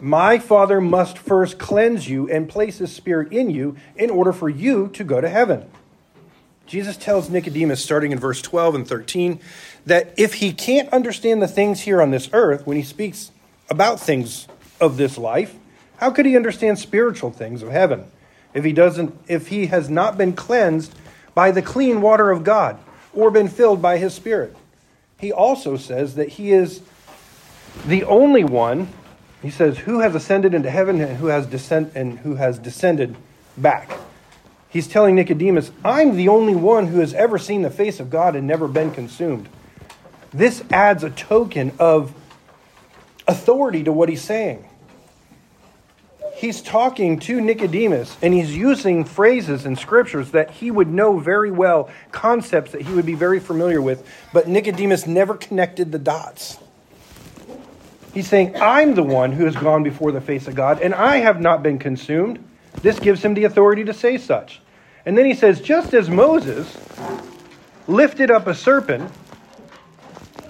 My 0.00 0.38
Father 0.38 0.80
must 0.80 1.16
first 1.16 1.58
cleanse 1.58 2.08
you 2.08 2.28
and 2.28 2.48
place 2.48 2.78
His 2.78 2.92
Spirit 2.92 3.32
in 3.32 3.50
you 3.50 3.76
in 3.94 4.10
order 4.10 4.32
for 4.32 4.48
you 4.48 4.88
to 4.88 5.04
go 5.04 5.20
to 5.20 5.28
heaven. 5.28 5.70
Jesus 6.66 6.96
tells 6.96 7.28
Nicodemus, 7.28 7.82
starting 7.82 8.12
in 8.12 8.18
verse 8.18 8.40
12 8.40 8.74
and 8.74 8.88
13, 8.88 9.40
that 9.86 10.14
if 10.16 10.34
he 10.34 10.52
can't 10.52 10.88
understand 10.90 11.42
the 11.42 11.48
things 11.48 11.80
here 11.80 12.00
on 12.00 12.10
this 12.10 12.30
earth, 12.32 12.66
when 12.66 12.76
he 12.76 12.82
speaks 12.82 13.30
about 13.68 14.00
things 14.00 14.46
of 14.80 14.96
this 14.96 15.18
life, 15.18 15.54
how 15.98 16.10
could 16.10 16.26
he 16.26 16.36
understand 16.36 16.78
spiritual 16.78 17.30
things 17.30 17.62
of 17.62 17.70
heaven? 17.70 18.06
if 18.54 18.64
he 18.64 18.72
doesn't 18.72 19.18
if 19.28 19.48
he 19.48 19.66
has 19.66 19.88
not 19.88 20.18
been 20.18 20.32
cleansed 20.32 20.94
by 21.34 21.50
the 21.50 21.62
clean 21.62 22.00
water 22.00 22.30
of 22.30 22.44
God 22.44 22.78
or 23.14 23.30
been 23.30 23.48
filled 23.48 23.80
by 23.80 23.98
his 23.98 24.14
spirit. 24.14 24.56
He 25.18 25.32
also 25.32 25.76
says 25.76 26.16
that 26.16 26.30
he 26.30 26.52
is 26.52 26.82
the 27.86 28.04
only 28.04 28.44
one, 28.44 28.88
he 29.40 29.50
says, 29.50 29.78
who 29.78 30.00
has 30.00 30.14
ascended 30.14 30.54
into 30.54 30.70
heaven 30.70 31.00
and 31.00 31.16
who 31.16 31.26
has 31.26 31.46
descend 31.46 31.92
and 31.94 32.18
who 32.18 32.34
has 32.36 32.58
descended 32.58 33.16
back. 33.56 33.90
He's 34.72 34.88
telling 34.88 35.14
Nicodemus, 35.14 35.70
I'm 35.84 36.16
the 36.16 36.28
only 36.28 36.54
one 36.54 36.86
who 36.86 37.00
has 37.00 37.12
ever 37.12 37.36
seen 37.36 37.60
the 37.60 37.70
face 37.70 38.00
of 38.00 38.08
God 38.08 38.34
and 38.34 38.46
never 38.46 38.66
been 38.66 38.90
consumed. 38.90 39.48
This 40.32 40.64
adds 40.70 41.04
a 41.04 41.10
token 41.10 41.72
of 41.78 42.14
authority 43.28 43.84
to 43.84 43.92
what 43.92 44.08
he's 44.08 44.22
saying. 44.22 44.66
He's 46.34 46.62
talking 46.62 47.18
to 47.20 47.38
Nicodemus 47.38 48.16
and 48.22 48.32
he's 48.32 48.56
using 48.56 49.04
phrases 49.04 49.66
and 49.66 49.78
scriptures 49.78 50.30
that 50.30 50.50
he 50.50 50.70
would 50.70 50.88
know 50.88 51.18
very 51.18 51.50
well, 51.50 51.90
concepts 52.10 52.72
that 52.72 52.80
he 52.80 52.94
would 52.94 53.04
be 53.04 53.14
very 53.14 53.40
familiar 53.40 53.82
with, 53.82 54.08
but 54.32 54.48
Nicodemus 54.48 55.06
never 55.06 55.34
connected 55.34 55.92
the 55.92 55.98
dots. 55.98 56.56
He's 58.14 58.26
saying, 58.26 58.56
I'm 58.56 58.94
the 58.94 59.02
one 59.02 59.32
who 59.32 59.44
has 59.44 59.54
gone 59.54 59.82
before 59.82 60.12
the 60.12 60.20
face 60.22 60.48
of 60.48 60.54
God, 60.54 60.80
and 60.80 60.94
I 60.94 61.18
have 61.18 61.42
not 61.42 61.62
been 61.62 61.78
consumed. 61.78 62.42
This 62.80 62.98
gives 62.98 63.22
him 63.22 63.34
the 63.34 63.44
authority 63.44 63.84
to 63.84 63.94
say 63.94 64.16
such. 64.16 64.61
And 65.04 65.18
then 65.18 65.24
he 65.24 65.34
says, 65.34 65.60
just 65.60 65.94
as 65.94 66.08
Moses 66.08 66.76
lifted 67.88 68.30
up 68.30 68.46
a 68.46 68.54
serpent, 68.54 69.10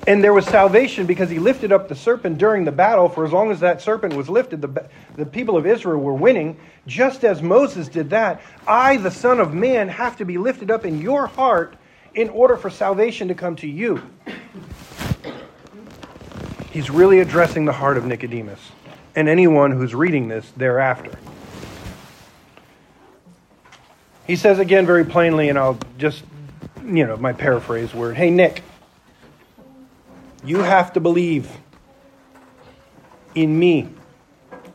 and 0.06 0.22
there 0.22 0.32
was 0.32 0.44
salvation 0.46 1.06
because 1.06 1.30
he 1.30 1.38
lifted 1.38 1.72
up 1.72 1.88
the 1.88 1.94
serpent 1.94 2.36
during 2.36 2.64
the 2.64 2.72
battle, 2.72 3.08
for 3.08 3.24
as 3.24 3.32
long 3.32 3.50
as 3.50 3.60
that 3.60 3.80
serpent 3.80 4.14
was 4.14 4.28
lifted, 4.28 4.60
the, 4.60 4.88
the 5.14 5.24
people 5.24 5.56
of 5.56 5.64
Israel 5.64 6.00
were 6.00 6.14
winning. 6.14 6.58
Just 6.86 7.24
as 7.24 7.40
Moses 7.40 7.88
did 7.88 8.10
that, 8.10 8.42
I, 8.66 8.96
the 8.96 9.12
Son 9.12 9.38
of 9.38 9.54
Man, 9.54 9.88
have 9.88 10.16
to 10.16 10.24
be 10.24 10.38
lifted 10.38 10.70
up 10.70 10.84
in 10.84 11.00
your 11.00 11.26
heart 11.28 11.76
in 12.14 12.28
order 12.30 12.56
for 12.56 12.68
salvation 12.68 13.28
to 13.28 13.34
come 13.34 13.54
to 13.56 13.68
you. 13.68 14.02
He's 16.72 16.90
really 16.90 17.20
addressing 17.20 17.64
the 17.64 17.72
heart 17.72 17.96
of 17.96 18.04
Nicodemus 18.04 18.60
and 19.14 19.28
anyone 19.28 19.70
who's 19.70 19.94
reading 19.94 20.28
this 20.28 20.50
thereafter. 20.56 21.18
He 24.26 24.36
says 24.36 24.58
again 24.58 24.86
very 24.86 25.04
plainly, 25.04 25.48
and 25.48 25.58
I'll 25.58 25.78
just, 25.98 26.22
you 26.84 27.06
know, 27.06 27.16
my 27.16 27.32
paraphrase 27.32 27.92
word 27.92 28.16
Hey, 28.16 28.30
Nick, 28.30 28.62
you 30.44 30.58
have 30.58 30.92
to 30.94 31.00
believe 31.00 31.50
in 33.34 33.58
me. 33.58 33.88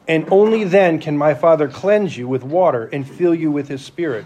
And 0.08 0.28
only 0.32 0.64
then 0.64 1.00
can 1.00 1.18
my 1.18 1.34
Father 1.34 1.68
cleanse 1.68 2.16
you 2.18 2.28
with 2.28 2.44
water 2.44 2.86
and 2.86 3.08
fill 3.08 3.36
you 3.36 3.52
with 3.52 3.68
his 3.68 3.84
Spirit. 3.84 4.26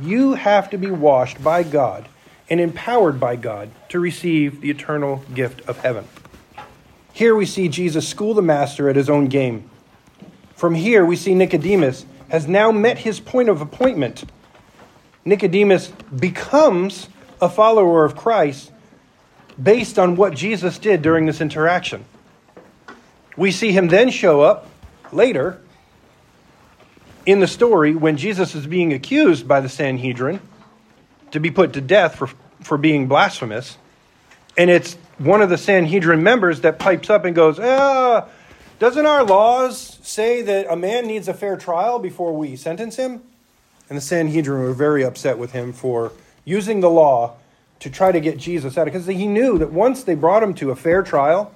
You 0.00 0.34
have 0.34 0.70
to 0.70 0.78
be 0.78 0.90
washed 0.90 1.42
by 1.42 1.64
God 1.64 2.08
and 2.48 2.60
empowered 2.60 3.18
by 3.18 3.36
God 3.36 3.70
to 3.88 3.98
receive 3.98 4.60
the 4.60 4.70
eternal 4.70 5.24
gift 5.34 5.62
of 5.68 5.78
heaven. 5.78 6.06
Here 7.12 7.34
we 7.34 7.44
see 7.44 7.68
Jesus 7.68 8.08
school 8.08 8.34
the 8.34 8.42
master 8.42 8.88
at 8.88 8.96
his 8.96 9.10
own 9.10 9.26
game. 9.26 9.68
From 10.54 10.74
here, 10.74 11.04
we 11.04 11.16
see 11.16 11.34
Nicodemus 11.34 12.06
has 12.28 12.46
now 12.46 12.70
met 12.70 12.98
his 12.98 13.18
point 13.18 13.48
of 13.48 13.60
appointment 13.60 14.24
Nicodemus 15.30 15.92
becomes 16.18 17.08
a 17.40 17.48
follower 17.48 18.04
of 18.04 18.16
Christ 18.16 18.72
based 19.62 19.96
on 19.96 20.16
what 20.16 20.34
Jesus 20.34 20.76
did 20.76 21.02
during 21.02 21.26
this 21.26 21.40
interaction. 21.40 22.04
We 23.36 23.52
see 23.52 23.70
him 23.70 23.86
then 23.86 24.10
show 24.10 24.40
up 24.40 24.66
later 25.12 25.62
in 27.24 27.38
the 27.38 27.46
story 27.46 27.94
when 27.94 28.16
Jesus 28.16 28.56
is 28.56 28.66
being 28.66 28.92
accused 28.92 29.46
by 29.46 29.60
the 29.60 29.68
Sanhedrin 29.68 30.40
to 31.30 31.38
be 31.38 31.52
put 31.52 31.74
to 31.74 31.80
death 31.80 32.16
for, 32.16 32.28
for 32.64 32.76
being 32.76 33.06
blasphemous. 33.06 33.78
And 34.58 34.68
it's 34.68 34.94
one 35.18 35.42
of 35.42 35.48
the 35.48 35.58
Sanhedrin 35.58 36.24
members 36.24 36.62
that 36.62 36.80
pipes 36.80 37.08
up 37.08 37.24
and 37.24 37.36
goes, 37.36 37.60
ah, 37.60 38.26
Doesn't 38.80 39.06
our 39.06 39.22
laws 39.22 40.00
say 40.02 40.42
that 40.42 40.66
a 40.68 40.74
man 40.74 41.06
needs 41.06 41.28
a 41.28 41.34
fair 41.34 41.56
trial 41.56 42.00
before 42.00 42.36
we 42.36 42.56
sentence 42.56 42.96
him? 42.96 43.22
And 43.90 43.96
the 43.96 44.00
Sanhedrin 44.00 44.62
were 44.62 44.72
very 44.72 45.02
upset 45.02 45.36
with 45.36 45.50
him 45.50 45.72
for 45.72 46.12
using 46.44 46.80
the 46.80 46.88
law 46.88 47.34
to 47.80 47.90
try 47.90 48.12
to 48.12 48.20
get 48.20 48.38
Jesus 48.38 48.78
out. 48.78 48.84
Because 48.84 49.04
he 49.06 49.26
knew 49.26 49.58
that 49.58 49.72
once 49.72 50.04
they 50.04 50.14
brought 50.14 50.42
him 50.44 50.54
to 50.54 50.70
a 50.70 50.76
fair 50.76 51.02
trial, 51.02 51.52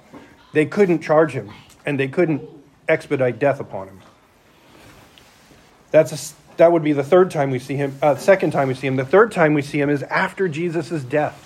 they 0.51 0.65
couldn't 0.65 1.01
charge 1.01 1.31
him 1.31 1.49
and 1.85 1.97
they 1.97 2.09
couldn't 2.09 2.41
expedite 2.89 3.39
death 3.39 3.61
upon 3.61 3.87
him. 3.87 4.01
That's 5.91 6.11
a, 6.11 6.35
that 6.57 6.73
would 6.73 6.83
be 6.83 6.91
the 6.91 7.03
third 7.03 7.31
time 7.31 7.51
we 7.51 7.59
see 7.59 7.75
him, 7.75 7.97
uh, 8.01 8.15
second 8.17 8.51
time 8.51 8.67
we 8.67 8.73
see 8.73 8.87
him. 8.87 8.97
The 8.97 9.05
third 9.05 9.31
time 9.31 9.53
we 9.53 9.61
see 9.61 9.79
him 9.79 9.89
is 9.89 10.03
after 10.03 10.49
Jesus' 10.49 11.03
death. 11.03 11.41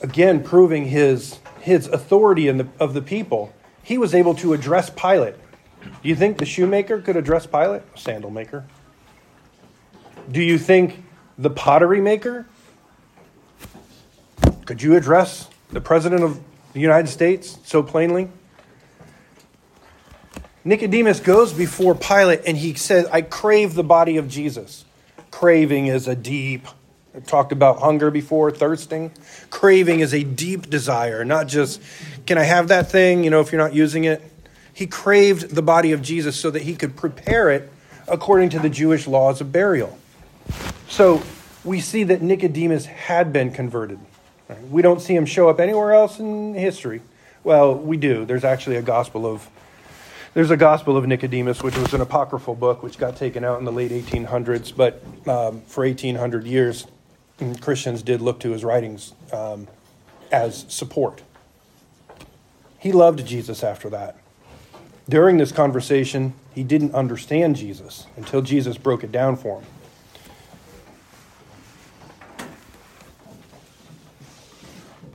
Again, 0.00 0.42
proving 0.42 0.86
his, 0.86 1.38
his 1.60 1.86
authority 1.86 2.48
in 2.48 2.56
the, 2.56 2.68
of 2.78 2.94
the 2.94 3.02
people. 3.02 3.52
He 3.82 3.98
was 3.98 4.14
able 4.14 4.34
to 4.36 4.54
address 4.54 4.88
Pilate 4.88 5.34
do 5.82 6.08
you 6.08 6.14
think 6.14 6.38
the 6.38 6.46
shoemaker 6.46 7.00
could 7.00 7.16
address 7.16 7.46
Pilate? 7.46 7.82
Sandal 7.96 8.30
maker. 8.30 8.64
Do 10.30 10.42
you 10.42 10.58
think 10.58 11.02
the 11.38 11.50
pottery 11.50 12.00
maker? 12.00 12.46
Could 14.66 14.82
you 14.82 14.96
address 14.96 15.48
the 15.70 15.80
President 15.80 16.22
of 16.22 16.40
the 16.72 16.80
United 16.80 17.08
States 17.08 17.58
so 17.64 17.82
plainly? 17.82 18.28
Nicodemus 20.64 21.20
goes 21.20 21.52
before 21.52 21.94
Pilate 21.94 22.42
and 22.46 22.56
he 22.56 22.74
says, 22.74 23.06
I 23.06 23.22
crave 23.22 23.74
the 23.74 23.82
body 23.82 24.18
of 24.18 24.28
Jesus. 24.28 24.84
Craving 25.30 25.86
is 25.86 26.06
a 26.06 26.14
deep, 26.14 26.66
I 27.14 27.20
talked 27.20 27.52
about 27.52 27.80
hunger 27.80 28.10
before, 28.10 28.50
thirsting. 28.50 29.10
Craving 29.48 30.00
is 30.00 30.12
a 30.12 30.22
deep 30.22 30.68
desire, 30.68 31.24
not 31.24 31.48
just, 31.48 31.80
can 32.26 32.36
I 32.36 32.42
have 32.42 32.68
that 32.68 32.90
thing, 32.90 33.24
you 33.24 33.30
know, 33.30 33.40
if 33.40 33.50
you're 33.50 33.60
not 33.60 33.74
using 33.74 34.04
it? 34.04 34.29
He 34.80 34.86
craved 34.86 35.54
the 35.54 35.60
body 35.60 35.92
of 35.92 36.00
Jesus 36.00 36.40
so 36.40 36.50
that 36.50 36.62
he 36.62 36.74
could 36.74 36.96
prepare 36.96 37.50
it 37.50 37.70
according 38.08 38.48
to 38.48 38.58
the 38.58 38.70
Jewish 38.70 39.06
laws 39.06 39.42
of 39.42 39.52
burial. 39.52 39.98
So 40.88 41.22
we 41.62 41.80
see 41.80 42.04
that 42.04 42.22
Nicodemus 42.22 42.86
had 42.86 43.30
been 43.30 43.50
converted. 43.50 43.98
We 44.70 44.80
don't 44.80 45.02
see 45.02 45.14
him 45.14 45.26
show 45.26 45.50
up 45.50 45.60
anywhere 45.60 45.92
else 45.92 46.18
in 46.18 46.54
history. 46.54 47.02
Well, 47.44 47.74
we 47.74 47.98
do. 47.98 48.24
There's 48.24 48.42
actually 48.42 48.76
a 48.76 48.82
gospel 48.82 49.26
of 49.26 49.46
there's 50.32 50.50
a 50.50 50.56
gospel 50.56 50.96
of 50.96 51.06
Nicodemus, 51.06 51.62
which 51.62 51.76
was 51.76 51.92
an 51.92 52.00
apocryphal 52.00 52.54
book 52.54 52.82
which 52.82 52.96
got 52.96 53.16
taken 53.16 53.44
out 53.44 53.58
in 53.58 53.66
the 53.66 53.72
late 53.72 53.90
1800s. 53.90 54.74
But 54.74 55.02
um, 55.28 55.60
for 55.66 55.84
1800 55.84 56.46
years, 56.46 56.86
Christians 57.60 58.00
did 58.00 58.22
look 58.22 58.40
to 58.40 58.52
his 58.52 58.64
writings 58.64 59.12
um, 59.30 59.68
as 60.32 60.64
support. 60.70 61.20
He 62.78 62.92
loved 62.92 63.26
Jesus 63.26 63.62
after 63.62 63.90
that. 63.90 64.16
During 65.10 65.38
this 65.38 65.50
conversation, 65.50 66.34
he 66.54 66.62
didn't 66.62 66.94
understand 66.94 67.56
Jesus 67.56 68.06
until 68.16 68.42
Jesus 68.42 68.78
broke 68.78 69.02
it 69.02 69.10
down 69.10 69.36
for 69.36 69.60
him. 69.60 69.66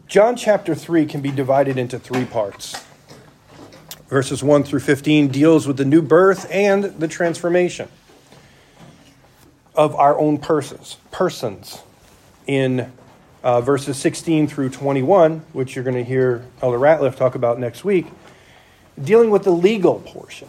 John 0.05 0.35
chapter 0.35 0.75
3 0.75 1.05
can 1.05 1.21
be 1.21 1.31
divided 1.31 1.77
into 1.77 1.97
three 1.97 2.25
parts. 2.25 2.83
Verses 4.09 4.43
1 4.43 4.65
through 4.65 4.81
15 4.81 5.29
deals 5.29 5.65
with 5.65 5.77
the 5.77 5.85
new 5.85 6.01
birth 6.01 6.45
and 6.51 6.83
the 6.83 7.07
transformation 7.07 7.87
of 9.75 9.95
our 9.95 10.19
own 10.19 10.39
persons. 10.39 10.97
Persons. 11.11 11.81
In 12.47 12.91
uh, 13.43 13.61
verses 13.61 13.95
16 13.95 14.49
through 14.49 14.71
21, 14.71 15.39
which 15.53 15.73
you're 15.73 15.85
going 15.85 15.95
to 15.95 16.03
hear 16.03 16.45
Elder 16.61 16.79
Ratliff 16.79 17.15
talk 17.15 17.35
about 17.35 17.59
next 17.59 17.85
week, 17.85 18.07
dealing 19.01 19.29
with 19.29 19.43
the 19.43 19.51
legal 19.51 19.99
portion. 19.99 20.47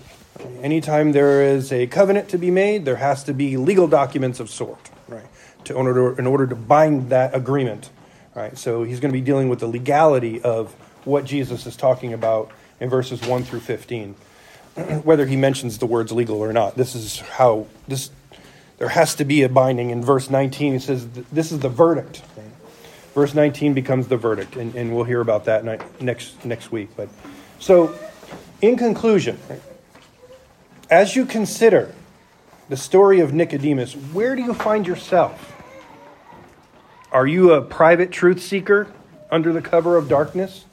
Anytime 0.62 1.12
there 1.12 1.42
is 1.42 1.72
a 1.72 1.86
covenant 1.86 2.28
to 2.30 2.38
be 2.38 2.50
made, 2.50 2.84
there 2.84 2.96
has 2.96 3.24
to 3.24 3.34
be 3.34 3.56
legal 3.56 3.88
documents 3.88 4.38
of 4.38 4.50
sort, 4.50 4.90
right? 5.08 5.26
To, 5.64 5.78
in, 5.78 5.86
order, 5.86 6.18
in 6.18 6.26
order 6.26 6.46
to 6.46 6.54
bind 6.54 7.10
that 7.10 7.34
agreement, 7.34 7.90
right? 8.34 8.56
So 8.56 8.84
he's 8.84 9.00
going 9.00 9.12
to 9.12 9.18
be 9.18 9.24
dealing 9.24 9.48
with 9.48 9.60
the 9.60 9.66
legality 9.66 10.40
of 10.42 10.72
what 11.04 11.24
Jesus 11.24 11.66
is 11.66 11.76
talking 11.76 12.12
about 12.12 12.50
in 12.80 12.90
verses 12.90 13.22
1 13.26 13.44
through 13.44 13.60
15. 13.60 14.14
Whether 15.04 15.26
he 15.26 15.36
mentions 15.36 15.78
the 15.78 15.86
words 15.86 16.12
legal 16.12 16.36
or 16.36 16.52
not, 16.52 16.76
this 16.76 16.94
is 16.94 17.20
how 17.20 17.66
this 17.88 18.10
there 18.78 18.88
has 18.88 19.14
to 19.16 19.24
be 19.24 19.42
a 19.42 19.48
binding. 19.48 19.90
In 19.90 20.04
verse 20.04 20.28
19, 20.30 20.74
he 20.74 20.78
says, 20.78 21.08
This 21.32 21.52
is 21.52 21.60
the 21.60 21.68
verdict. 21.68 22.22
Verse 23.14 23.34
19 23.34 23.72
becomes 23.72 24.08
the 24.08 24.18
verdict, 24.18 24.56
and, 24.56 24.74
and 24.74 24.94
we'll 24.94 25.04
hear 25.04 25.22
about 25.22 25.46
that 25.46 25.64
next, 26.02 26.44
next 26.44 26.70
week. 26.70 26.90
But 26.96 27.08
so 27.58 27.98
in 28.60 28.76
conclusion, 28.76 29.38
as 30.90 31.16
you 31.16 31.26
consider 31.26 31.94
the 32.68 32.76
story 32.76 33.20
of 33.20 33.32
Nicodemus, 33.32 33.94
where 33.94 34.34
do 34.34 34.42
you 34.42 34.54
find 34.54 34.86
yourself? 34.86 35.54
Are 37.12 37.26
you 37.26 37.52
a 37.52 37.62
private 37.62 38.10
truth 38.10 38.42
seeker 38.42 38.88
under 39.30 39.52
the 39.52 39.62
cover 39.62 39.96
of 39.96 40.08
darkness? 40.08 40.64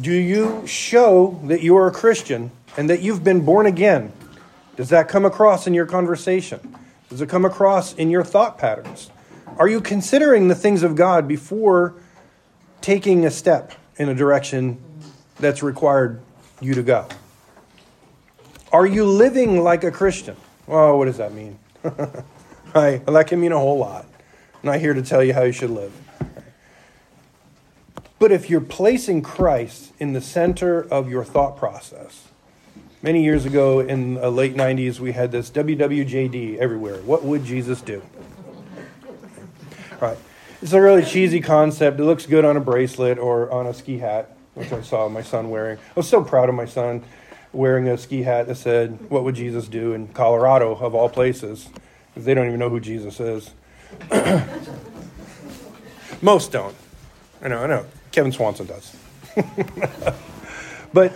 Do 0.00 0.12
you 0.12 0.66
show 0.66 1.40
that 1.44 1.62
you 1.62 1.76
are 1.76 1.86
a 1.86 1.92
Christian 1.92 2.50
and 2.76 2.90
that 2.90 3.00
you've 3.00 3.24
been 3.24 3.44
born 3.44 3.66
again? 3.66 4.12
Does 4.76 4.90
that 4.90 5.08
come 5.08 5.24
across 5.24 5.66
in 5.66 5.72
your 5.72 5.86
conversation? 5.86 6.76
Does 7.08 7.20
it 7.20 7.28
come 7.28 7.44
across 7.44 7.94
in 7.94 8.10
your 8.10 8.24
thought 8.24 8.58
patterns? 8.58 9.10
Are 9.58 9.68
you 9.68 9.80
considering 9.80 10.48
the 10.48 10.54
things 10.54 10.82
of 10.82 10.96
God 10.96 11.26
before 11.26 11.94
taking 12.82 13.24
a 13.24 13.30
step 13.30 13.72
in 13.96 14.10
a 14.10 14.14
direction 14.14 14.78
that's 15.38 15.62
required 15.62 16.20
you 16.60 16.74
to 16.74 16.82
go? 16.82 17.06
Are 18.72 18.86
you 18.86 19.04
living 19.04 19.62
like 19.62 19.84
a 19.84 19.90
Christian? 19.90 20.36
Well, 20.66 20.98
what 20.98 21.04
does 21.06 21.18
that 21.18 21.32
mean? 21.32 21.58
right? 22.74 23.04
Well, 23.06 23.14
that 23.14 23.26
can 23.28 23.40
mean 23.40 23.52
a 23.52 23.58
whole 23.58 23.78
lot. 23.78 24.06
I'm 24.54 24.72
not 24.72 24.80
here 24.80 24.94
to 24.94 25.02
tell 25.02 25.22
you 25.22 25.32
how 25.32 25.42
you 25.42 25.52
should 25.52 25.70
live. 25.70 25.92
But 28.18 28.32
if 28.32 28.48
you're 28.48 28.60
placing 28.60 29.22
Christ 29.22 29.92
in 29.98 30.14
the 30.14 30.20
center 30.20 30.82
of 30.82 31.10
your 31.10 31.22
thought 31.22 31.56
process, 31.58 32.28
many 33.02 33.22
years 33.22 33.44
ago 33.44 33.80
in 33.80 34.14
the 34.14 34.30
late 34.30 34.54
90s, 34.54 34.98
we 34.98 35.12
had 35.12 35.30
this 35.30 35.50
WWJD 35.50 36.56
everywhere. 36.56 36.96
What 37.02 37.24
would 37.24 37.44
Jesus 37.44 37.80
do? 37.82 38.02
Right. 40.00 40.18
It's 40.62 40.72
a 40.72 40.80
really 40.80 41.04
cheesy 41.04 41.40
concept. 41.40 42.00
It 42.00 42.04
looks 42.04 42.26
good 42.26 42.44
on 42.44 42.56
a 42.56 42.60
bracelet 42.60 43.18
or 43.18 43.50
on 43.50 43.66
a 43.66 43.74
ski 43.74 43.98
hat, 43.98 44.35
which 44.56 44.72
I 44.72 44.80
saw 44.80 45.08
my 45.08 45.22
son 45.22 45.50
wearing. 45.50 45.78
I 45.78 45.92
was 45.94 46.08
so 46.08 46.24
proud 46.24 46.48
of 46.48 46.54
my 46.54 46.64
son 46.64 47.04
wearing 47.52 47.88
a 47.88 47.98
ski 47.98 48.22
hat 48.22 48.48
that 48.48 48.56
said, 48.56 49.10
What 49.10 49.22
would 49.22 49.34
Jesus 49.34 49.68
do 49.68 49.92
in 49.92 50.08
Colorado, 50.08 50.74
of 50.74 50.94
all 50.94 51.10
places? 51.10 51.68
Because 52.08 52.24
they 52.24 52.34
don't 52.34 52.46
even 52.46 52.58
know 52.58 52.70
who 52.70 52.80
Jesus 52.80 53.20
is. 53.20 53.50
Most 56.22 56.52
don't. 56.52 56.74
I 57.42 57.48
know, 57.48 57.58
I 57.58 57.66
know. 57.66 57.84
Kevin 58.12 58.32
Swanson 58.32 58.66
does. 58.66 58.96
but 60.94 61.12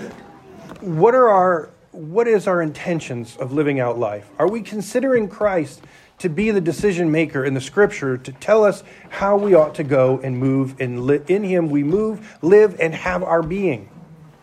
what 0.82 1.14
are 1.14 1.30
our 1.30 1.70
what 1.92 2.28
is 2.28 2.46
our 2.46 2.62
intentions 2.62 3.36
of 3.38 3.52
living 3.52 3.80
out 3.80 3.98
life? 3.98 4.28
Are 4.38 4.48
we 4.48 4.60
considering 4.60 5.28
Christ 5.28 5.82
to 6.20 6.28
be 6.28 6.50
the 6.50 6.60
decision 6.60 7.10
maker 7.10 7.44
in 7.44 7.54
the 7.54 7.60
scripture 7.60 8.16
to 8.16 8.32
tell 8.32 8.62
us 8.64 8.84
how 9.08 9.36
we 9.36 9.54
ought 9.54 9.74
to 9.74 9.82
go 9.82 10.20
and 10.22 10.38
move 10.38 10.80
and 10.80 11.04
li- 11.04 11.20
in 11.28 11.42
him 11.42 11.70
we 11.70 11.82
move, 11.82 12.38
live 12.42 12.78
and 12.78 12.94
have 12.94 13.22
our 13.22 13.42
being? 13.42 13.88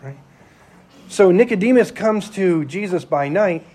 Right? 0.03 0.17
So 1.07 1.31
Nicodemus 1.31 1.91
comes 1.91 2.29
to 2.31 2.65
Jesus 2.65 3.05
by 3.05 3.29
night 3.29 3.65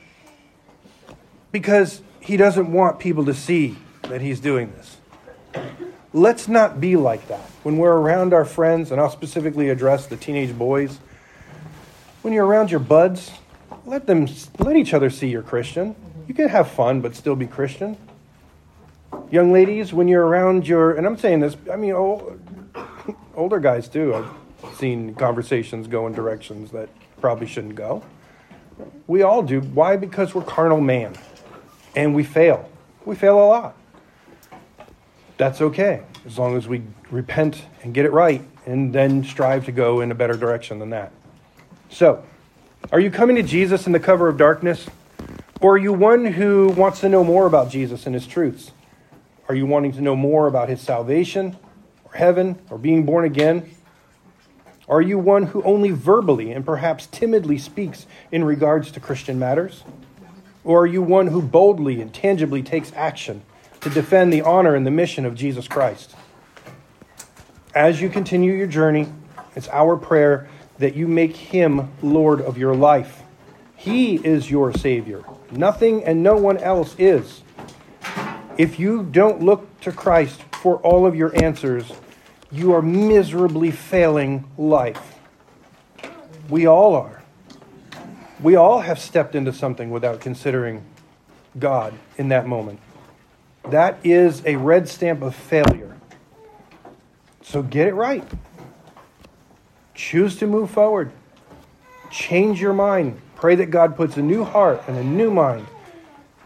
because 1.52 2.02
he 2.20 2.36
doesn't 2.36 2.70
want 2.70 2.98
people 2.98 3.24
to 3.26 3.34
see 3.34 3.76
that 4.02 4.20
he's 4.20 4.40
doing 4.40 4.72
this. 4.72 4.96
Let's 6.12 6.48
not 6.48 6.80
be 6.80 6.96
like 6.96 7.28
that. 7.28 7.48
When 7.62 7.78
we're 7.78 7.96
around 7.96 8.34
our 8.34 8.44
friends, 8.44 8.90
and 8.90 9.00
I'll 9.00 9.10
specifically 9.10 9.70
address 9.70 10.06
the 10.06 10.16
teenage 10.16 10.56
boys, 10.56 10.98
when 12.22 12.34
you're 12.34 12.46
around 12.46 12.70
your 12.70 12.80
buds, 12.80 13.30
let 13.86 14.06
them 14.06 14.28
let 14.58 14.76
each 14.76 14.92
other 14.92 15.08
see 15.08 15.28
you're 15.28 15.42
Christian. 15.42 15.94
You 16.26 16.34
can 16.34 16.48
have 16.48 16.70
fun 16.70 17.00
but 17.00 17.14
still 17.14 17.36
be 17.36 17.46
Christian. 17.46 17.96
Young 19.30 19.52
ladies, 19.52 19.92
when 19.92 20.08
you're 20.08 20.26
around 20.26 20.66
your 20.66 20.92
and 20.92 21.06
I'm 21.06 21.18
saying 21.18 21.40
this, 21.40 21.56
I 21.70 21.76
mean 21.76 21.92
old, 21.92 22.40
older 23.34 23.60
guys 23.60 23.88
too. 23.88 24.14
I've 24.14 24.76
seen 24.76 25.14
conversations 25.14 25.86
go 25.86 26.06
in 26.06 26.12
directions 26.12 26.70
that 26.72 26.88
probably 27.20 27.46
shouldn't 27.46 27.74
go. 27.74 28.02
We 29.06 29.22
all 29.22 29.42
do. 29.42 29.60
Why? 29.60 29.96
Because 29.96 30.34
we're 30.34 30.42
carnal 30.42 30.80
man. 30.80 31.14
And 31.94 32.14
we 32.14 32.24
fail. 32.24 32.68
We 33.04 33.16
fail 33.16 33.38
a 33.38 33.46
lot 33.46 33.76
that's 35.42 35.60
okay 35.60 36.02
as 36.24 36.38
long 36.38 36.56
as 36.56 36.68
we 36.68 36.82
repent 37.10 37.62
and 37.82 37.92
get 37.92 38.04
it 38.04 38.12
right 38.12 38.42
and 38.64 38.92
then 38.92 39.24
strive 39.24 39.64
to 39.64 39.72
go 39.72 40.00
in 40.00 40.12
a 40.12 40.14
better 40.14 40.34
direction 40.34 40.78
than 40.78 40.90
that. 40.90 41.10
So, 41.90 42.24
are 42.92 43.00
you 43.00 43.10
coming 43.10 43.34
to 43.34 43.42
Jesus 43.42 43.86
in 43.86 43.92
the 43.92 43.98
cover 43.98 44.28
of 44.28 44.36
darkness? 44.36 44.86
Or 45.62 45.74
are 45.74 45.78
you 45.78 45.92
one 45.92 46.24
who 46.24 46.68
wants 46.68 47.00
to 47.00 47.08
know 47.08 47.24
more 47.24 47.46
about 47.46 47.70
Jesus 47.70 48.04
and 48.04 48.14
his 48.14 48.26
truths? 48.26 48.72
Are 49.48 49.54
you 49.54 49.64
wanting 49.64 49.92
to 49.92 50.00
know 50.00 50.16
more 50.16 50.46
about 50.46 50.68
his 50.68 50.80
salvation 50.80 51.56
or 52.04 52.12
heaven 52.12 52.58
or 52.68 52.78
being 52.78 53.06
born 53.06 53.24
again? 53.24 53.70
Are 54.88 55.00
you 55.00 55.18
one 55.18 55.44
who 55.44 55.62
only 55.62 55.90
verbally 55.90 56.52
and 56.52 56.66
perhaps 56.66 57.06
timidly 57.06 57.58
speaks 57.58 58.06
in 58.30 58.44
regards 58.44 58.90
to 58.90 59.00
Christian 59.00 59.38
matters? 59.38 59.84
Or 60.64 60.82
are 60.82 60.86
you 60.86 61.00
one 61.00 61.28
who 61.28 61.40
boldly 61.40 62.00
and 62.02 62.12
tangibly 62.12 62.62
takes 62.62 62.92
action 62.94 63.42
to 63.82 63.90
defend 63.90 64.32
the 64.32 64.42
honor 64.42 64.74
and 64.74 64.86
the 64.86 64.90
mission 64.90 65.26
of 65.26 65.34
Jesus 65.34 65.66
Christ. 65.66 66.14
As 67.74 68.00
you 68.00 68.08
continue 68.08 68.52
your 68.52 68.68
journey, 68.68 69.12
it's 69.56 69.68
our 69.68 69.96
prayer 69.96 70.48
that 70.78 70.94
you 70.94 71.08
make 71.08 71.36
him 71.36 71.90
Lord 72.00 72.40
of 72.40 72.56
your 72.56 72.74
life. 72.74 73.22
He 73.82 74.14
is 74.14 74.48
your 74.48 74.72
Savior. 74.72 75.24
Nothing 75.50 76.04
and 76.04 76.22
no 76.22 76.36
one 76.36 76.56
else 76.58 76.94
is. 77.00 77.42
If 78.56 78.78
you 78.78 79.02
don't 79.02 79.42
look 79.42 79.80
to 79.80 79.90
Christ 79.90 80.40
for 80.62 80.76
all 80.76 81.04
of 81.04 81.16
your 81.16 81.34
answers, 81.42 81.90
you 82.52 82.74
are 82.74 82.80
miserably 82.80 83.72
failing 83.72 84.48
life. 84.56 85.18
We 86.48 86.64
all 86.64 86.94
are. 86.94 87.24
We 88.40 88.54
all 88.54 88.82
have 88.82 89.00
stepped 89.00 89.34
into 89.34 89.52
something 89.52 89.90
without 89.90 90.20
considering 90.20 90.84
God 91.58 91.92
in 92.16 92.28
that 92.28 92.46
moment. 92.46 92.78
That 93.68 93.98
is 94.04 94.46
a 94.46 94.54
red 94.54 94.88
stamp 94.88 95.22
of 95.22 95.34
failure. 95.34 95.96
So 97.42 97.64
get 97.64 97.88
it 97.88 97.94
right. 97.94 98.22
Choose 99.92 100.36
to 100.36 100.46
move 100.46 100.70
forward. 100.70 101.10
Change 102.12 102.60
your 102.60 102.74
mind. 102.74 103.20
Pray 103.42 103.56
that 103.56 103.72
God 103.72 103.96
puts 103.96 104.16
a 104.16 104.22
new 104.22 104.44
heart 104.44 104.84
and 104.86 104.96
a 104.96 105.02
new 105.02 105.28
mind, 105.28 105.66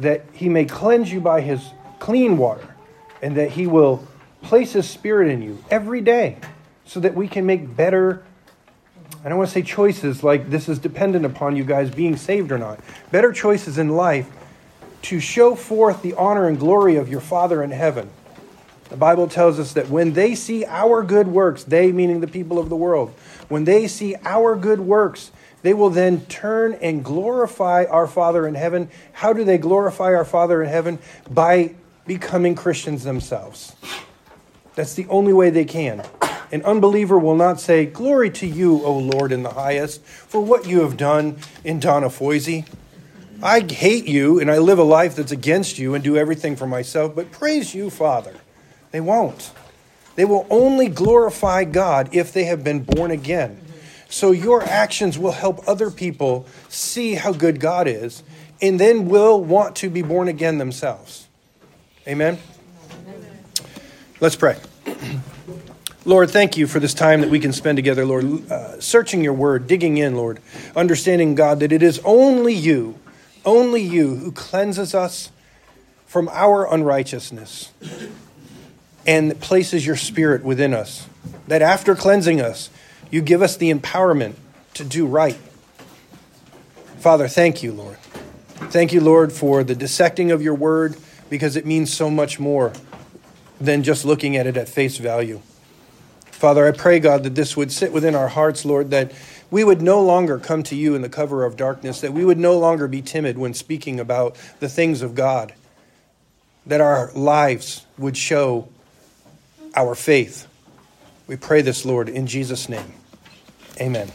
that 0.01 0.25
He 0.33 0.49
may 0.49 0.65
cleanse 0.65 1.13
you 1.13 1.21
by 1.21 1.43
His 1.43 1.61
clean 1.99 2.39
water, 2.39 2.75
and 3.21 3.37
that 3.37 3.51
He 3.51 3.67
will 3.67 4.09
place 4.41 4.73
His 4.73 4.89
Spirit 4.89 5.31
in 5.31 5.43
you 5.43 5.63
every 5.71 6.01
day 6.01 6.39
so 6.87 6.99
that 7.01 7.15
we 7.15 7.29
can 7.29 7.45
make 7.45 7.77
better. 7.77 8.25
I 9.23 9.29
don't 9.29 9.37
want 9.37 9.51
to 9.51 9.53
say 9.53 9.61
choices 9.61 10.23
like 10.23 10.49
this 10.49 10.71
is 10.71 10.79
dependent 10.79 11.27
upon 11.27 11.55
you 11.55 11.65
guys 11.65 11.91
being 11.91 12.17
saved 12.17 12.51
or 12.51 12.57
not. 12.57 12.81
Better 13.11 13.31
choices 13.31 13.77
in 13.77 13.91
life 13.91 14.31
to 15.03 15.21
show 15.21 15.55
forth 15.55 16.01
the 16.01 16.15
honor 16.15 16.49
and 16.49 16.59
glory 16.59 16.97
of 16.97 17.11
your 17.11 17.21
Father 17.21 17.63
in 17.63 17.73
heaven. 17.73 18.09
The 18.89 18.97
Bible 18.97 19.29
tells 19.29 19.61
us 19.61 19.75
that 19.75 19.91
when 19.91 20.15
they 20.15 20.35
see 20.35 20.65
our 20.65 21.03
good 21.03 21.29
works, 21.29 21.63
they, 21.63 21.93
meaning 21.93 22.21
the 22.21 22.27
people 22.27 22.59
of 22.59 22.71
the 22.71 22.77
world, 22.77 23.13
when 23.49 23.65
they 23.65 23.87
see 23.87 24.17
our 24.25 24.57
good 24.57 24.81
works, 24.81 25.31
they 25.67 25.75
will 25.75 25.91
then 25.91 26.25
turn 26.27 26.75
and 26.75 27.05
glorify 27.05 27.87
our 27.87 28.07
Father 28.07 28.47
in 28.47 28.55
heaven. 28.55 28.89
How 29.11 29.33
do 29.33 29.43
they 29.43 29.59
glorify 29.59 30.15
our 30.15 30.25
Father 30.25 30.63
in 30.63 30.69
heaven? 30.69 31.01
By 31.29 31.75
becoming 32.07 32.55
Christians 32.55 33.03
themselves. 33.03 33.75
That's 34.77 34.95
the 34.95 35.09
only 35.09 35.33
way 35.33 35.51
they 35.51 35.65
can. 35.65 36.05
An 36.53 36.63
unbeliever 36.63 37.19
will 37.19 37.35
not 37.35 37.59
say, 37.59 37.85
Glory 37.85 38.31
to 38.31 38.47
you, 38.47 38.81
O 38.85 38.97
Lord, 38.97 39.33
in 39.33 39.43
the 39.43 39.55
highest, 39.55 40.05
for 40.05 40.41
what 40.41 40.69
you 40.69 40.83
have 40.83 40.97
done 40.97 41.39
in 41.65 41.81
Donna 41.81 42.11
Foisy." 42.11 42.65
I 43.43 43.59
hate 43.61 44.07
you 44.07 44.39
and 44.39 44.49
I 44.49 44.59
live 44.59 44.79
a 44.79 44.85
life 44.85 45.17
that's 45.17 45.33
against 45.33 45.81
you 45.81 45.95
and 45.95 46.05
do 46.05 46.17
everything 46.17 46.55
for 46.55 46.69
myself, 46.69 47.17
but 47.17 47.33
praise 47.33 47.75
you, 47.75 47.91
Father. 47.91 48.35
They 48.93 49.01
won't. 49.01 49.51
They 50.15 50.25
will 50.25 50.47
only 50.49 50.87
glorify 50.87 51.65
God 51.65 52.11
if 52.13 52.33
they 52.33 52.45
have 52.45 52.63
been 52.63 52.85
born 52.85 53.11
again. 53.11 53.66
So 54.09 54.31
your 54.31 54.63
actions 54.63 55.19
will 55.19 55.33
help 55.33 55.67
other 55.69 55.91
people 55.91 56.47
see 56.69 57.15
how 57.15 57.33
good 57.33 57.61
God 57.61 57.89
is 57.89 58.23
and 58.63 58.81
then 58.81 59.09
will 59.09 59.43
want 59.43 59.77
to 59.77 59.91
be 59.91 60.03
born 60.03 60.29
again 60.29 60.59
themselves. 60.59 61.27
Amen? 62.07 62.39
Let's 64.21 64.37
pray. 64.37 64.59
Lord, 66.05 66.31
thank 66.31 66.57
you 66.57 66.67
for 66.67 66.79
this 66.79 66.95
time 66.95 67.21
that 67.21 67.31
we 67.31 67.41
can 67.41 67.53
spend 67.53 67.77
together, 67.77 68.07
Lord, 68.07 68.51
uh, 68.51 68.81
searching 68.81 69.25
your 69.25 69.33
word, 69.33 69.67
digging 69.67 69.97
in, 69.97 70.15
Lord, 70.15 70.41
understanding, 70.77 71.35
God, 71.35 71.61
that 71.61 71.73
it 71.73 71.83
is 71.83 72.01
only 72.05 72.55
you 72.55 72.97
only 73.47 73.81
you 73.81 74.17
who 74.17 74.33
cleanses 74.33 74.95
us 74.95 75.31
from 76.07 76.29
our 76.31 76.71
unrighteousness 76.71 77.71
and 79.07 79.41
places 79.41 79.87
your 79.87 79.97
spirit 79.97 80.45
within 80.45 80.75
us. 80.75 81.07
That 81.47 81.63
after 81.63 81.95
cleansing 81.95 82.41
us, 82.41 82.69
you 83.11 83.23
give 83.23 83.43
us 83.43 83.57
the 83.57 83.73
empowerment 83.73 84.35
to 84.75 84.85
do 84.85 85.07
right. 85.07 85.39
Father, 86.99 87.29
thank 87.29 87.63
you, 87.63 87.73
Lord. 87.73 87.99
Thank 88.71 88.93
you, 88.93 89.01
Lord, 89.01 89.33
for 89.33 89.63
the 89.63 89.75
dissecting 89.75 90.31
of 90.31 90.43
your 90.43 90.55
word 90.55 90.97
because 91.31 91.57
it 91.57 91.67
means 91.67 91.93
so 91.93 92.11
much 92.11 92.41
more 92.41 92.73
than 93.61 93.83
just 93.83 94.05
looking 94.05 94.37
at 94.37 94.47
it 94.47 94.57
at 94.57 94.69
face 94.69 94.99
value. 94.99 95.41
Father, 96.25 96.67
I 96.67 96.73
pray, 96.73 96.99
God, 96.99 97.23
that 97.23 97.35
this 97.35 97.57
would 97.57 97.73
sit 97.73 97.93
within 97.93 98.15
our 98.15 98.29
hearts, 98.29 98.65
Lord, 98.65 98.91
that 98.91 99.13
we 99.51 99.65
would 99.65 99.81
no 99.81 100.03
longer 100.03 100.39
come 100.39 100.63
to 100.65 100.77
you 100.77 100.95
in 100.95 101.03
the 101.03 101.09
cover 101.09 101.45
of 101.45 101.57
darkness, 101.57 102.01
that 102.01 102.13
we 102.13 102.25
would 102.25 102.39
no 102.39 102.59
longer 102.59 102.89
be 102.89 103.01
timid 103.01 103.39
when 103.39 103.55
speaking 103.55 104.01
about 104.01 104.37
the 104.61 104.69
things 104.69 105.01
of 105.01 105.15
God, 105.15 105.55
that 106.67 106.81
our 106.81 107.11
lives 107.13 107.87
would 107.97 108.17
show 108.17 108.69
our 109.75 109.95
faith. 109.95 110.47
We 111.27 111.37
pray 111.37 111.63
this, 111.63 111.85
Lord, 111.85 112.09
in 112.09 112.27
Jesus' 112.27 112.69
name. 112.69 112.96
Amen. 113.81 114.11